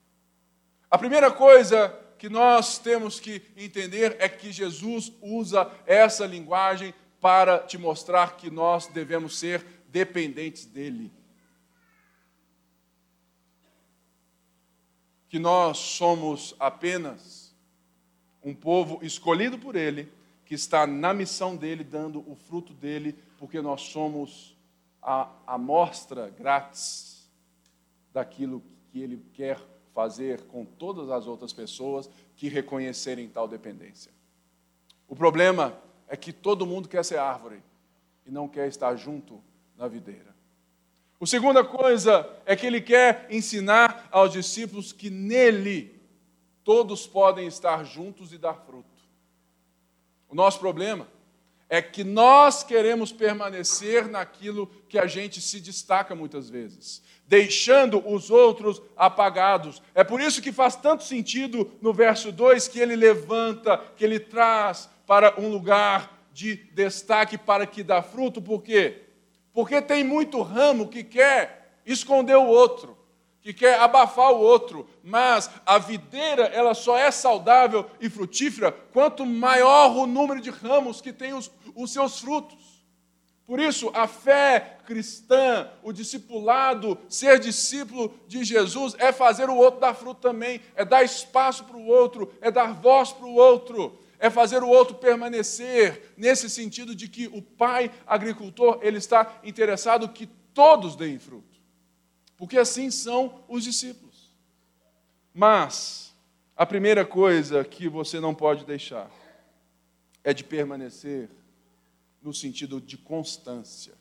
A 0.90 0.98
primeira 0.98 1.32
coisa 1.32 1.90
que 2.18 2.30
nós 2.30 2.78
temos 2.78 3.20
que 3.20 3.42
entender 3.58 4.16
é 4.20 4.30
que 4.30 4.52
Jesus 4.52 5.12
usa 5.22 5.72
essa 5.86 6.26
linguagem 6.26 6.94
para 7.20 7.60
te 7.60 7.78
mostrar 7.78 8.38
que 8.38 8.50
nós 8.50 8.88
devemos 8.88 9.38
ser 9.38 9.66
dependentes 9.90 10.66
dele. 10.66 11.12
que 15.36 15.40
nós 15.40 15.78
somos 15.78 16.56
apenas 16.58 17.54
um 18.42 18.56
povo 18.56 19.04
escolhido 19.04 19.60
por 19.60 19.76
Ele, 19.76 20.10
que 20.46 20.56
está 20.56 20.88
na 20.88 21.14
missão 21.14 21.58
dele, 21.58 21.84
dando 21.84 22.24
o 22.26 22.38
fruto 22.38 22.74
dele, 22.74 23.18
porque 23.38 23.60
nós 23.60 23.82
somos 23.82 24.56
a 25.02 25.30
amostra 25.46 26.30
grátis 26.30 27.15
daquilo 28.16 28.64
que 28.88 29.02
Ele 29.02 29.22
quer 29.34 29.60
fazer 29.94 30.44
com 30.44 30.64
todas 30.64 31.10
as 31.10 31.28
outras 31.28 31.52
pessoas 31.52 32.10
que 32.38 32.48
reconhecerem 32.48 33.28
tal 33.28 33.46
dependência. 33.46 34.10
O 35.06 35.14
problema 35.14 35.78
é 36.08 36.16
que 36.16 36.32
todo 36.32 36.66
mundo 36.66 36.88
quer 36.88 37.04
ser 37.04 37.18
árvore 37.18 37.62
e 38.26 38.32
não 38.32 38.48
quer 38.48 38.70
estar 38.70 38.96
junto 38.96 39.44
na 39.78 39.90
videira. 39.90 40.34
A 41.20 41.26
segunda 41.26 41.62
coisa 41.62 42.26
é 42.46 42.56
que 42.56 42.66
ele 42.66 42.80
quer 42.80 43.28
ensinar 43.30 44.08
aos 44.10 44.32
discípulos 44.32 44.94
que 44.94 45.10
nele 45.10 46.02
todos 46.64 47.06
podem 47.06 47.48
estar 47.48 47.84
juntos 47.84 48.32
e 48.32 48.38
dar 48.38 48.54
fruto. 48.54 49.04
O 50.30 50.36
nosso 50.36 50.60
problema 50.60 51.06
é 51.70 51.82
que 51.82 52.04
nós 52.04 52.64
queremos 52.64 53.12
permanecer 53.12 54.08
naquilo 54.08 54.68
que 54.88 55.00
a 55.00 55.08
gente 55.08 55.42
se 55.42 55.60
destaca 55.60 56.14
muitas 56.14 56.50
vezes, 56.50 57.02
deixando 57.28 58.04
os 58.08 58.30
outros 58.30 58.82
apagados. 58.96 59.82
É 59.94 60.04
por 60.04 60.22
isso 60.22 60.42
que 60.42 60.52
faz 60.52 60.76
tanto 60.76 61.04
sentido 61.04 61.72
no 61.82 61.94
verso 61.94 62.32
2 62.32 62.68
que 62.68 62.80
ele 62.80 62.96
levanta, 62.96 63.78
que 63.98 64.04
ele 64.04 64.20
traz 64.20 64.90
para 65.08 65.40
um 65.40 65.50
lugar 65.50 66.28
de 66.32 66.56
destaque 66.74 67.38
para 67.38 67.66
que 67.66 67.82
dá 67.82 68.02
fruto, 68.02 68.42
por 68.42 68.62
quê? 68.62 69.04
Porque 69.54 69.82
tem 69.82 70.04
muito 70.04 70.42
ramo 70.42 70.90
que 70.90 71.04
quer 71.04 71.80
esconder 71.86 72.36
o 72.36 72.46
outro, 72.46 72.98
que 73.46 73.54
quer 73.54 73.80
abafar 73.80 74.32
o 74.32 74.40
outro, 74.40 74.90
mas 75.04 75.52
a 75.64 75.78
videira 75.78 76.46
ela 76.46 76.74
só 76.74 76.98
é 76.98 77.12
saudável 77.12 77.88
e 78.02 78.10
frutífera 78.10 78.72
quanto 78.72 79.24
maior 79.24 79.96
o 79.96 80.08
número 80.08 80.42
de 80.42 80.50
ramos 80.50 81.00
que 81.00 81.14
tem 81.14 81.32
os, 81.32 81.52
os 81.76 81.94
seus 81.94 82.20
frutos. 82.20 82.84
Por 83.46 83.60
isso, 83.60 83.92
a 83.94 84.08
fé 84.08 84.80
cristã, 84.88 85.70
o 85.84 85.94
discipulado, 85.94 86.98
ser 87.08 87.38
discípulo 87.38 88.12
de 88.28 88.44
Jesus, 88.44 88.96
é 88.98 89.12
fazer 89.12 89.48
o 89.48 89.56
outro 89.56 89.80
dar 89.80 89.94
fruto 89.94 90.22
também, 90.22 90.60
é 90.76 90.84
dar 90.84 91.04
espaço 91.04 91.66
para 91.66 91.78
o 91.78 91.86
outro, 91.86 92.34
é 92.42 92.50
dar 92.50 92.74
voz 92.74 93.14
para 93.14 93.28
o 93.28 93.36
outro 93.36 93.96
é 94.18 94.30
fazer 94.30 94.64
o 94.64 94.70
outro 94.70 94.96
permanecer, 94.96 96.14
nesse 96.16 96.50
sentido 96.50 96.96
de 96.96 97.10
que 97.10 97.28
o 97.28 97.42
pai 97.42 97.92
agricultor, 98.08 98.80
ele 98.82 98.98
está 98.98 99.40
interessado 99.44 100.08
que 100.08 100.26
todos 100.54 100.96
deem 100.96 101.20
fruto. 101.20 101.55
Porque 102.46 102.60
assim 102.60 102.92
são 102.92 103.44
os 103.48 103.64
discípulos. 103.64 104.32
Mas 105.34 106.14
a 106.56 106.64
primeira 106.64 107.04
coisa 107.04 107.66
que 107.66 107.90
você 107.90 108.20
não 108.20 108.36
pode 108.36 108.66
deixar 108.66 109.10
é 110.24 110.32
de 110.32 110.44
permanecer 110.44 111.28
no 112.22 112.32
sentido 112.32 112.80
de 112.80 113.00
constância. 113.00 113.96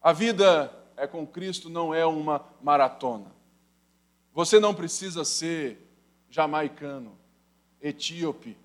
A 0.00 0.10
vida 0.10 0.72
é 0.96 1.06
com 1.06 1.26
Cristo 1.26 1.68
não 1.68 1.92
é 1.92 2.06
uma 2.06 2.42
maratona. 2.62 3.30
Você 4.32 4.58
não 4.58 4.74
precisa 4.74 5.22
ser 5.22 5.86
jamaicano, 6.30 7.14
etíope, 7.78 8.56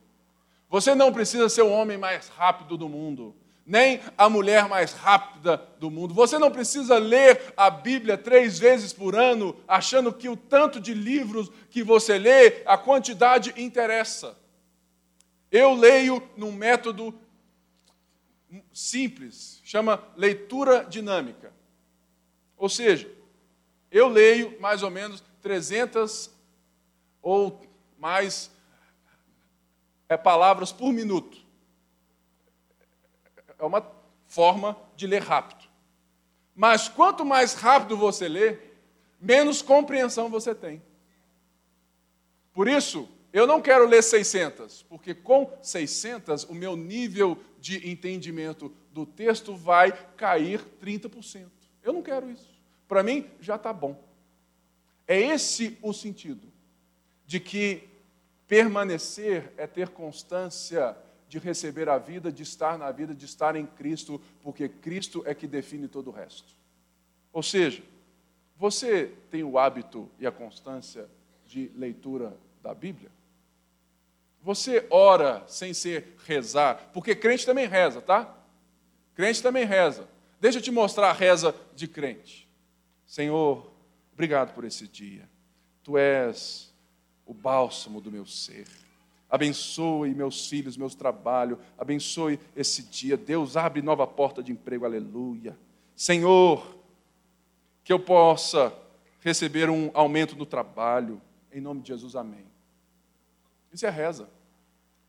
você 0.70 0.96
não 0.96 1.12
precisa 1.12 1.50
ser 1.50 1.64
o 1.64 1.70
homem 1.70 1.98
mais 1.98 2.30
rápido 2.30 2.78
do 2.78 2.88
mundo, 2.88 3.36
nem 3.66 4.02
a 4.18 4.30
mulher 4.30 4.68
mais 4.68 4.94
rápida 4.94 5.58
do 5.80 5.90
mundo. 5.90 6.14
Você 6.14 6.38
não 6.38 6.52
precisa 6.52 6.98
ler 6.98 7.54
a 7.56 7.70
Bíblia 7.70 8.18
três 8.18 8.60
vezes 8.60 8.92
por 8.92 9.16
ano, 9.16 9.56
achando 9.68 10.12
que 10.12 10.28
o 10.28 10.36
tanto 10.36 10.80
de 10.80 10.94
livros 10.94 11.50
que 11.70 11.84
você 11.84 12.18
lê, 12.18 12.62
a 12.66 12.78
quantidade 12.78 13.54
interessa. 13.56 14.38
Eu 15.50 15.74
leio 15.74 16.22
num 16.36 16.52
método 16.52 17.18
simples, 18.72 19.62
chama 19.64 20.04
leitura 20.16 20.84
dinâmica. 20.86 21.54
Ou 22.58 22.68
seja, 22.68 23.10
eu 23.92 24.08
leio 24.08 24.60
mais 24.60 24.84
ou 24.84 24.90
menos 24.90 25.24
300 25.42 26.32
ou 27.22 27.62
mais 27.98 28.52
é, 30.10 30.18
palavras 30.18 30.72
por 30.72 30.92
minuto. 30.92 31.43
É 33.64 33.68
uma 33.68 33.86
forma 34.26 34.78
de 34.96 35.08
ler 35.08 35.22
rápido. 35.22 35.70
Mas 36.56 36.88
quanto 36.88 37.24
mais 37.24 37.54
rápido 37.54 37.96
você 37.98 38.28
lê, 38.28 38.58
menos 39.20 39.62
compreensão 39.62 40.30
você 40.30 40.54
tem. 40.54 40.82
Por 42.54 42.68
isso, 42.68 43.10
eu 43.32 43.48
não 43.48 43.62
quero 43.62 43.88
ler 43.88 44.04
600, 44.04 44.84
porque 44.84 45.16
com 45.16 45.58
600 45.62 46.44
o 46.44 46.54
meu 46.54 46.76
nível 46.76 47.38
de 47.60 47.90
entendimento 47.90 48.72
do 48.92 49.06
texto 49.06 49.56
vai 49.56 49.92
cair 50.16 50.60
30%. 50.82 51.50
Eu 51.82 51.94
não 51.94 52.04
quero 52.04 52.30
isso. 52.30 52.50
Para 52.88 53.02
mim, 53.02 53.30
já 53.40 53.56
está 53.56 53.74
bom. 53.74 54.04
É 55.08 55.20
esse 55.20 55.78
o 55.82 55.94
sentido 55.94 56.52
de 57.26 57.40
que 57.40 57.90
Permanecer 58.54 59.52
é 59.58 59.66
ter 59.66 59.90
constância 59.90 60.96
de 61.34 61.40
receber 61.40 61.90
a 61.90 61.98
vida, 61.98 62.32
de 62.32 62.44
estar 62.44 62.78
na 62.78 62.92
vida, 62.92 63.16
de 63.16 63.26
estar 63.26 63.56
em 63.56 63.66
Cristo, 63.66 64.22
porque 64.44 64.70
Cristo 64.70 65.24
é 65.26 65.34
que 65.34 65.48
define 65.48 65.88
todo 65.88 66.12
o 66.12 66.14
resto. 66.14 66.54
Ou 67.32 67.42
seja, 67.42 67.82
você 68.56 69.12
tem 69.32 69.44
o 69.44 69.58
hábito 69.58 70.08
e 70.20 70.28
a 70.28 70.32
constância 70.32 71.10
de 71.48 71.72
leitura 71.76 72.38
da 72.62 72.76
Bíblia? 72.76 73.10
Você 74.44 74.86
ora 74.92 75.44
sem 75.48 75.74
ser 75.74 76.16
rezar, 76.24 76.92
porque 76.94 77.16
crente 77.16 77.48
também 77.48 77.66
reza, 77.66 78.00
tá? 78.00 78.32
Crente 79.16 79.42
também 79.42 79.66
reza. 79.66 80.08
Deixa 80.40 80.60
eu 80.60 80.62
te 80.62 80.70
mostrar 80.70 81.10
a 81.10 81.14
reza 81.14 81.56
de 81.76 81.88
crente. 81.88 82.48
Senhor, 83.08 83.74
obrigado 84.14 84.54
por 84.54 84.66
esse 84.66 84.88
dia. 84.88 85.28
Tu 85.82 85.98
és 85.98 86.72
o 87.26 87.34
bálsamo 87.34 88.00
do 88.00 88.12
meu 88.12 88.28
ser. 88.28 88.83
Abençoe 89.34 90.14
meus 90.14 90.48
filhos, 90.48 90.78
meus 90.78 90.94
trabalhos, 90.94 91.58
abençoe 91.76 92.40
esse 92.56 92.84
dia. 92.84 93.18
Deus 93.18 93.58
abre 93.58 93.82
nova 93.82 94.06
porta 94.06 94.44
de 94.44 94.52
emprego, 94.52 94.86
aleluia. 94.86 95.58
Senhor, 95.96 96.78
que 97.84 97.92
eu 97.92 98.00
possa 98.00 98.72
receber 99.22 99.72
um 99.72 99.90
aumento 99.96 100.36
no 100.36 100.46
trabalho, 100.46 101.20
em 101.52 101.60
nome 101.60 101.82
de 101.82 101.88
Jesus, 101.88 102.16
amém. 102.16 102.46
Isso 103.74 103.88
é 103.88 103.90
reza, 103.90 104.30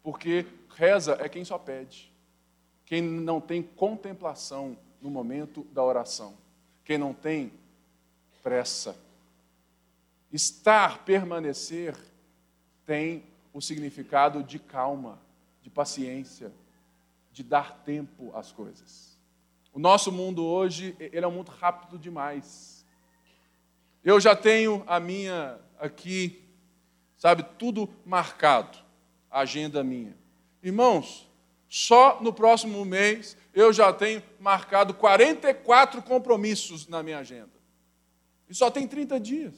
porque 0.03 0.47
reza 0.75 1.18
é 1.20 1.29
quem 1.29 1.45
só 1.45 1.59
pede, 1.59 2.11
quem 2.87 3.03
não 3.03 3.43
tem 3.43 3.62
contemplação 3.62 4.75
no 5.03 5.11
momento 5.11 5.64
da 5.64 5.85
oração, 5.85 6.33
quem 6.83 6.97
não 6.97 7.12
tem 7.12 7.53
pressa. 8.43 8.97
Estar, 10.33 11.05
permanecer, 11.05 11.95
tem 12.87 13.22
o 13.55 13.62
significado 13.62 14.42
de 14.42 14.59
calma, 14.59 15.18
de 15.62 15.70
paciência, 15.70 16.52
de 17.32 17.42
dar 17.42 17.72
tempo 17.84 18.30
às 18.36 18.52
coisas. 18.52 19.16
O 19.72 19.78
nosso 19.78 20.12
mundo 20.12 20.44
hoje, 20.44 20.94
ele 20.98 21.24
é 21.24 21.28
um 21.28 21.32
mundo 21.32 21.50
rápido 21.50 21.98
demais. 21.98 22.84
Eu 24.05 24.20
já 24.20 24.36
tenho 24.36 24.84
a 24.86 25.00
minha 25.00 25.59
aqui, 25.78 26.44
sabe, 27.16 27.42
tudo 27.57 27.88
marcado, 28.05 28.76
a 29.30 29.40
agenda 29.40 29.82
minha. 29.82 30.14
Irmãos, 30.62 31.26
Só 31.74 32.22
no 32.22 32.32
próximo 32.32 32.84
mês 32.84 33.36
eu 33.52 33.72
já 33.72 33.92
tenho 33.92 34.22
marcado 34.38 34.94
44 34.94 36.00
compromissos 36.02 36.86
na 36.86 37.02
minha 37.02 37.18
agenda. 37.18 37.50
E 38.48 38.55
só 38.55 38.70
tem 38.70 38.86
30 38.86 39.18
dias. 39.18 39.55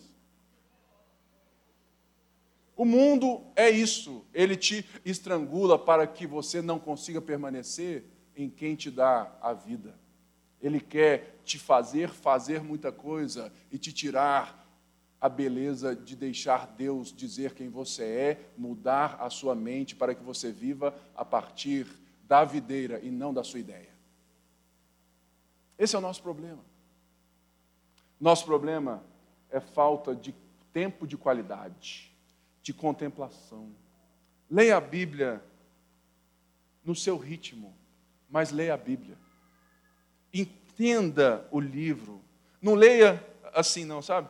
O 2.77 2.85
mundo 2.85 3.43
é 3.57 3.70
isso, 3.70 4.24
ele 4.35 4.55
te 4.55 4.85
estrangula 5.03 5.79
para 5.79 6.07
que 6.07 6.27
você 6.27 6.61
não 6.61 6.79
consiga 6.79 7.22
permanecer 7.22 8.05
em 8.37 8.51
quem 8.51 8.77
te 8.77 8.91
dá 8.91 9.35
a 9.41 9.55
vida. 9.55 9.99
Ele 10.61 10.79
quer 10.79 11.41
te 11.43 11.59
fazer 11.59 12.11
fazer 12.11 12.62
muita 12.62 12.93
coisa 12.93 13.51
e 13.72 13.79
te 13.79 13.93
tirar 13.93 14.66
a 15.18 15.29
beleza 15.29 15.97
de 15.97 16.14
deixar 16.14 16.66
Deus 16.66 17.12
dizer 17.12 17.55
quem 17.55 17.70
você 17.70 18.05
é, 18.05 18.51
mudar 18.59 19.16
a 19.20 19.31
sua 19.31 19.55
mente 19.55 19.97
para 19.97 20.14
que 20.14 20.22
você 20.22 20.53
viva 20.53 20.95
a 21.16 21.24
partir 21.24 21.87
da 22.24 22.45
videira 22.45 23.01
e 23.03 23.11
não 23.11 23.33
da 23.33 23.43
sua 23.43 23.61
ideia. 23.61 23.89
Esse 25.79 25.97
é 25.97 25.99
o 25.99 26.03
nosso 26.03 26.22
problema. 26.22 26.62
Nosso 28.20 28.45
problema 28.45 29.03
é 29.51 29.61
falta 29.61 30.14
de 30.14 30.35
tempo 30.72 31.07
de 31.07 31.16
qualidade, 31.16 32.14
de 32.67 32.75
contemplação. 32.75 33.73
Leia 34.51 34.77
a 34.77 34.81
Bíblia 34.81 35.41
no 36.85 36.97
seu 36.97 37.17
ritmo, 37.17 37.73
mas 38.29 38.51
leia 38.51 38.75
a 38.75 38.77
Bíblia. 38.77 39.17
Entenda 40.35 41.47
o 41.53 41.61
livro. 41.61 42.21
Não 42.61 42.75
leia 42.75 43.25
assim, 43.55 43.85
não, 43.85 44.03
sabe? 44.03 44.29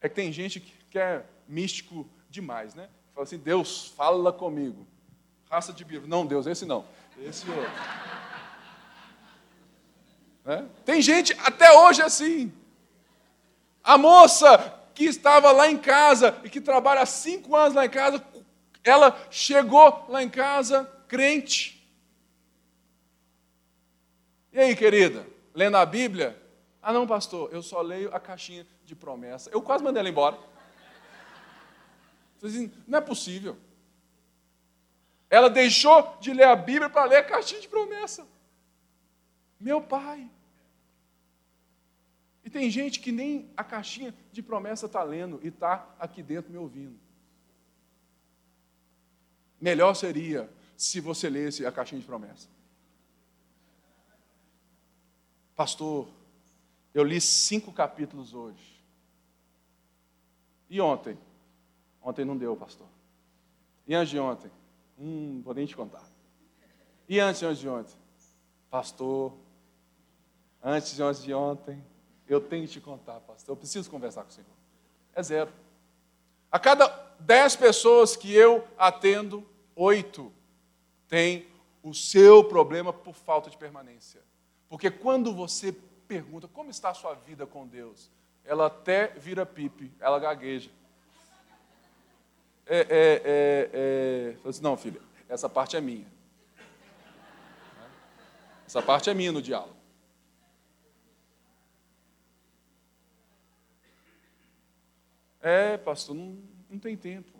É 0.00 0.08
que 0.08 0.14
tem 0.16 0.32
gente 0.32 0.58
que 0.58 0.98
é 0.98 1.24
místico 1.46 2.04
demais, 2.28 2.74
né? 2.74 2.90
Fala 3.14 3.22
assim, 3.22 3.38
Deus, 3.38 3.86
fala 3.96 4.32
comigo. 4.32 4.84
Raça 5.48 5.72
de 5.72 5.84
Bíblia. 5.84 6.08
Não, 6.08 6.26
Deus, 6.26 6.48
esse 6.48 6.66
não. 6.66 6.84
Esse 7.16 7.48
outro. 7.48 7.70
Né? 10.44 10.68
Tem 10.84 11.00
gente 11.00 11.32
até 11.34 11.70
hoje 11.72 12.02
assim. 12.02 12.52
A 13.84 13.96
moça 13.96 14.73
que 14.94 15.04
estava 15.04 15.50
lá 15.50 15.68
em 15.68 15.76
casa 15.76 16.38
e 16.44 16.48
que 16.48 16.60
trabalha 16.60 17.00
há 17.00 17.06
cinco 17.06 17.56
anos 17.56 17.74
lá 17.74 17.84
em 17.84 17.90
casa, 17.90 18.24
ela 18.82 19.18
chegou 19.30 20.06
lá 20.08 20.22
em 20.22 20.30
casa 20.30 20.84
crente. 21.08 21.74
E 24.52 24.60
aí, 24.60 24.76
querida, 24.76 25.26
lendo 25.52 25.76
a 25.76 25.84
Bíblia? 25.84 26.40
Ah, 26.80 26.92
não, 26.92 27.06
pastor, 27.06 27.48
eu 27.52 27.62
só 27.62 27.80
leio 27.80 28.14
a 28.14 28.20
caixinha 28.20 28.66
de 28.84 28.94
promessa. 28.94 29.50
Eu 29.50 29.60
quase 29.62 29.82
mandei 29.82 30.00
ela 30.00 30.08
embora. 30.08 30.38
Não 32.86 32.98
é 32.98 33.00
possível. 33.00 33.56
Ela 35.30 35.48
deixou 35.48 36.16
de 36.20 36.32
ler 36.32 36.44
a 36.44 36.54
Bíblia 36.54 36.90
para 36.90 37.06
ler 37.06 37.16
a 37.16 37.24
caixinha 37.24 37.60
de 37.60 37.68
promessa. 37.68 38.26
Meu 39.58 39.80
pai. 39.80 40.30
Tem 42.54 42.70
gente 42.70 43.00
que 43.00 43.10
nem 43.10 43.50
a 43.56 43.64
caixinha 43.64 44.14
de 44.30 44.40
promessa 44.40 44.86
está 44.86 45.02
lendo 45.02 45.40
e 45.42 45.48
está 45.48 45.92
aqui 45.98 46.22
dentro 46.22 46.52
me 46.52 46.56
ouvindo. 46.56 46.96
Melhor 49.60 49.92
seria 49.94 50.48
se 50.76 51.00
você 51.00 51.28
lesse 51.28 51.66
a 51.66 51.72
caixinha 51.72 52.00
de 52.00 52.06
promessa. 52.06 52.48
Pastor, 55.56 56.08
eu 56.94 57.02
li 57.02 57.20
cinco 57.20 57.72
capítulos 57.72 58.32
hoje. 58.34 58.80
E 60.70 60.80
ontem? 60.80 61.18
Ontem 62.00 62.24
não 62.24 62.36
deu, 62.36 62.56
pastor. 62.56 62.86
E 63.84 63.96
antes 63.96 64.10
de 64.10 64.18
ontem? 64.20 64.52
Hum, 64.96 65.42
vou 65.44 65.54
nem 65.54 65.66
te 65.66 65.74
contar. 65.74 66.08
E 67.08 67.18
antes 67.18 67.40
de, 67.40 67.46
antes 67.46 67.58
de 67.60 67.68
ontem? 67.68 67.96
Pastor, 68.70 69.36
antes 70.62 71.00
antes 71.00 71.20
de 71.20 71.34
ontem, 71.34 71.82
eu 72.28 72.40
tenho 72.40 72.66
que 72.66 72.72
te 72.74 72.80
contar, 72.80 73.20
pastor. 73.20 73.52
Eu 73.52 73.56
preciso 73.56 73.90
conversar 73.90 74.22
com 74.22 74.30
o 74.30 74.32
Senhor. 74.32 74.48
É 75.14 75.22
zero. 75.22 75.52
A 76.50 76.58
cada 76.58 76.88
dez 77.18 77.56
pessoas 77.56 78.16
que 78.16 78.32
eu 78.32 78.66
atendo, 78.78 79.46
oito 79.74 80.32
têm 81.08 81.46
o 81.82 81.92
seu 81.92 82.44
problema 82.44 82.92
por 82.92 83.14
falta 83.14 83.50
de 83.50 83.56
permanência. 83.56 84.20
Porque 84.68 84.90
quando 84.90 85.34
você 85.34 85.72
pergunta 86.08 86.48
como 86.48 86.70
está 86.70 86.90
a 86.90 86.94
sua 86.94 87.14
vida 87.14 87.46
com 87.46 87.66
Deus, 87.66 88.10
ela 88.44 88.66
até 88.66 89.08
vira 89.08 89.44
pipe, 89.44 89.92
ela 90.00 90.18
gagueja. 90.18 90.70
É, 92.66 92.78
é, 92.78 92.86
é, 92.88 93.70
é. 94.44 94.48
Assim, 94.48 94.62
não, 94.62 94.76
filha, 94.76 95.00
essa 95.28 95.48
parte 95.48 95.76
é 95.76 95.80
minha. 95.80 96.06
Essa 98.66 98.80
parte 98.80 99.10
é 99.10 99.14
minha 99.14 99.32
no 99.32 99.42
diálogo. 99.42 99.73
É, 105.44 105.76
pastor, 105.76 106.16
não, 106.16 106.38
não 106.70 106.78
tem 106.78 106.96
tempo. 106.96 107.30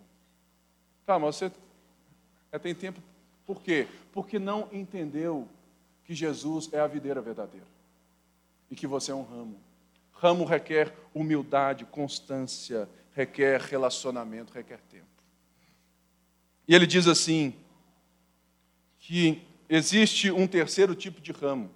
Tá, 1.07 1.17
mas 1.17 1.37
você 1.37 1.51
é, 2.51 2.59
tem 2.59 2.75
tempo 2.75 3.01
por 3.47 3.63
quê? 3.63 3.87
Porque 4.11 4.37
não 4.37 4.69
entendeu 4.71 5.49
que 6.03 6.13
Jesus 6.13 6.69
é 6.71 6.79
a 6.79 6.85
videira 6.85 7.19
verdadeira 7.19 7.65
e 8.69 8.75
que 8.75 8.85
você 8.85 9.11
é 9.11 9.15
um 9.15 9.23
ramo. 9.23 9.59
Ramo 10.11 10.45
requer 10.45 10.95
humildade, 11.15 11.83
constância, 11.83 12.87
requer 13.11 13.59
relacionamento, 13.59 14.53
requer 14.53 14.79
tempo. 14.81 15.05
E 16.67 16.75
ele 16.75 16.85
diz 16.85 17.07
assim: 17.07 17.55
que 18.99 19.41
existe 19.67 20.31
um 20.31 20.45
terceiro 20.45 20.93
tipo 20.93 21.19
de 21.19 21.31
ramo. 21.31 21.71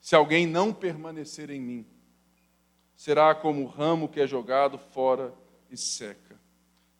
Se 0.00 0.14
alguém 0.14 0.46
não 0.46 0.72
permanecer 0.72 1.50
em 1.50 1.60
mim, 1.60 1.86
será 3.02 3.34
como 3.34 3.64
o 3.64 3.66
ramo 3.66 4.08
que 4.08 4.20
é 4.20 4.28
jogado 4.28 4.78
fora 4.78 5.34
e 5.68 5.76
seca. 5.76 6.38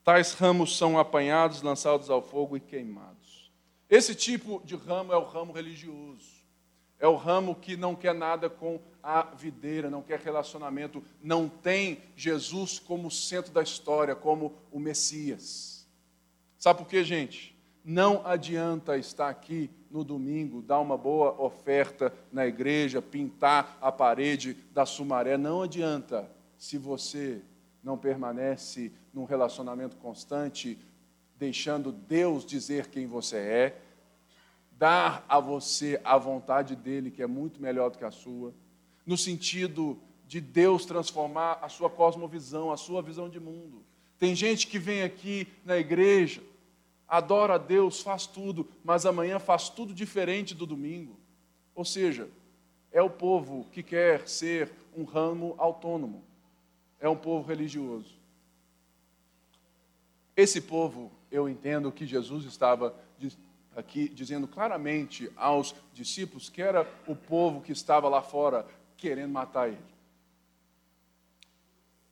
Tais 0.02 0.32
ramos 0.32 0.76
são 0.76 0.98
apanhados, 0.98 1.62
lançados 1.62 2.10
ao 2.10 2.20
fogo 2.20 2.56
e 2.56 2.60
queimados. 2.60 3.52
Esse 3.88 4.12
tipo 4.12 4.60
de 4.64 4.74
ramo 4.74 5.12
é 5.12 5.16
o 5.16 5.22
ramo 5.22 5.52
religioso. 5.52 6.42
É 6.98 7.06
o 7.06 7.14
ramo 7.14 7.54
que 7.54 7.76
não 7.76 7.94
quer 7.94 8.16
nada 8.16 8.50
com 8.50 8.80
a 9.00 9.22
videira, 9.22 9.88
não 9.88 10.02
quer 10.02 10.18
relacionamento, 10.18 11.04
não 11.22 11.48
tem 11.48 12.02
Jesus 12.16 12.80
como 12.80 13.08
centro 13.08 13.52
da 13.52 13.62
história, 13.62 14.16
como 14.16 14.54
o 14.72 14.80
Messias. 14.80 15.86
Sabe 16.58 16.80
por 16.80 16.88
quê, 16.88 17.04
gente? 17.04 17.56
Não 17.84 18.26
adianta 18.26 18.98
estar 18.98 19.28
aqui 19.28 19.70
no 19.92 20.02
domingo, 20.02 20.62
dar 20.62 20.80
uma 20.80 20.96
boa 20.96 21.38
oferta 21.40 22.12
na 22.32 22.46
igreja, 22.46 23.02
pintar 23.02 23.76
a 23.80 23.92
parede 23.92 24.56
da 24.72 24.86
Sumaré. 24.86 25.36
Não 25.36 25.62
adianta 25.62 26.28
se 26.56 26.78
você 26.78 27.42
não 27.84 27.98
permanece 27.98 28.90
num 29.12 29.24
relacionamento 29.24 29.96
constante, 29.96 30.78
deixando 31.38 31.92
Deus 31.92 32.46
dizer 32.46 32.86
quem 32.86 33.06
você 33.06 33.36
é, 33.36 33.78
dar 34.78 35.24
a 35.28 35.38
você 35.38 36.00
a 36.02 36.16
vontade 36.16 36.74
dele, 36.74 37.10
que 37.10 37.22
é 37.22 37.26
muito 37.26 37.60
melhor 37.60 37.90
do 37.90 37.98
que 37.98 38.04
a 38.04 38.10
sua, 38.10 38.54
no 39.04 39.18
sentido 39.18 40.00
de 40.26 40.40
Deus 40.40 40.86
transformar 40.86 41.58
a 41.60 41.68
sua 41.68 41.90
cosmovisão, 41.90 42.72
a 42.72 42.76
sua 42.78 43.02
visão 43.02 43.28
de 43.28 43.38
mundo. 43.38 43.84
Tem 44.18 44.34
gente 44.34 44.66
que 44.66 44.78
vem 44.78 45.02
aqui 45.02 45.46
na 45.64 45.76
igreja 45.76 46.40
adora 47.12 47.56
a 47.56 47.58
Deus, 47.58 48.00
faz 48.00 48.26
tudo, 48.26 48.66
mas 48.82 49.04
amanhã 49.04 49.38
faz 49.38 49.68
tudo 49.68 49.92
diferente 49.92 50.54
do 50.54 50.64
domingo. 50.64 51.20
Ou 51.74 51.84
seja, 51.84 52.26
é 52.90 53.02
o 53.02 53.10
povo 53.10 53.66
que 53.70 53.82
quer 53.82 54.26
ser 54.26 54.72
um 54.96 55.04
ramo 55.04 55.54
autônomo, 55.58 56.24
é 56.98 57.06
um 57.06 57.16
povo 57.16 57.46
religioso. 57.46 58.14
Esse 60.34 60.58
povo, 60.58 61.12
eu 61.30 61.46
entendo 61.50 61.92
que 61.92 62.06
Jesus 62.06 62.46
estava 62.46 62.98
aqui 63.76 64.08
dizendo 64.08 64.48
claramente 64.48 65.30
aos 65.36 65.74
discípulos 65.92 66.48
que 66.48 66.62
era 66.62 66.90
o 67.06 67.14
povo 67.14 67.60
que 67.60 67.72
estava 67.72 68.08
lá 68.08 68.22
fora 68.22 68.66
querendo 68.96 69.32
matar 69.32 69.68
ele. 69.68 69.92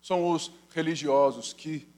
São 0.03 0.31
os 0.31 0.53
religiosos 0.75 1.55
que 1.55 1.89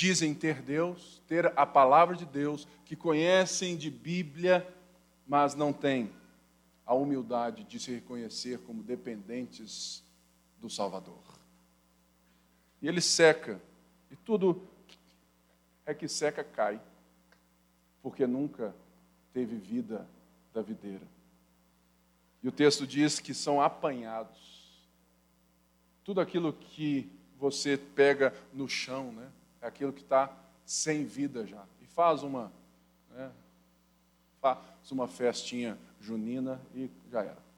dizem 0.00 0.32
ter 0.32 0.62
Deus, 0.62 1.20
ter 1.28 1.52
a 1.58 1.66
palavra 1.66 2.16
de 2.16 2.24
Deus, 2.24 2.66
que 2.86 2.96
conhecem 2.96 3.76
de 3.76 3.90
Bíblia, 3.90 4.66
mas 5.26 5.54
não 5.54 5.74
têm 5.74 6.10
a 6.86 6.94
humildade 6.94 7.64
de 7.64 7.78
se 7.78 7.92
reconhecer 7.92 8.60
como 8.60 8.82
dependentes 8.82 10.02
do 10.58 10.70
Salvador. 10.70 11.22
E 12.80 12.88
ele 12.88 13.02
seca, 13.02 13.60
e 14.10 14.16
tudo 14.16 14.66
é 15.84 15.92
que 15.92 16.08
seca 16.08 16.42
cai, 16.42 16.80
porque 18.02 18.26
nunca 18.26 18.74
teve 19.34 19.56
vida 19.56 20.08
da 20.54 20.62
videira. 20.62 21.06
E 22.42 22.48
o 22.48 22.52
texto 22.52 22.86
diz 22.86 23.20
que 23.20 23.34
são 23.34 23.60
apanhados. 23.60 24.80
Tudo 26.02 26.22
aquilo 26.22 26.54
que 26.54 27.12
você 27.38 27.76
pega 27.76 28.34
no 28.54 28.66
chão, 28.66 29.12
né? 29.12 29.30
É 29.60 29.66
aquilo 29.66 29.92
que 29.92 30.02
está 30.02 30.34
sem 30.64 31.04
vida 31.04 31.46
já. 31.46 31.64
E 31.82 31.86
faz 31.86 32.22
uma 32.22 32.52
Né? 33.10 33.30
Faz 34.40 34.90
uma 34.90 35.06
festinha 35.06 35.78
junina 36.00 36.60
e 36.74 36.90
já 37.10 37.22
era. 37.22 37.50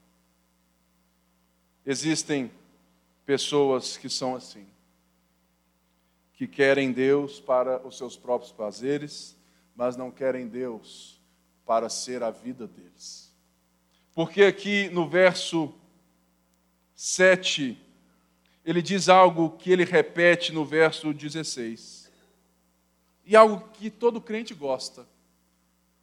Existem 1.85 2.51
pessoas 3.25 3.97
que 3.97 4.09
são 4.09 4.35
assim, 4.35 4.65
que 6.33 6.47
querem 6.47 6.91
Deus 6.91 7.39
para 7.39 7.85
os 7.85 7.97
seus 7.97 8.17
próprios 8.17 8.51
prazeres, 8.51 9.37
mas 9.75 9.95
não 9.95 10.11
querem 10.11 10.47
Deus 10.47 11.19
para 11.65 11.89
ser 11.89 12.21
a 12.23 12.31
vida 12.31 12.67
deles. 12.67 13.31
Porque 14.13 14.43
aqui 14.43 14.89
no 14.89 15.07
verso 15.07 15.73
7, 16.95 17.77
ele 18.65 18.81
diz 18.81 19.09
algo 19.09 19.51
que 19.57 19.71
ele 19.71 19.83
repete 19.83 20.51
no 20.53 20.63
verso 20.63 21.13
16. 21.13 22.11
E 23.25 23.35
algo 23.35 23.69
que 23.73 23.89
todo 23.89 24.21
crente 24.21 24.53
gosta. 24.53 25.07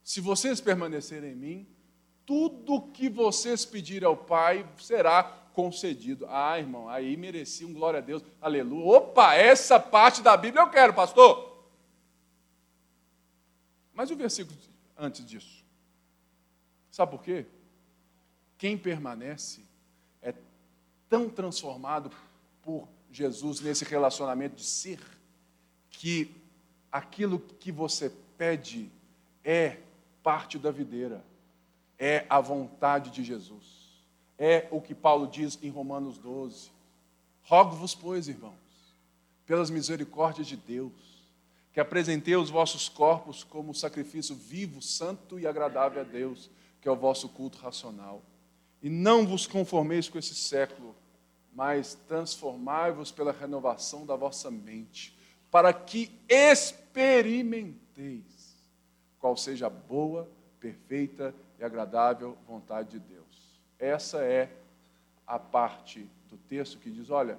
Se 0.03 0.21
vocês 0.21 0.61
permanecerem 0.61 1.33
em 1.33 1.37
mim, 1.37 1.67
tudo 2.27 2.83
que 2.93 3.09
vocês 3.09 3.65
pedirem 3.65 4.07
ao 4.07 4.17
Pai 4.17 4.67
será 4.79 5.23
concedido. 5.53 6.27
Ah, 6.29 6.59
irmão, 6.59 6.89
aí 6.89 7.17
merecia 7.17 7.67
um 7.67 7.73
glória 7.73 7.99
a 7.99 8.03
Deus, 8.03 8.23
aleluia. 8.41 8.99
Opa, 8.99 9.35
essa 9.35 9.81
parte 9.81 10.23
da 10.23 10.37
Bíblia 10.37 10.63
eu 10.63 10.71
quero, 10.71 10.95
pastor. 10.95 11.67
Mas 13.93 14.11
o 14.11 14.17
versículo 14.17 14.59
antes 14.97 15.25
disso. 15.25 15.65
Sabe 16.91 17.13
por 17.13 17.23
quê? 17.23 17.47
Quem 18.59 18.77
permanece 18.77 19.65
é 20.21 20.35
tão 21.09 21.29
transformado 21.29 22.11
por 22.71 22.89
Jesus 23.11 23.61
nesse 23.61 23.85
relacionamento 23.85 24.55
de 24.55 24.64
ser, 24.64 25.01
que 25.91 26.31
aquilo 26.93 27.41
que 27.41 27.73
você 27.73 28.12
pede 28.39 28.89
é 29.45 29.79
parte 30.23 30.57
da 30.57 30.71
videira, 30.71 31.25
é 31.99 32.25
a 32.31 32.41
vontade 32.41 33.11
de 33.11 33.25
Jesus. 33.25 34.05
É 34.39 34.68
o 34.71 34.81
que 34.81 34.95
Paulo 34.95 35.27
diz 35.27 35.59
em 35.61 35.68
Romanos 35.68 36.16
12. 36.16 36.71
Rogo-vos, 37.43 37.93
pois, 37.93 38.29
irmãos, 38.29 38.55
pelas 39.45 39.68
misericórdias 39.68 40.47
de 40.47 40.57
Deus, 40.57 40.93
que 41.73 41.81
apresentei 41.81 42.37
os 42.37 42.51
vossos 42.51 42.89
corpos 42.89 43.43
como 43.43 43.75
sacrifício 43.75 44.37
vivo, 44.37 44.81
santo 44.81 45.41
e 45.41 45.47
agradável 45.47 46.03
a 46.03 46.05
Deus, 46.05 46.49
que 46.81 46.89
é 46.89 46.91
o 46.93 46.97
vosso 46.97 47.29
culto 47.29 47.59
racional. 47.59 48.23
E 48.81 48.89
não 48.89 49.27
vos 49.27 49.47
conformeis 49.47 50.09
com 50.09 50.18
esse 50.18 50.37
século, 50.37 50.95
mas 51.53 51.94
transformai-vos 52.07 53.11
pela 53.11 53.32
renovação 53.32 54.07
da 54.07 54.14
vossa 54.16 54.51
mente, 54.51 55.16
para 55.51 55.72
que 55.72 56.11
experimenteis 56.28 58.57
qual 59.18 59.36
seja 59.36 59.66
a 59.66 59.70
boa, 59.70 60.28
perfeita 60.59 61.34
e 61.59 61.64
agradável 61.64 62.38
vontade 62.46 62.90
de 62.90 63.01
Deus. 63.01 63.61
Essa 63.78 64.24
é 64.24 64.51
a 65.26 65.38
parte 65.38 66.09
do 66.28 66.36
texto 66.36 66.78
que 66.78 66.90
diz: 66.90 67.11
olha, 67.11 67.38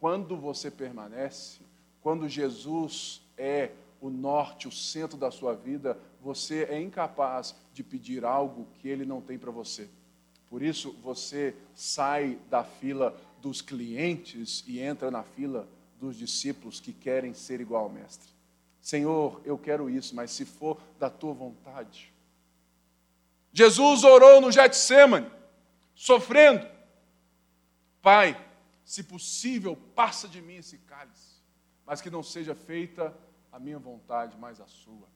quando 0.00 0.36
você 0.36 0.70
permanece, 0.70 1.60
quando 2.00 2.28
Jesus 2.28 3.22
é 3.36 3.72
o 4.00 4.10
norte, 4.10 4.68
o 4.68 4.72
centro 4.72 5.18
da 5.18 5.30
sua 5.30 5.54
vida, 5.54 5.98
você 6.20 6.64
é 6.64 6.80
incapaz 6.80 7.54
de 7.72 7.82
pedir 7.82 8.24
algo 8.24 8.66
que 8.74 8.88
ele 8.88 9.04
não 9.04 9.20
tem 9.20 9.38
para 9.38 9.50
você. 9.50 9.88
Por 10.48 10.62
isso, 10.62 10.92
você 11.02 11.54
sai 11.74 12.38
da 12.48 12.64
fila 12.64 13.14
dos 13.40 13.60
clientes 13.60 14.64
e 14.66 14.80
entra 14.80 15.10
na 15.10 15.22
fila 15.22 15.68
dos 16.00 16.16
discípulos 16.16 16.80
que 16.80 16.92
querem 16.92 17.34
ser 17.34 17.60
igual 17.60 17.84
ao 17.84 17.90
Mestre. 17.90 18.28
Senhor, 18.80 19.40
eu 19.44 19.58
quero 19.58 19.90
isso, 19.90 20.14
mas 20.14 20.30
se 20.30 20.44
for 20.44 20.80
da 20.98 21.10
tua 21.10 21.34
vontade. 21.34 22.12
Jesus 23.52 24.04
orou 24.04 24.40
no 24.40 24.52
Getsemane, 24.52 25.30
sofrendo. 25.94 26.66
Pai, 28.00 28.40
se 28.84 29.02
possível, 29.02 29.76
passa 29.94 30.28
de 30.28 30.40
mim 30.40 30.56
esse 30.56 30.78
cálice, 30.78 31.42
mas 31.84 32.00
que 32.00 32.10
não 32.10 32.22
seja 32.22 32.54
feita 32.54 33.14
a 33.52 33.58
minha 33.58 33.78
vontade, 33.78 34.36
mas 34.38 34.60
a 34.60 34.66
sua. 34.66 35.08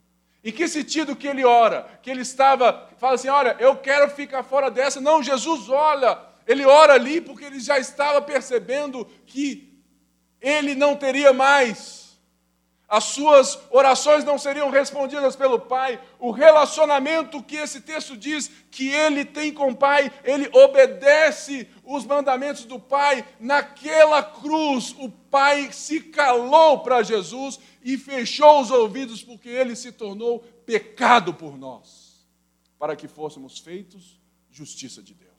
Em 0.45 0.51
que 0.51 0.66
sentido 0.66 1.14
que 1.14 1.29
ele 1.29 1.45
ora? 1.45 2.01
Que 2.03 2.11
ele 2.11 2.23
estava, 2.23 2.91
fala 2.99 3.14
assim: 3.14 3.29
olha, 3.29 3.57
eu 3.61 3.77
quero 3.77 4.11
ficar 4.11 4.43
fora 4.43 4.70
dessa. 4.70 5.01
Não, 5.01 5.23
Jesus 5.23 5.68
olha, 5.68 6.16
ele 6.47 6.64
ora 6.64 6.95
ali 6.95 7.20
porque 7.20 7.45
ele 7.45 7.61
já 7.61 7.78
estava 7.78 8.20
percebendo 8.20 9.05
que 9.26 9.80
ele 10.40 10.74
não 10.74 10.97
teria 10.97 11.32
mais. 11.32 12.03
As 12.93 13.05
suas 13.05 13.59
orações 13.70 14.22
não 14.22 14.36
seriam 14.36 14.68
respondidas 14.68 15.34
pelo 15.34 15.59
Pai. 15.59 15.99
O 16.18 16.30
relacionamento 16.30 17.43
que 17.43 17.57
esse 17.57 17.80
texto 17.80 18.14
diz 18.14 18.51
que 18.70 18.90
ele 18.90 19.24
tem 19.24 19.51
com 19.51 19.70
o 19.70 19.74
Pai, 19.74 20.12
ele 20.22 20.51
obedece 20.53 21.66
os 21.82 22.05
mandamentos 22.05 22.66
do 22.66 22.78
Pai. 22.78 23.26
Naquela 23.40 24.22
cruz, 24.22 24.95
o 24.99 25.09
Pai 25.09 25.72
se 25.72 26.01
calou 26.01 26.80
para 26.80 27.03
Jesus 27.03 27.59
e 27.82 27.97
fechou 27.97 28.61
os 28.61 28.70
ouvidos 28.70 29.22
porque 29.22 29.49
ele 29.49 29.74
se 29.74 29.90
tornou 29.90 30.40
pecado 30.66 31.32
por 31.32 31.57
nós, 31.57 32.26
para 32.78 32.95
que 32.95 33.09
fôssemos 33.09 33.59
feitos 33.59 34.20
justiça 34.51 35.03
de 35.03 35.14
Deus. 35.14 35.32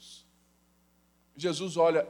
Jesus 1.36 1.78
olha, 1.78 2.08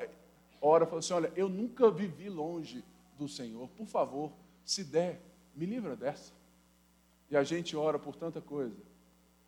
ora 0.61 0.86
fala 0.86 0.99
assim: 0.99 1.13
Olha, 1.13 1.32
eu 1.36 1.49
nunca 1.49 1.89
vivi 1.89 2.30
longe 2.30 2.84
do 3.17 3.28
Senhor, 3.28 3.67
por 3.69 3.88
favor, 3.88 4.32
se 4.65 4.84
der, 4.84 5.21
me 5.55 5.65
livra 5.65 5.95
dessa. 5.95 6.34
E 7.30 7.38
a 7.38 7.43
gente 7.43 7.76
ora 7.76 7.97
por 7.97 8.15
tanta 8.15 8.41
coisa, 8.41 8.76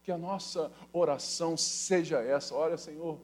que 0.04 0.12
a 0.12 0.18
nossa 0.18 0.72
oração 0.94 1.58
seja 1.58 2.20
essa: 2.20 2.56
Olha, 2.56 2.78
Senhor, 2.78 3.20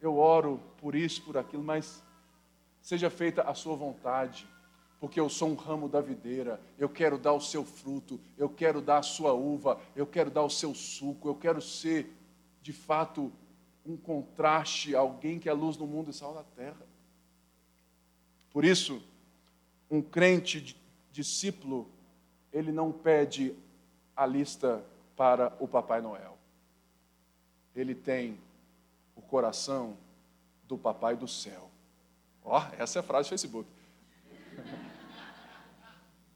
eu 0.00 0.16
oro 0.18 0.60
por 0.78 0.94
isso, 0.94 1.22
por 1.22 1.36
aquilo, 1.36 1.62
mas 1.62 2.02
seja 2.80 3.10
feita 3.10 3.42
a 3.42 3.54
Sua 3.54 3.76
vontade 3.76 4.46
porque 4.98 5.20
eu 5.20 5.28
sou 5.28 5.50
um 5.50 5.54
ramo 5.54 5.88
da 5.88 6.00
videira, 6.00 6.60
eu 6.78 6.88
quero 6.88 7.18
dar 7.18 7.32
o 7.32 7.40
seu 7.40 7.64
fruto, 7.64 8.18
eu 8.36 8.48
quero 8.48 8.80
dar 8.80 8.98
a 8.98 9.02
sua 9.02 9.32
uva, 9.32 9.80
eu 9.94 10.06
quero 10.06 10.30
dar 10.30 10.42
o 10.42 10.50
seu 10.50 10.74
suco, 10.74 11.28
eu 11.28 11.34
quero 11.34 11.60
ser, 11.60 12.12
de 12.62 12.72
fato, 12.72 13.30
um 13.86 13.96
contraste, 13.96 14.94
alguém 14.94 15.38
que 15.38 15.48
é 15.48 15.52
luz 15.52 15.76
no 15.76 15.86
mundo 15.86 16.10
e 16.10 16.14
sal 16.14 16.34
da 16.34 16.42
terra. 16.42 16.86
Por 18.50 18.64
isso, 18.64 19.02
um 19.90 20.02
crente 20.02 20.76
discípulo, 21.12 21.88
ele 22.52 22.72
não 22.72 22.90
pede 22.90 23.54
a 24.16 24.26
lista 24.26 24.84
para 25.14 25.56
o 25.60 25.68
Papai 25.68 26.00
Noel. 26.00 26.36
Ele 27.74 27.94
tem 27.94 28.38
o 29.14 29.22
coração 29.22 29.96
do 30.64 30.76
Papai 30.76 31.16
do 31.16 31.28
céu. 31.28 31.70
Ó, 32.44 32.58
oh, 32.58 32.82
essa 32.82 32.98
é 32.98 33.00
a 33.00 33.02
frase 33.02 33.28
do 33.28 33.30
Facebook. 33.30 33.68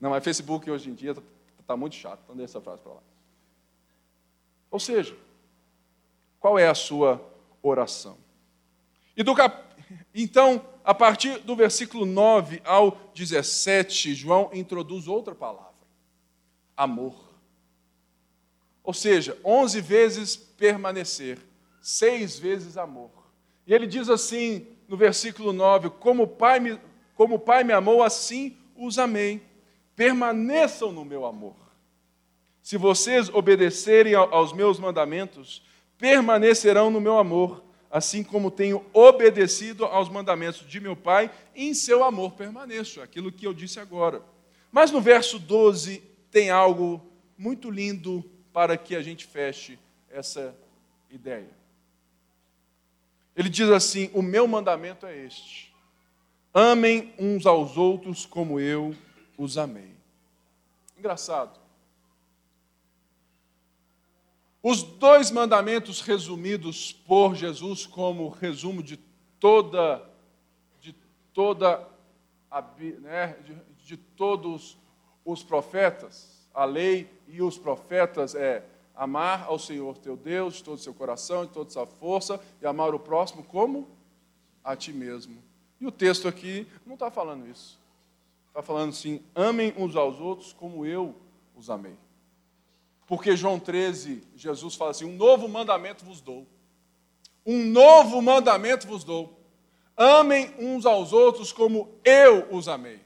Não, 0.00 0.10
mas 0.10 0.24
Facebook 0.24 0.70
hoje 0.70 0.88
em 0.90 0.94
dia 0.94 1.10
está 1.10 1.22
tá 1.66 1.76
muito 1.76 1.94
chato, 1.94 2.20
então 2.24 2.34
deixa 2.34 2.52
essa 2.52 2.60
frase 2.60 2.80
para 2.82 2.92
lá. 2.92 3.02
Ou 4.70 4.80
seja, 4.80 5.16
qual 6.38 6.58
é 6.58 6.68
a 6.68 6.74
sua 6.74 7.29
oração? 7.62 8.18
E 9.16 9.22
do 9.22 9.34
cap... 9.34 9.70
Então, 10.14 10.64
a 10.84 10.94
partir 10.94 11.38
do 11.40 11.56
versículo 11.56 12.06
9 12.06 12.62
ao 12.64 12.96
17, 13.14 14.14
João 14.14 14.50
introduz 14.52 15.08
outra 15.08 15.34
palavra: 15.34 15.72
amor. 16.76 17.14
Ou 18.82 18.94
seja, 18.94 19.36
11 19.44 19.80
vezes 19.80 20.36
permanecer, 20.36 21.38
seis 21.80 22.38
vezes 22.38 22.76
amor. 22.76 23.10
E 23.66 23.74
ele 23.74 23.86
diz 23.86 24.08
assim 24.08 24.66
no 24.88 24.96
versículo 24.96 25.52
9: 25.52 25.90
Como 25.90 26.22
o 26.22 26.28
Pai 26.28 26.60
me, 26.60 26.80
como 27.14 27.34
o 27.34 27.40
pai 27.40 27.64
me 27.64 27.72
amou, 27.72 28.02
assim 28.02 28.56
os 28.76 28.98
amei 28.98 29.42
permaneçam 30.00 30.90
no 30.90 31.04
meu 31.04 31.26
amor. 31.26 31.54
Se 32.62 32.78
vocês 32.78 33.28
obedecerem 33.28 34.14
aos 34.14 34.50
meus 34.50 34.78
mandamentos, 34.78 35.62
permanecerão 36.00 36.90
no 36.90 37.00
meu 37.00 37.18
amor, 37.18 37.62
assim 37.90 38.24
como 38.24 38.50
tenho 38.50 38.84
obedecido 38.92 39.84
aos 39.84 40.08
mandamentos 40.08 40.66
de 40.66 40.80
meu 40.80 40.96
Pai, 40.96 41.30
em 41.54 41.74
seu 41.74 42.02
amor 42.02 42.32
permaneço, 42.32 43.02
aquilo 43.02 43.30
que 43.30 43.46
eu 43.46 43.52
disse 43.52 43.78
agora. 43.78 44.22
Mas 44.72 44.90
no 44.90 45.00
verso 45.00 45.38
12 45.38 46.02
tem 46.30 46.48
algo 46.50 47.06
muito 47.36 47.70
lindo 47.70 48.24
para 48.50 48.78
que 48.78 48.96
a 48.96 49.02
gente 49.02 49.26
feche 49.26 49.78
essa 50.08 50.56
ideia. 51.10 51.50
Ele 53.36 53.50
diz 53.50 53.68
assim: 53.68 54.10
O 54.14 54.22
meu 54.22 54.48
mandamento 54.48 55.06
é 55.06 55.16
este: 55.16 55.74
amem 56.54 57.12
uns 57.18 57.44
aos 57.44 57.76
outros 57.76 58.24
como 58.24 58.58
eu 58.58 58.94
os 59.36 59.58
amei. 59.58 59.94
Engraçado. 60.96 61.59
Os 64.62 64.82
dois 64.82 65.30
mandamentos 65.30 66.02
resumidos 66.02 66.92
por 66.92 67.34
Jesus 67.34 67.86
como 67.86 68.28
resumo 68.28 68.82
de 68.82 68.98
toda 69.38 70.06
de 70.80 70.94
toda 71.32 71.88
a, 72.50 72.62
né, 73.00 73.36
de, 73.44 73.56
de 73.86 73.96
todos 73.96 74.76
os 75.24 75.42
profetas, 75.42 76.46
a 76.52 76.64
lei 76.64 77.08
e 77.26 77.40
os 77.40 77.56
profetas 77.56 78.34
é 78.34 78.64
amar 78.94 79.44
ao 79.44 79.58
Senhor 79.58 79.96
teu 79.96 80.16
Deus 80.16 80.56
de 80.56 80.64
todo 80.64 80.76
o 80.76 80.80
seu 80.82 80.92
coração, 80.92 81.46
de 81.46 81.52
toda 81.52 81.68
a 81.68 81.72
sua 81.72 81.86
força, 81.86 82.38
e 82.60 82.66
amar 82.66 82.94
o 82.94 82.98
próximo 82.98 83.42
como 83.42 83.88
a 84.62 84.76
ti 84.76 84.92
mesmo. 84.92 85.42
E 85.80 85.86
o 85.86 85.90
texto 85.90 86.28
aqui 86.28 86.66
não 86.84 86.94
está 86.94 87.10
falando 87.10 87.48
isso. 87.48 87.78
Está 88.48 88.62
falando 88.62 88.90
assim: 88.90 89.22
amem 89.34 89.72
uns 89.76 89.96
aos 89.96 90.20
outros 90.20 90.52
como 90.52 90.84
eu 90.84 91.14
os 91.56 91.70
amei. 91.70 91.96
Porque 93.10 93.36
João 93.36 93.58
13, 93.58 94.22
Jesus 94.36 94.76
fala 94.76 94.92
assim: 94.92 95.04
um 95.04 95.16
novo 95.16 95.48
mandamento 95.48 96.04
vos 96.04 96.20
dou. 96.20 96.46
Um 97.44 97.64
novo 97.64 98.22
mandamento 98.22 98.86
vos 98.86 99.02
dou. 99.02 99.36
Amem 99.96 100.54
uns 100.56 100.86
aos 100.86 101.12
outros 101.12 101.50
como 101.50 101.92
eu 102.04 102.46
os 102.52 102.68
amei. 102.68 103.00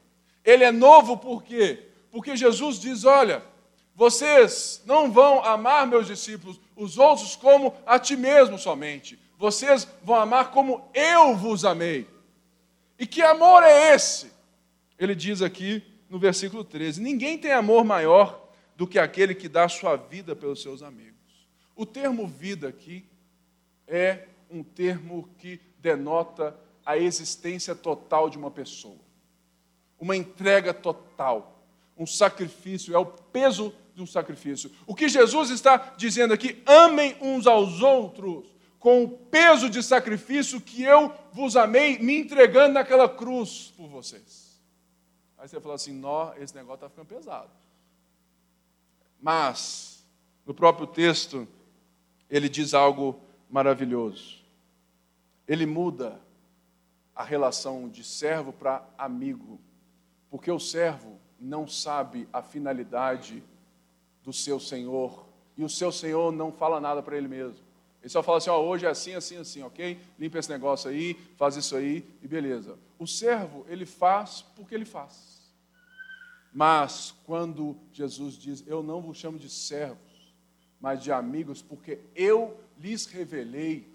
Ele 0.44 0.62
é 0.62 0.70
novo 0.70 1.16
por 1.16 1.42
quê? 1.42 1.88
Porque 2.10 2.36
Jesus 2.36 2.78
diz: 2.78 3.06
olha, 3.06 3.42
vocês 3.94 4.82
não 4.84 5.10
vão 5.10 5.42
amar 5.42 5.86
meus 5.86 6.06
discípulos, 6.06 6.60
os 6.76 6.98
outros, 6.98 7.34
como 7.34 7.74
a 7.86 7.98
ti 7.98 8.14
mesmo 8.14 8.58
somente. 8.58 9.18
Vocês 9.38 9.88
vão 10.02 10.16
amar 10.16 10.50
como 10.50 10.86
eu 10.92 11.34
vos 11.34 11.64
amei. 11.64 12.06
E 12.98 13.06
que 13.06 13.22
amor 13.22 13.62
é 13.62 13.94
esse? 13.94 14.30
Ele 14.98 15.14
diz 15.14 15.40
aqui 15.40 15.82
no 16.10 16.18
versículo 16.18 16.62
13: 16.62 17.00
Ninguém 17.00 17.38
tem 17.38 17.52
amor 17.52 17.86
maior 17.86 18.43
do 18.76 18.86
que 18.86 18.98
aquele 18.98 19.34
que 19.34 19.48
dá 19.48 19.68
sua 19.68 19.96
vida 19.96 20.34
pelos 20.34 20.62
seus 20.62 20.82
amigos. 20.82 21.14
O 21.76 21.84
termo 21.84 22.26
vida 22.26 22.68
aqui 22.68 23.04
é 23.86 24.28
um 24.50 24.62
termo 24.62 25.28
que 25.38 25.60
denota 25.78 26.56
a 26.84 26.96
existência 26.98 27.74
total 27.74 28.28
de 28.28 28.36
uma 28.36 28.50
pessoa, 28.50 28.98
uma 29.98 30.16
entrega 30.16 30.72
total, 30.74 31.64
um 31.96 32.06
sacrifício, 32.06 32.94
é 32.94 32.98
o 32.98 33.06
peso 33.06 33.74
de 33.94 34.02
um 34.02 34.06
sacrifício. 34.06 34.70
O 34.86 34.94
que 34.94 35.08
Jesus 35.08 35.50
está 35.50 35.94
dizendo 35.96 36.34
aqui, 36.34 36.62
amem 36.66 37.16
uns 37.20 37.46
aos 37.46 37.80
outros 37.80 38.54
com 38.78 39.04
o 39.04 39.08
peso 39.08 39.70
de 39.70 39.82
sacrifício 39.82 40.60
que 40.60 40.82
eu 40.82 41.12
vos 41.32 41.56
amei, 41.56 41.98
me 41.98 42.18
entregando 42.18 42.74
naquela 42.74 43.08
cruz 43.08 43.72
por 43.76 43.88
vocês. 43.88 44.60
Aí 45.38 45.48
você 45.48 45.60
fala 45.60 45.74
assim: 45.76 45.92
nó, 45.92 46.34
esse 46.34 46.54
negócio 46.54 46.86
está 46.86 46.88
ficando 46.90 47.06
pesado. 47.06 47.50
Mas, 49.24 50.04
no 50.44 50.52
próprio 50.52 50.86
texto, 50.86 51.48
ele 52.28 52.46
diz 52.46 52.74
algo 52.74 53.18
maravilhoso. 53.48 54.44
Ele 55.48 55.64
muda 55.64 56.20
a 57.16 57.24
relação 57.24 57.88
de 57.88 58.04
servo 58.04 58.52
para 58.52 58.86
amigo, 58.98 59.58
porque 60.28 60.52
o 60.52 60.60
servo 60.60 61.18
não 61.40 61.66
sabe 61.66 62.28
a 62.34 62.42
finalidade 62.42 63.42
do 64.22 64.30
seu 64.30 64.60
senhor, 64.60 65.24
e 65.56 65.64
o 65.64 65.70
seu 65.70 65.90
senhor 65.90 66.30
não 66.30 66.52
fala 66.52 66.78
nada 66.78 67.02
para 67.02 67.16
ele 67.16 67.26
mesmo. 67.26 67.64
Ele 68.02 68.10
só 68.10 68.22
fala 68.22 68.36
assim: 68.36 68.50
ó, 68.50 68.60
hoje 68.60 68.84
é 68.84 68.90
assim, 68.90 69.14
assim, 69.14 69.38
assim, 69.38 69.62
ok? 69.62 69.98
Limpa 70.18 70.38
esse 70.38 70.50
negócio 70.50 70.90
aí, 70.90 71.14
faz 71.38 71.56
isso 71.56 71.74
aí 71.74 72.06
e 72.20 72.28
beleza. 72.28 72.78
O 72.98 73.06
servo, 73.06 73.64
ele 73.70 73.86
faz 73.86 74.42
porque 74.54 74.74
ele 74.74 74.84
faz. 74.84 75.33
Mas 76.54 77.12
quando 77.26 77.76
Jesus 77.92 78.38
diz: 78.38 78.64
Eu 78.64 78.80
não 78.80 79.02
vos 79.02 79.18
chamo 79.18 79.36
de 79.36 79.50
servos, 79.50 80.32
mas 80.80 81.02
de 81.02 81.10
amigos, 81.10 81.60
porque 81.60 81.98
eu 82.14 82.56
lhes 82.78 83.06
revelei 83.06 83.92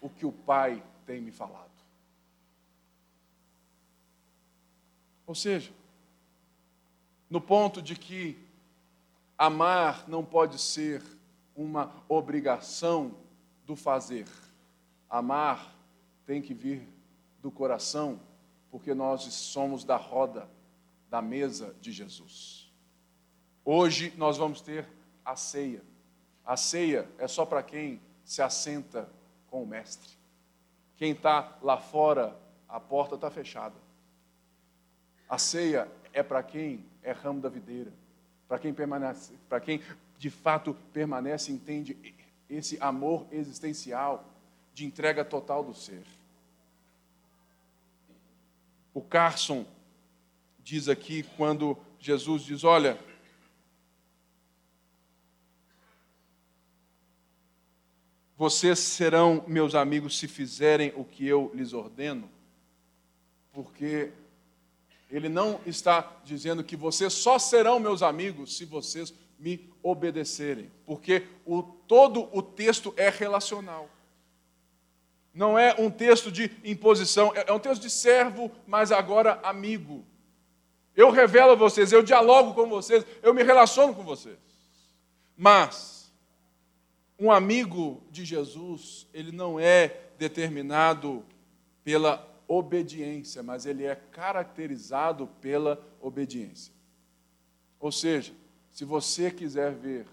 o 0.00 0.10
que 0.10 0.26
o 0.26 0.32
Pai 0.32 0.82
tem 1.06 1.20
me 1.20 1.30
falado. 1.30 1.70
Ou 5.24 5.34
seja, 5.34 5.72
no 7.30 7.40
ponto 7.40 7.80
de 7.80 7.94
que 7.94 8.36
Amar 9.38 10.08
não 10.08 10.24
pode 10.24 10.58
ser 10.58 11.02
uma 11.54 11.92
obrigação 12.08 13.14
do 13.64 13.76
fazer. 13.76 14.26
Amar 15.08 15.74
tem 16.24 16.42
que 16.42 16.54
vir 16.54 16.88
do 17.40 17.50
coração, 17.50 18.18
porque 18.70 18.94
nós 18.94 19.22
somos 19.22 19.84
da 19.84 19.96
roda, 19.96 20.48
da 21.16 21.22
mesa 21.22 21.74
de 21.80 21.92
Jesus. 21.92 22.70
Hoje 23.64 24.12
nós 24.18 24.36
vamos 24.36 24.60
ter 24.60 24.86
a 25.24 25.34
ceia. 25.34 25.82
A 26.44 26.58
ceia 26.58 27.08
é 27.16 27.26
só 27.26 27.46
para 27.46 27.62
quem 27.62 27.98
se 28.22 28.42
assenta 28.42 29.08
com 29.50 29.62
o 29.62 29.66
Mestre. 29.66 30.10
Quem 30.98 31.12
está 31.12 31.56
lá 31.62 31.78
fora, 31.78 32.36
a 32.68 32.78
porta 32.78 33.14
está 33.14 33.30
fechada. 33.30 33.76
A 35.26 35.38
ceia 35.38 35.90
é 36.12 36.22
para 36.22 36.42
quem 36.42 36.84
é 37.02 37.12
ramo 37.12 37.40
da 37.40 37.48
videira 37.48 37.90
para 38.46 38.58
quem 38.58 38.72
permanece, 38.72 39.32
para 39.48 39.58
quem 39.58 39.80
de 40.18 40.30
fato 40.30 40.74
permanece, 40.92 41.50
entende 41.50 42.14
esse 42.48 42.78
amor 42.78 43.26
existencial 43.32 44.24
de 44.72 44.84
entrega 44.84 45.24
total 45.24 45.64
do 45.64 45.74
ser. 45.74 46.04
O 48.94 49.00
Carson 49.00 49.66
diz 50.66 50.88
aqui 50.88 51.22
quando 51.36 51.78
Jesus 51.96 52.42
diz: 52.42 52.64
Olha, 52.64 52.98
vocês 58.36 58.80
serão 58.80 59.44
meus 59.46 59.76
amigos 59.76 60.18
se 60.18 60.26
fizerem 60.26 60.92
o 60.96 61.04
que 61.04 61.24
eu 61.24 61.52
lhes 61.54 61.72
ordeno, 61.72 62.28
porque 63.52 64.10
ele 65.08 65.28
não 65.28 65.60
está 65.64 66.20
dizendo 66.24 66.64
que 66.64 66.74
vocês 66.74 67.12
só 67.12 67.38
serão 67.38 67.78
meus 67.78 68.02
amigos 68.02 68.56
se 68.56 68.64
vocês 68.64 69.14
me 69.38 69.70
obedecerem, 69.84 70.68
porque 70.84 71.28
o, 71.44 71.62
todo 71.62 72.28
o 72.36 72.42
texto 72.42 72.92
é 72.96 73.08
relacional. 73.08 73.88
Não 75.32 75.56
é 75.56 75.76
um 75.78 75.92
texto 75.92 76.32
de 76.32 76.50
imposição, 76.64 77.32
é, 77.36 77.44
é 77.46 77.52
um 77.52 77.60
texto 77.60 77.82
de 77.82 77.90
servo, 77.90 78.50
mas 78.66 78.90
agora 78.90 79.38
amigo. 79.44 80.04
Eu 80.96 81.10
revelo 81.10 81.52
a 81.52 81.54
vocês, 81.54 81.92
eu 81.92 82.02
dialogo 82.02 82.54
com 82.54 82.68
vocês, 82.68 83.04
eu 83.22 83.34
me 83.34 83.42
relaciono 83.42 83.94
com 83.94 84.02
vocês. 84.02 84.38
Mas 85.36 86.10
um 87.18 87.30
amigo 87.30 88.02
de 88.10 88.24
Jesus, 88.24 89.06
ele 89.12 89.30
não 89.30 89.60
é 89.60 90.00
determinado 90.18 91.22
pela 91.84 92.26
obediência, 92.48 93.42
mas 93.42 93.66
ele 93.66 93.84
é 93.84 93.94
caracterizado 93.94 95.26
pela 95.40 95.80
obediência. 96.00 96.72
Ou 97.78 97.92
seja, 97.92 98.32
se 98.70 98.84
você 98.84 99.30
quiser 99.30 99.74
ver 99.74 100.06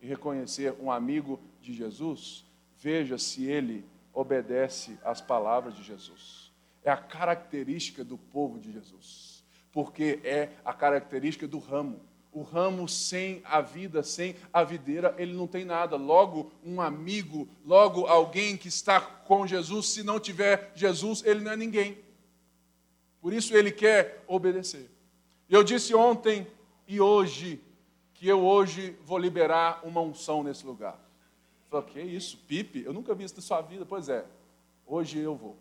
e 0.00 0.06
reconhecer 0.06 0.74
um 0.80 0.90
amigo 0.90 1.40
de 1.60 1.72
Jesus, 1.72 2.44
veja 2.76 3.18
se 3.18 3.46
ele 3.46 3.84
obedece 4.12 4.98
às 5.04 5.20
palavras 5.20 5.74
de 5.74 5.82
Jesus. 5.82 6.52
É 6.84 6.90
a 6.90 6.96
característica 6.96 8.04
do 8.04 8.16
povo 8.16 8.58
de 8.58 8.72
Jesus, 8.72 9.37
porque 9.72 10.20
é 10.24 10.50
a 10.64 10.72
característica 10.72 11.46
do 11.46 11.58
ramo. 11.58 12.00
O 12.32 12.42
ramo 12.42 12.88
sem 12.88 13.40
a 13.44 13.60
vida, 13.60 14.02
sem 14.02 14.36
a 14.52 14.62
videira, 14.62 15.14
ele 15.18 15.32
não 15.32 15.46
tem 15.46 15.64
nada. 15.64 15.96
Logo, 15.96 16.52
um 16.64 16.80
amigo, 16.80 17.48
logo 17.64 18.06
alguém 18.06 18.56
que 18.56 18.68
está 18.68 19.00
com 19.00 19.46
Jesus, 19.46 19.88
se 19.88 20.02
não 20.02 20.20
tiver 20.20 20.70
Jesus, 20.74 21.22
ele 21.24 21.40
não 21.40 21.52
é 21.52 21.56
ninguém. 21.56 21.98
Por 23.20 23.32
isso 23.32 23.56
ele 23.56 23.72
quer 23.72 24.22
obedecer. 24.26 24.90
Eu 25.48 25.64
disse 25.64 25.94
ontem 25.94 26.46
e 26.86 27.00
hoje 27.00 27.60
que 28.14 28.28
eu 28.28 28.44
hoje 28.44 28.96
vou 29.04 29.16
liberar 29.16 29.80
uma 29.84 30.00
unção 30.00 30.42
nesse 30.42 30.66
lugar. 30.66 30.98
Falei, 31.70 31.86
que 31.86 32.00
isso, 32.00 32.36
Pipe? 32.48 32.82
Eu 32.84 32.92
nunca 32.92 33.14
vi 33.14 33.24
isso 33.24 33.36
na 33.36 33.42
sua 33.42 33.60
vida. 33.60 33.86
Pois 33.86 34.08
é, 34.08 34.24
hoje 34.86 35.18
eu 35.18 35.36
vou. 35.36 35.56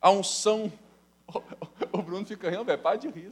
A 0.00 0.10
unção. 0.10 0.72
O 1.92 2.02
Bruno 2.02 2.24
fica 2.24 2.48
rindo, 2.48 2.64
velho, 2.64 2.80
para 2.80 2.96
de 2.96 3.08
rir. 3.08 3.30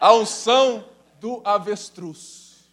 A 0.00 0.12
unção 0.12 0.88
do 1.18 1.40
avestruz. 1.44 2.70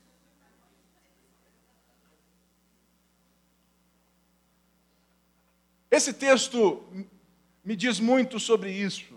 Esse 5.90 6.12
texto 6.12 6.84
me 7.64 7.76
diz 7.76 8.00
muito 8.00 8.40
sobre 8.40 8.72
isso, 8.72 9.14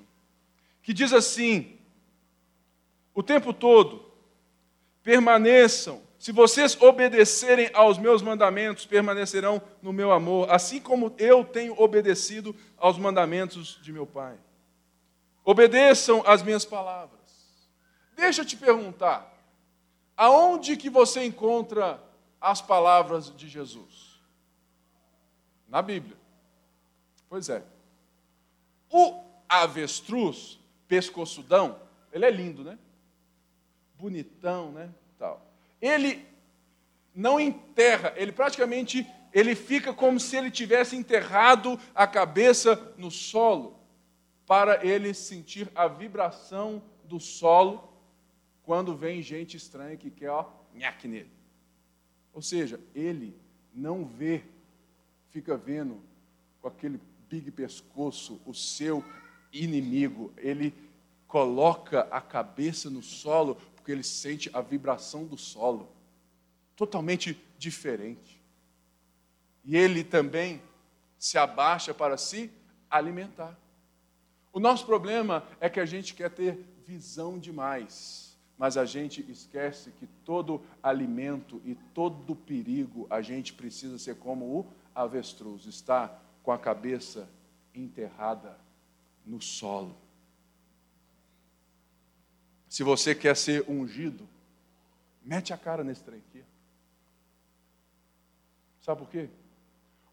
que 0.82 0.92
diz 0.92 1.12
assim: 1.12 1.78
o 3.14 3.22
tempo 3.22 3.52
todo, 3.52 4.04
permaneçam, 5.02 6.02
se 6.18 6.32
vocês 6.32 6.80
obedecerem 6.80 7.70
aos 7.72 7.98
meus 7.98 8.20
mandamentos, 8.20 8.84
permanecerão 8.84 9.62
no 9.80 9.92
meu 9.92 10.12
amor, 10.12 10.50
assim 10.50 10.80
como 10.80 11.14
eu 11.16 11.44
tenho 11.44 11.80
obedecido 11.80 12.54
aos 12.76 12.98
mandamentos 12.98 13.78
de 13.82 13.92
meu 13.92 14.06
Pai. 14.06 14.36
Obedeçam 15.46 16.22
as 16.26 16.42
minhas 16.42 16.66
palavras. 16.66 17.18
Deixa 18.14 18.42
eu 18.42 18.44
te 18.44 18.56
perguntar, 18.56 19.32
aonde 20.14 20.76
que 20.76 20.90
você 20.90 21.24
encontra 21.24 22.02
as 22.38 22.60
palavras 22.60 23.34
de 23.34 23.48
Jesus? 23.48 24.20
Na 25.66 25.80
Bíblia. 25.80 26.16
Pois 27.30 27.48
é. 27.48 27.64
O 28.90 29.22
avestruz, 29.48 30.58
pescoçudão, 30.86 31.80
ele 32.12 32.26
é 32.26 32.30
lindo, 32.30 32.62
né? 32.62 32.78
bonitão, 33.98 34.72
né? 34.72 34.90
Tal. 35.18 35.44
Ele 35.80 36.26
não 37.14 37.40
enterra, 37.40 38.12
ele 38.16 38.32
praticamente 38.32 39.06
ele 39.32 39.54
fica 39.54 39.92
como 39.92 40.18
se 40.18 40.36
ele 40.36 40.50
tivesse 40.50 40.96
enterrado 40.96 41.78
a 41.94 42.06
cabeça 42.06 42.94
no 42.96 43.10
solo, 43.10 43.75
para 44.46 44.86
ele 44.86 45.12
sentir 45.12 45.70
a 45.74 45.88
vibração 45.88 46.82
do 47.04 47.18
solo 47.18 47.92
quando 48.62 48.96
vem 48.96 49.22
gente 49.22 49.56
estranha 49.56 49.96
que 49.96 50.10
quer, 50.10 50.30
ó, 50.30 50.48
nhaque 50.74 51.08
nele. 51.08 51.30
Ou 52.32 52.42
seja, 52.42 52.80
ele 52.94 53.36
não 53.74 54.04
vê, 54.04 54.42
fica 55.30 55.56
vendo 55.56 56.00
com 56.60 56.68
aquele 56.68 57.00
big 57.28 57.50
pescoço 57.50 58.40
o 58.46 58.54
seu 58.54 59.04
inimigo. 59.52 60.32
Ele 60.36 60.74
coloca 61.26 62.02
a 62.10 62.20
cabeça 62.20 62.88
no 62.90 63.02
solo 63.02 63.56
porque 63.74 63.90
ele 63.92 64.02
sente 64.02 64.50
a 64.52 64.60
vibração 64.60 65.24
do 65.24 65.36
solo. 65.36 65.90
Totalmente 66.74 67.40
diferente. 67.58 68.42
E 69.64 69.76
ele 69.76 70.04
também 70.04 70.62
se 71.18 71.38
abaixa 71.38 71.94
para 71.94 72.16
se 72.16 72.50
alimentar. 72.90 73.58
O 74.56 74.58
nosso 74.58 74.86
problema 74.86 75.46
é 75.60 75.68
que 75.68 75.78
a 75.78 75.84
gente 75.84 76.14
quer 76.14 76.30
ter 76.30 76.58
visão 76.86 77.38
demais, 77.38 78.34
mas 78.56 78.78
a 78.78 78.86
gente 78.86 79.22
esquece 79.30 79.90
que 79.90 80.06
todo 80.24 80.62
alimento 80.82 81.60
e 81.62 81.74
todo 81.74 82.34
perigo 82.34 83.06
a 83.10 83.20
gente 83.20 83.52
precisa 83.52 83.98
ser 83.98 84.16
como 84.16 84.46
o 84.46 84.66
avestruz, 84.94 85.66
está 85.66 86.18
com 86.42 86.50
a 86.50 86.58
cabeça 86.58 87.28
enterrada 87.74 88.58
no 89.26 89.42
solo. 89.42 89.94
Se 92.66 92.82
você 92.82 93.14
quer 93.14 93.36
ser 93.36 93.62
ungido, 93.68 94.26
mete 95.22 95.52
a 95.52 95.58
cara 95.58 95.84
nesse 95.84 96.02
trem 96.02 96.22
aqui. 96.30 96.42
Sabe 98.80 99.02
por 99.02 99.10
quê? 99.10 99.28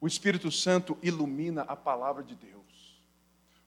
O 0.01 0.05
Espírito 0.05 0.51
Santo 0.51 0.97
ilumina 1.01 1.61
a 1.61 1.77
palavra 1.77 2.21
de 2.21 2.35
Deus. 2.35 2.62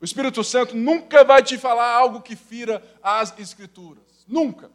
Espírito 0.07 0.43
Santo 0.43 0.75
nunca 0.75 1.25
vai 1.25 1.43
te 1.43 1.59
falar 1.59 1.93
algo 1.93 2.23
que 2.23 2.35
fira 2.35 2.83
as 3.03 3.37
Escrituras. 3.39 4.25
Nunca. 4.27 4.71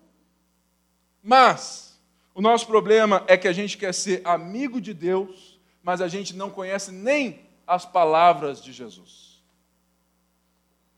Mas, 1.24 2.00
o 2.36 2.42
nosso 2.42 2.68
problema 2.68 3.24
é 3.28 3.38
que 3.38 3.48
a 3.48 3.54
gente 3.54 3.78
quer 3.78 3.94
ser 3.94 4.22
amigo 4.24 4.80
de 4.80 4.94
Deus, 4.94 5.60
mas 5.82 6.02
a 6.02 6.08
gente 6.08 6.36
não 6.36 6.50
conhece 6.50 6.92
nem 6.92 7.42
as 7.66 7.86
palavras 7.86 8.62
de 8.62 8.72
Jesus. 8.72 9.42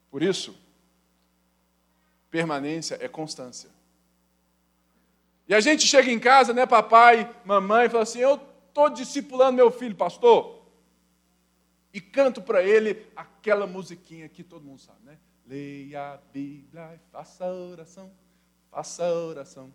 Por 0.09 0.21
isso, 0.21 0.55
permanência 2.29 2.97
é 2.99 3.07
constância. 3.07 3.69
E 5.47 5.53
a 5.53 5.59
gente 5.59 5.85
chega 5.85 6.11
em 6.11 6.19
casa, 6.19 6.53
né, 6.53 6.65
papai, 6.65 7.33
mamãe, 7.45 7.85
e 7.85 7.89
fala 7.89 8.03
assim: 8.03 8.19
Eu 8.19 8.39
estou 8.67 8.89
discipulando 8.89 9.57
meu 9.57 9.69
filho, 9.69 9.95
pastor 9.95 10.62
e 11.93 12.01
canto 12.01 12.41
para 12.41 12.63
ele 12.63 13.05
aquela 13.15 13.67
musiquinha 13.67 14.27
que 14.27 14.43
todo 14.43 14.65
mundo 14.65 14.81
sabe, 14.81 14.99
né? 15.05 15.17
Leia 15.45 16.13
a 16.13 16.17
Bíblia 16.17 16.95
e 16.95 17.11
faça 17.11 17.45
oração, 17.45 18.11
faça 18.71 19.13
oração, 19.13 19.71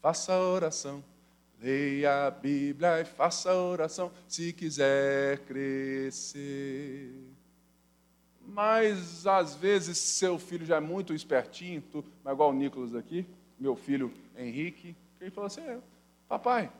faça 0.00 0.36
oração. 0.38 1.04
Leia 1.60 2.26
a 2.26 2.30
Bíblia 2.32 3.00
e 3.00 3.04
faça 3.04 3.54
oração 3.54 4.10
se 4.26 4.52
quiser 4.52 5.38
crescer. 5.40 7.12
Mas 8.40 9.24
às 9.24 9.54
vezes 9.54 9.96
seu 9.96 10.40
filho 10.40 10.66
já 10.66 10.78
é 10.78 10.80
muito 10.80 11.14
espertinho, 11.14 11.80
tu, 11.80 12.04
igual 12.26 12.50
o 12.50 12.52
Nicolas 12.52 12.96
aqui, 12.96 13.24
meu 13.56 13.76
filho 13.76 14.12
Henrique, 14.36 14.96
ele 15.20 15.30
falou 15.30 15.46
assim: 15.46 15.60
é, 15.60 15.78
papai, 16.28 16.72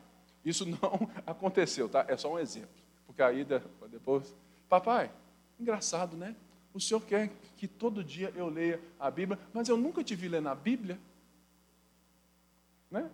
isso 0.43 0.65
não 0.65 1.09
aconteceu, 1.25 1.87
tá? 1.87 2.05
É 2.09 2.17
só 2.17 2.33
um 2.33 2.37
exemplo, 2.37 2.75
porque 3.07 3.21
aí 3.21 3.45
depois 3.89 4.35
Papai, 4.73 5.11
engraçado, 5.59 6.17
né? 6.17 6.35
O 6.73 6.79
senhor 6.79 7.01
quer 7.01 7.29
que 7.57 7.67
todo 7.67 8.03
dia 8.03 8.33
eu 8.35 8.49
leia 8.49 8.81
a 8.99 9.11
Bíblia, 9.11 9.39
mas 9.53 9.69
eu 9.69 9.77
nunca 9.77 10.03
te 10.03 10.15
vi 10.15 10.27
ler 10.27 10.41
na 10.41 10.55
Bíblia. 10.55 10.99
Né? 12.89 13.07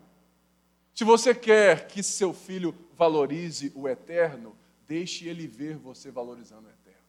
Se 0.95 1.03
você 1.03 1.35
quer 1.35 1.89
que 1.89 2.01
seu 2.01 2.33
filho 2.33 2.73
valorize 2.95 3.73
o 3.75 3.89
eterno, 3.89 4.55
deixe 4.87 5.27
ele 5.27 5.47
ver 5.47 5.75
você 5.75 6.09
valorizando 6.09 6.65
o 6.65 6.71
eterno. 6.71 7.03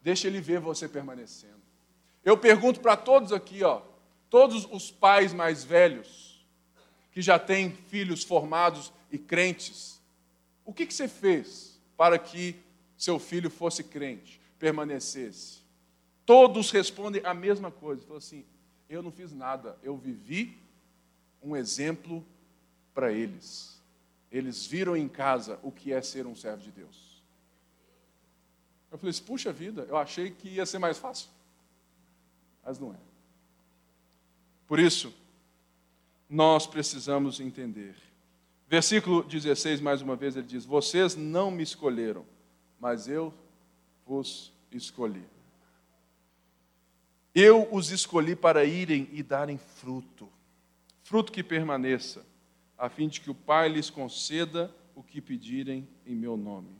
Deixe 0.00 0.26
ele 0.26 0.40
ver 0.40 0.60
você 0.60 0.88
permanecendo. 0.88 1.60
Eu 2.24 2.38
pergunto 2.38 2.80
para 2.80 2.96
todos 2.96 3.34
aqui, 3.34 3.62
ó, 3.62 3.82
todos 4.30 4.64
os 4.72 4.90
pais 4.90 5.34
mais 5.34 5.62
velhos, 5.62 6.42
que 7.12 7.20
já 7.20 7.38
têm 7.38 7.72
filhos 7.72 8.24
formados 8.24 8.90
e 9.12 9.18
crentes, 9.18 10.00
o 10.64 10.72
que, 10.72 10.86
que 10.86 10.94
você 10.94 11.06
fez 11.06 11.78
para 11.98 12.18
que 12.18 12.56
seu 12.98 13.18
filho 13.20 13.48
fosse 13.48 13.84
crente, 13.84 14.40
permanecesse. 14.58 15.60
Todos 16.26 16.72
respondem 16.72 17.22
a 17.24 17.32
mesma 17.32 17.70
coisa. 17.70 18.02
Falou 18.02 18.18
assim: 18.18 18.44
eu 18.90 19.02
não 19.02 19.12
fiz 19.12 19.32
nada, 19.32 19.78
eu 19.82 19.96
vivi 19.96 20.58
um 21.40 21.56
exemplo 21.56 22.26
para 22.92 23.12
eles. 23.12 23.80
Eles 24.30 24.66
viram 24.66 24.96
em 24.96 25.08
casa 25.08 25.58
o 25.62 25.70
que 25.70 25.92
é 25.92 26.02
ser 26.02 26.26
um 26.26 26.34
servo 26.34 26.62
de 26.62 26.72
Deus. 26.72 27.22
Eu 28.90 28.98
falei 28.98 29.10
assim, 29.10 29.22
puxa 29.22 29.52
vida, 29.52 29.86
eu 29.88 29.96
achei 29.96 30.30
que 30.30 30.48
ia 30.48 30.66
ser 30.66 30.78
mais 30.78 30.98
fácil. 30.98 31.28
Mas 32.64 32.78
não 32.78 32.92
é. 32.92 32.98
Por 34.66 34.78
isso, 34.78 35.14
nós 36.28 36.66
precisamos 36.66 37.40
entender. 37.40 37.94
Versículo 38.66 39.22
16, 39.22 39.80
mais 39.80 40.02
uma 40.02 40.16
vez, 40.16 40.36
ele 40.36 40.46
diz: 40.46 40.66
Vocês 40.66 41.16
não 41.16 41.50
me 41.50 41.62
escolheram 41.62 42.26
mas 42.78 43.08
eu 43.08 43.32
vos 44.06 44.52
escolhi. 44.70 45.24
Eu 47.34 47.68
os 47.72 47.90
escolhi 47.90 48.34
para 48.34 48.64
irem 48.64 49.08
e 49.12 49.22
darem 49.22 49.58
fruto, 49.58 50.28
fruto 51.02 51.30
que 51.30 51.42
permaneça, 51.42 52.26
a 52.76 52.88
fim 52.88 53.08
de 53.08 53.20
que 53.20 53.30
o 53.30 53.34
Pai 53.34 53.68
lhes 53.68 53.90
conceda 53.90 54.74
o 54.94 55.02
que 55.02 55.20
pedirem 55.20 55.88
em 56.04 56.14
meu 56.14 56.36
nome. 56.36 56.76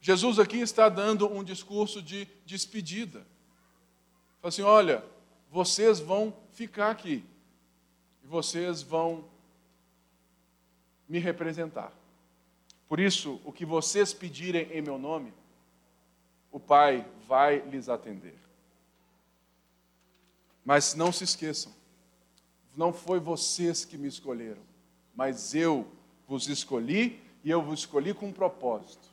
Jesus 0.00 0.38
aqui 0.38 0.58
está 0.58 0.88
dando 0.88 1.32
um 1.32 1.42
discurso 1.42 2.02
de 2.02 2.28
despedida. 2.44 3.26
Fala 4.40 4.48
assim: 4.48 4.62
olha, 4.62 5.04
vocês 5.50 6.00
vão 6.00 6.34
ficar 6.52 6.90
aqui, 6.90 7.24
e 8.22 8.26
vocês 8.26 8.82
vão 8.82 9.24
me 11.08 11.18
representar. 11.18 11.92
Por 12.88 13.00
isso, 13.00 13.40
o 13.44 13.52
que 13.52 13.64
vocês 13.64 14.12
pedirem 14.12 14.70
em 14.72 14.82
meu 14.82 14.98
nome, 14.98 15.32
o 16.52 16.60
Pai 16.60 17.06
vai 17.26 17.58
lhes 17.68 17.88
atender. 17.88 18.38
Mas 20.64 20.94
não 20.94 21.12
se 21.12 21.24
esqueçam, 21.24 21.72
não 22.76 22.92
foi 22.92 23.18
vocês 23.18 23.84
que 23.84 23.98
me 23.98 24.08
escolheram, 24.08 24.62
mas 25.14 25.54
eu 25.54 25.86
vos 26.26 26.48
escolhi 26.48 27.20
e 27.42 27.50
eu 27.50 27.62
vos 27.62 27.80
escolhi 27.80 28.14
com 28.14 28.28
um 28.28 28.32
propósito. 28.32 29.08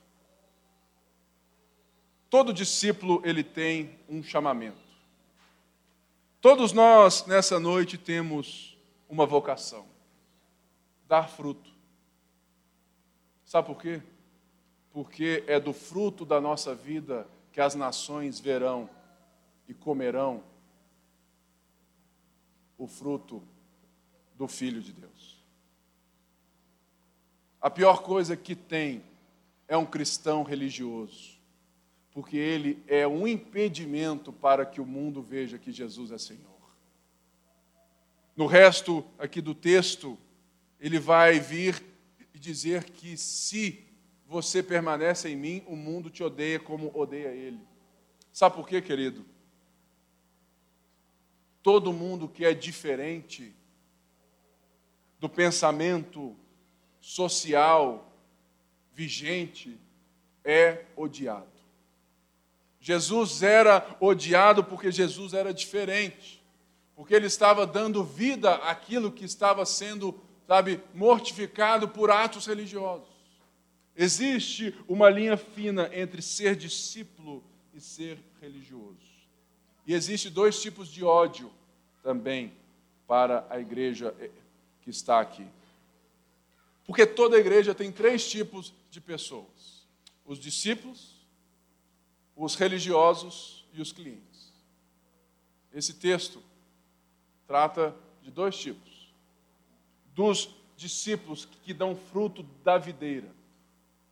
Todo 2.29 2.53
discípulo 2.53 3.21
ele 3.25 3.43
tem 3.43 3.99
um 4.07 4.23
chamamento. 4.23 4.79
Todos 6.39 6.71
nós 6.71 7.25
nessa 7.25 7.59
noite 7.59 7.97
temos 7.97 8.77
uma 9.09 9.25
vocação: 9.25 9.85
dar 11.07 11.29
fruto. 11.29 11.70
Sabe 13.51 13.67
por 13.67 13.81
quê? 13.81 14.01
Porque 14.93 15.43
é 15.45 15.59
do 15.59 15.73
fruto 15.73 16.23
da 16.23 16.39
nossa 16.39 16.73
vida 16.73 17.27
que 17.51 17.59
as 17.59 17.75
nações 17.75 18.39
verão 18.39 18.89
e 19.67 19.73
comerão 19.73 20.41
o 22.77 22.87
fruto 22.87 23.43
do 24.37 24.47
Filho 24.47 24.81
de 24.81 24.93
Deus. 24.93 25.43
A 27.59 27.69
pior 27.69 28.03
coisa 28.03 28.37
que 28.37 28.55
tem 28.55 29.03
é 29.67 29.75
um 29.75 29.85
cristão 29.85 30.43
religioso, 30.43 31.37
porque 32.13 32.37
ele 32.37 32.81
é 32.87 33.05
um 33.05 33.27
impedimento 33.27 34.31
para 34.31 34.65
que 34.65 34.79
o 34.79 34.85
mundo 34.85 35.21
veja 35.21 35.57
que 35.57 35.73
Jesus 35.73 36.13
é 36.13 36.17
Senhor. 36.17 36.47
No 38.33 38.45
resto 38.45 39.03
aqui 39.19 39.41
do 39.41 39.53
texto, 39.53 40.17
ele 40.79 40.97
vai 40.97 41.37
vir 41.37 41.90
e 42.33 42.39
dizer 42.39 42.85
que 42.85 43.17
se 43.17 43.85
você 44.25 44.63
permanece 44.63 45.29
em 45.29 45.35
mim, 45.35 45.63
o 45.67 45.75
mundo 45.75 46.09
te 46.09 46.23
odeia 46.23 46.59
como 46.59 46.91
odeia 46.97 47.29
ele. 47.29 47.59
Sabe 48.31 48.55
por 48.55 48.67
quê, 48.67 48.81
querido? 48.81 49.25
Todo 51.61 51.93
mundo 51.93 52.27
que 52.27 52.45
é 52.45 52.53
diferente 52.53 53.53
do 55.19 55.29
pensamento 55.29 56.35
social 56.99 58.11
vigente 58.93 59.79
é 60.43 60.85
odiado. 60.95 61.47
Jesus 62.79 63.43
era 63.43 63.95
odiado 63.99 64.63
porque 64.63 64.91
Jesus 64.91 65.33
era 65.33 65.53
diferente 65.53 66.41
porque 67.01 67.15
ele 67.15 67.25
estava 67.25 67.65
dando 67.65 68.03
vida 68.03 68.53
àquilo 68.57 69.11
que 69.11 69.25
estava 69.25 69.65
sendo, 69.65 70.21
sabe, 70.47 70.81
mortificado 70.93 71.87
por 71.87 72.11
atos 72.11 72.45
religiosos. 72.45 73.07
Existe 73.95 74.75
uma 74.87 75.09
linha 75.09 75.37
fina 75.37 75.89
entre 75.93 76.21
ser 76.21 76.55
discípulo 76.55 77.43
e 77.73 77.79
ser 77.79 78.17
religioso. 78.41 78.97
E 79.85 79.93
existe 79.93 80.29
dois 80.29 80.61
tipos 80.61 80.87
de 80.87 81.03
ódio 81.03 81.51
também 82.03 82.53
para 83.07 83.45
a 83.49 83.59
igreja 83.59 84.15
eh, 84.19 84.29
que 84.81 84.89
está 84.89 85.19
aqui. 85.19 85.45
Porque 86.85 87.05
toda 87.05 87.37
igreja 87.37 87.75
tem 87.75 87.91
três 87.91 88.29
tipos 88.29 88.73
de 88.89 89.01
pessoas: 89.01 89.85
os 90.25 90.39
discípulos, 90.39 91.25
os 92.35 92.55
religiosos 92.55 93.65
e 93.73 93.81
os 93.81 93.91
clientes. 93.91 94.51
Esse 95.73 95.93
texto 95.93 96.41
trata 97.47 97.95
de 98.21 98.31
dois 98.31 98.57
tipos: 98.57 98.90
dos 100.13 100.49
discípulos 100.75 101.47
que 101.63 101.73
dão 101.73 101.95
fruto 101.95 102.43
da 102.63 102.77
videira. 102.77 103.27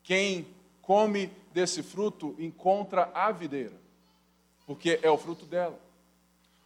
Quem 0.04 0.48
come 0.82 1.32
desse 1.54 1.84
fruto 1.84 2.36
encontra 2.40 3.12
a 3.14 3.32
videira, 3.32 3.80
porque 4.66 5.00
é 5.02 5.10
o 5.10 5.18
fruto 5.18 5.46
dela. 5.46 5.80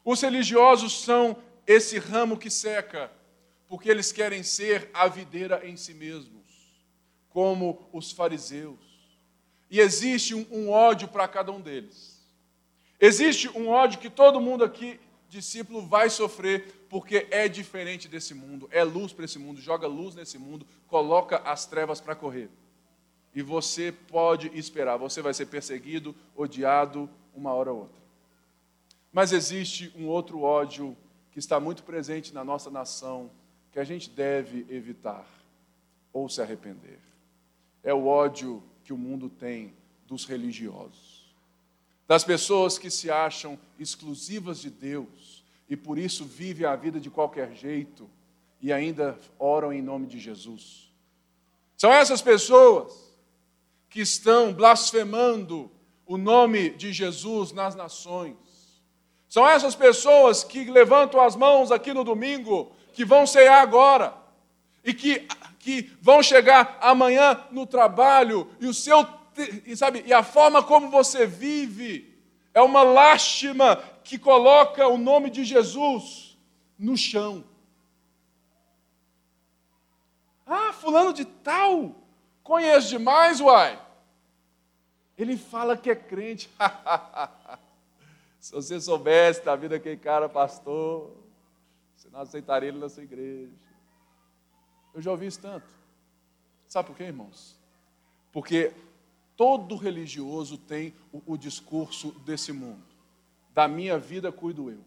Os 0.03 0.22
religiosos 0.22 1.01
são 1.01 1.38
esse 1.65 1.97
ramo 1.97 2.38
que 2.38 2.49
seca, 2.49 3.11
porque 3.68 3.89
eles 3.89 4.11
querem 4.11 4.43
ser 4.43 4.89
a 4.93 5.07
videira 5.07 5.68
em 5.68 5.76
si 5.77 5.93
mesmos, 5.93 6.43
como 7.30 7.88
os 7.91 8.11
fariseus. 8.11 8.80
E 9.69 9.80
existe 9.80 10.35
um, 10.35 10.69
ódio 10.69 11.07
para 11.07 11.27
cada 11.27 11.51
um 11.51 11.60
deles. 11.60 12.22
Existe 12.99 13.49
um 13.49 13.69
ódio 13.69 13.99
que 13.99 14.10
todo 14.10 14.39
mundo 14.39 14.64
aqui, 14.64 14.99
discípulo, 15.27 15.81
vai 15.81 16.10
sofrer, 16.10 16.82
porque 16.94 17.26
é 17.32 17.48
diferente 17.48 18.07
desse 18.07 18.36
mundo, 18.36 18.70
é 18.72 18.84
luz 18.84 19.11
para 19.11 19.26
esse 19.26 19.40
mundo, 19.40 19.60
joga 19.60 19.88
luz 19.88 20.14
nesse 20.14 20.38
mundo, 20.38 20.64
coloca 20.86 21.38
as 21.38 21.65
trevas 21.65 21.99
para 21.99 22.14
correr. 22.14 22.52
E 23.34 23.41
você 23.41 23.91
pode 23.91 24.56
esperar, 24.56 24.95
você 24.98 25.20
vai 25.20 25.34
ser 25.34 25.48
perseguido, 25.48 26.15
odiado, 26.36 27.10
uma 27.34 27.52
hora 27.52 27.74
ou 27.74 27.80
outra. 27.80 27.99
Mas 29.11 29.32
existe 29.32 29.91
um 29.98 30.07
outro 30.07 30.44
ódio 30.44 30.95
que 31.32 31.40
está 31.40 31.60
muito 31.60 31.82
presente 31.82 32.32
na 32.32 32.44
nossa 32.44 32.70
nação, 32.70 33.32
que 33.72 33.80
a 33.80 33.84
gente 33.84 34.07
deve 34.07 34.64
evitar 34.70 35.28
ou 36.14 36.30
se 36.30 36.44
arrepender. 36.44 36.99
É 37.84 37.91
o 37.91 38.06
ódio 38.06 38.61
que 38.84 38.94
o 38.94 38.98
mundo 38.99 39.30
tem 39.30 39.74
dos 40.06 40.26
religiosos, 40.26 41.36
das 42.07 42.24
pessoas 42.24 42.78
que 42.78 42.91
se 42.91 43.10
acham 43.10 43.57
exclusivas 43.80 44.60
de 44.60 44.70
Deus 44.70 45.43
e 45.74 45.76
por 45.76 45.98
isso 45.98 46.24
vivem 46.24 46.66
a 46.66 46.76
vida 46.76 47.00
de 47.00 47.10
qualquer 47.10 47.54
jeito 47.54 48.10
e 48.62 48.72
ainda 48.72 49.20
oram 49.40 49.74
em 49.74 49.82
nome 49.82 50.08
de 50.08 50.20
Jesus. 50.20 50.91
São 51.76 51.91
essas 51.91 52.22
pessoas 52.22 53.18
que 53.90 54.02
estão 54.02 54.54
blasfemando 54.54 55.72
o 56.06 56.18
nome 56.18 56.70
de 56.70 56.94
Jesus 56.94 57.52
nas 57.52 57.76
nações 57.76 58.36
são 59.34 59.50
essas 59.50 59.74
pessoas 59.74 60.44
que 60.44 60.66
levantam 60.66 61.20
as 61.20 61.36
mãos 61.36 61.72
aqui 61.72 61.91
no 61.91 62.04
domingo, 62.04 62.72
que 62.94 63.04
vão 63.04 63.26
cear 63.26 63.64
agora, 63.64 64.14
e 64.84 64.94
que, 64.94 65.28
que 65.58 65.91
vão 66.00 66.22
chegar 66.22 66.78
amanhã 66.80 67.44
no 67.50 67.66
trabalho, 67.66 68.48
e 68.60 68.68
o 68.68 68.74
seu, 68.76 69.04
e 69.66 69.76
sabe, 69.76 70.04
e 70.06 70.14
a 70.14 70.22
forma 70.22 70.62
como 70.62 70.91
você 70.91 71.26
vive 71.26 72.16
é 72.54 72.62
uma 72.62 72.84
lástima 72.84 73.82
que 74.04 74.20
coloca 74.20 74.88
o 74.88 74.98
nome 74.98 75.30
de 75.30 75.44
Jesus 75.44 76.38
no 76.78 76.98
chão. 76.98 77.44
Ah, 80.46 80.74
fulano 80.74 81.14
de 81.14 81.26
tal, 81.26 81.96
conheço 82.44 82.90
demais, 82.90 83.40
uai. 83.40 83.82
Ele 85.18 85.38
fala 85.38 85.78
que 85.78 85.90
é 85.90 85.96
crente. 85.96 86.50
Se 88.40 88.52
você 88.52 88.80
soubesse 88.82 89.44
da 89.46 89.56
vida 89.56 89.78
daquele 89.78 89.96
cara, 89.96 90.28
pastor, 90.28 91.16
você 91.96 92.10
não 92.10 92.20
aceitaria 92.20 92.70
ele 92.70 92.80
na 92.80 92.90
sua 92.90 93.04
igreja. 93.04 93.54
Eu 94.94 95.02
já 95.02 95.12
ouvi 95.12 95.28
isso 95.28 95.40
tanto. 95.40 95.68
Sabe 96.68 96.88
por 96.88 96.98
quê, 96.98 97.04
irmãos? 97.04 97.58
Porque 98.34 98.74
todo 99.38 99.76
religioso 99.76 100.58
tem 100.58 100.94
o, 101.12 101.22
o 101.34 101.38
discurso 101.38 102.12
desse 102.26 102.52
mundo. 102.52 102.93
Da 103.54 103.68
minha 103.68 103.98
vida 103.98 104.32
cuido 104.32 104.70
eu. 104.72 104.84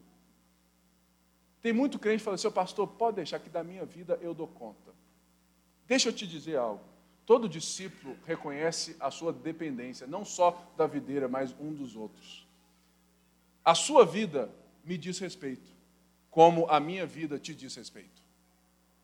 Tem 1.62 1.72
muito 1.72 1.98
crente 1.98 2.18
que 2.18 2.24
fala 2.24 2.36
assim, 2.36 2.50
pastor, 2.50 2.86
pode 2.86 3.16
deixar 3.16 3.38
que 3.38 3.48
da 3.48 3.64
minha 3.64 3.84
vida 3.84 4.18
eu 4.22 4.32
dou 4.32 4.46
conta. 4.46 4.92
Deixa 5.86 6.08
eu 6.08 6.12
te 6.12 6.26
dizer 6.26 6.56
algo. 6.56 6.82
Todo 7.24 7.48
discípulo 7.48 8.16
reconhece 8.24 8.96
a 9.00 9.10
sua 9.10 9.32
dependência, 9.32 10.06
não 10.06 10.24
só 10.24 10.64
da 10.76 10.86
videira, 10.86 11.26
mas 11.26 11.54
um 11.58 11.72
dos 11.74 11.96
outros. 11.96 12.46
A 13.64 13.74
sua 13.74 14.04
vida 14.04 14.48
me 14.84 14.96
diz 14.96 15.18
respeito, 15.18 15.68
como 16.30 16.70
a 16.70 16.78
minha 16.78 17.04
vida 17.04 17.36
te 17.36 17.52
diz 17.52 17.74
respeito. 17.74 18.22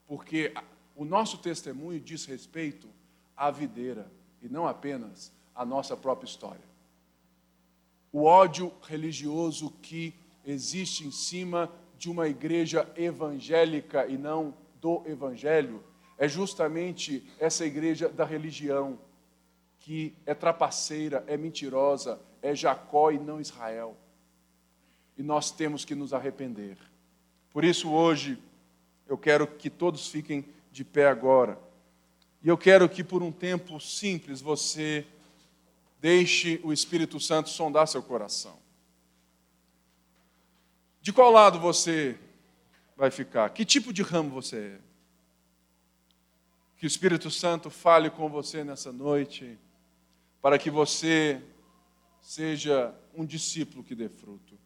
Porque 0.07 0.55
o 0.95 1.05
nosso 1.05 1.39
testemunho 1.39 1.99
diz 1.99 2.25
respeito 2.25 2.89
à 3.37 3.51
videira 3.51 4.11
e 4.41 4.49
não 4.49 4.69
apenas 4.69 5.33
à 5.53 5.65
nossa 5.65 5.97
própria 5.97 6.29
história. 6.29 6.72
O 8.13 8.25
ódio 8.25 8.73
religioso 8.83 9.73
que 9.83 10.15
existe 10.45 11.07
em 11.07 11.11
cima 11.11 11.73
de 11.97 12.11
uma 12.11 12.29
igreja 12.29 12.87
evangélica 12.97 14.07
e 14.07 14.19
não 14.19 14.55
do 14.81 15.03
evangelho 15.07 15.83
é 16.19 16.29
justamente 16.29 17.27
essa 17.39 17.65
igreja 17.65 18.09
da 18.09 18.25
religião 18.25 18.99
que 19.81 20.15
é 20.27 20.35
trapaceira, 20.35 21.25
é 21.27 21.37
mentirosa, 21.37 22.21
é 22.41 22.55
Jacó 22.55 23.11
e 23.11 23.19
não 23.19 23.41
Israel 23.41 23.97
e 25.17 25.23
nós 25.23 25.51
temos 25.51 25.85
que 25.85 25.95
nos 25.95 26.13
arrepender. 26.13 26.77
Por 27.51 27.65
isso, 27.65 27.91
hoje, 27.91 28.39
eu 29.07 29.19
quero 29.19 29.47
que 29.47 29.69
todos 29.69 30.09
fiquem 30.09 30.45
de 30.71 30.85
pé 30.85 31.07
agora. 31.07 31.59
E 32.43 32.49
eu 32.49 32.57
quero 32.57 32.89
que, 32.89 33.05
por 33.05 33.23
um 33.23 33.31
tempo 33.31 33.79
simples, 33.79 34.41
você 34.41 35.07
deixe 36.03 36.61
o 36.65 36.73
Espírito 36.73 37.21
Santo 37.21 37.49
sondar 37.49 37.87
seu 37.87 38.03
coração. 38.03 38.59
De 41.01 41.13
qual 41.13 41.31
lado 41.31 41.61
você 41.61 42.19
vai 42.97 43.09
ficar? 43.09 43.49
Que 43.51 43.65
tipo 43.65 43.93
de 43.93 44.03
ramo 44.03 44.31
você 44.31 44.57
é? 44.57 44.81
Que 46.77 46.87
o 46.87 46.89
Espírito 46.89 47.31
Santo 47.31 47.71
fale 47.71 48.11
com 48.11 48.29
você 48.29 48.65
nessa 48.65 48.93
noite, 48.93 49.57
para 50.41 50.59
que 50.59 50.73
você 50.73 51.41
seja 52.21 52.93
um 53.15 53.25
discípulo 53.25 53.85
que 53.85 53.95
dê 53.95 54.09
fruto. 54.09 54.59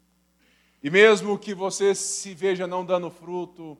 E 0.82 0.88
mesmo 0.88 1.38
que 1.38 1.52
você 1.52 1.94
se 1.94 2.32
veja 2.32 2.66
não 2.66 2.82
dando 2.82 3.10
fruto, 3.10 3.76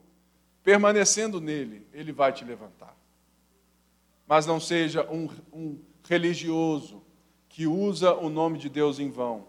permanecendo 0.63 1.41
nele, 1.41 1.87
ele 1.91 2.13
vai 2.13 2.35
te 2.35 2.45
levantar. 2.45 2.95
Mas 4.27 4.45
não 4.45 4.61
seja 4.61 5.11
um, 5.11 5.31
um 5.51 5.83
religioso 6.07 7.06
que 7.57 7.67
usa 7.67 8.13
o 8.13 8.29
nome 8.29 8.59
de 8.59 8.69
Deus 8.69 8.99
em 8.99 9.09
vão, 9.09 9.47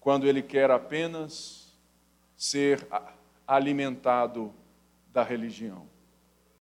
quando 0.00 0.26
ele 0.26 0.42
quer 0.42 0.68
apenas 0.68 1.72
ser 2.36 2.84
alimentado 3.46 4.52
da 5.12 5.22
religião. 5.22 5.86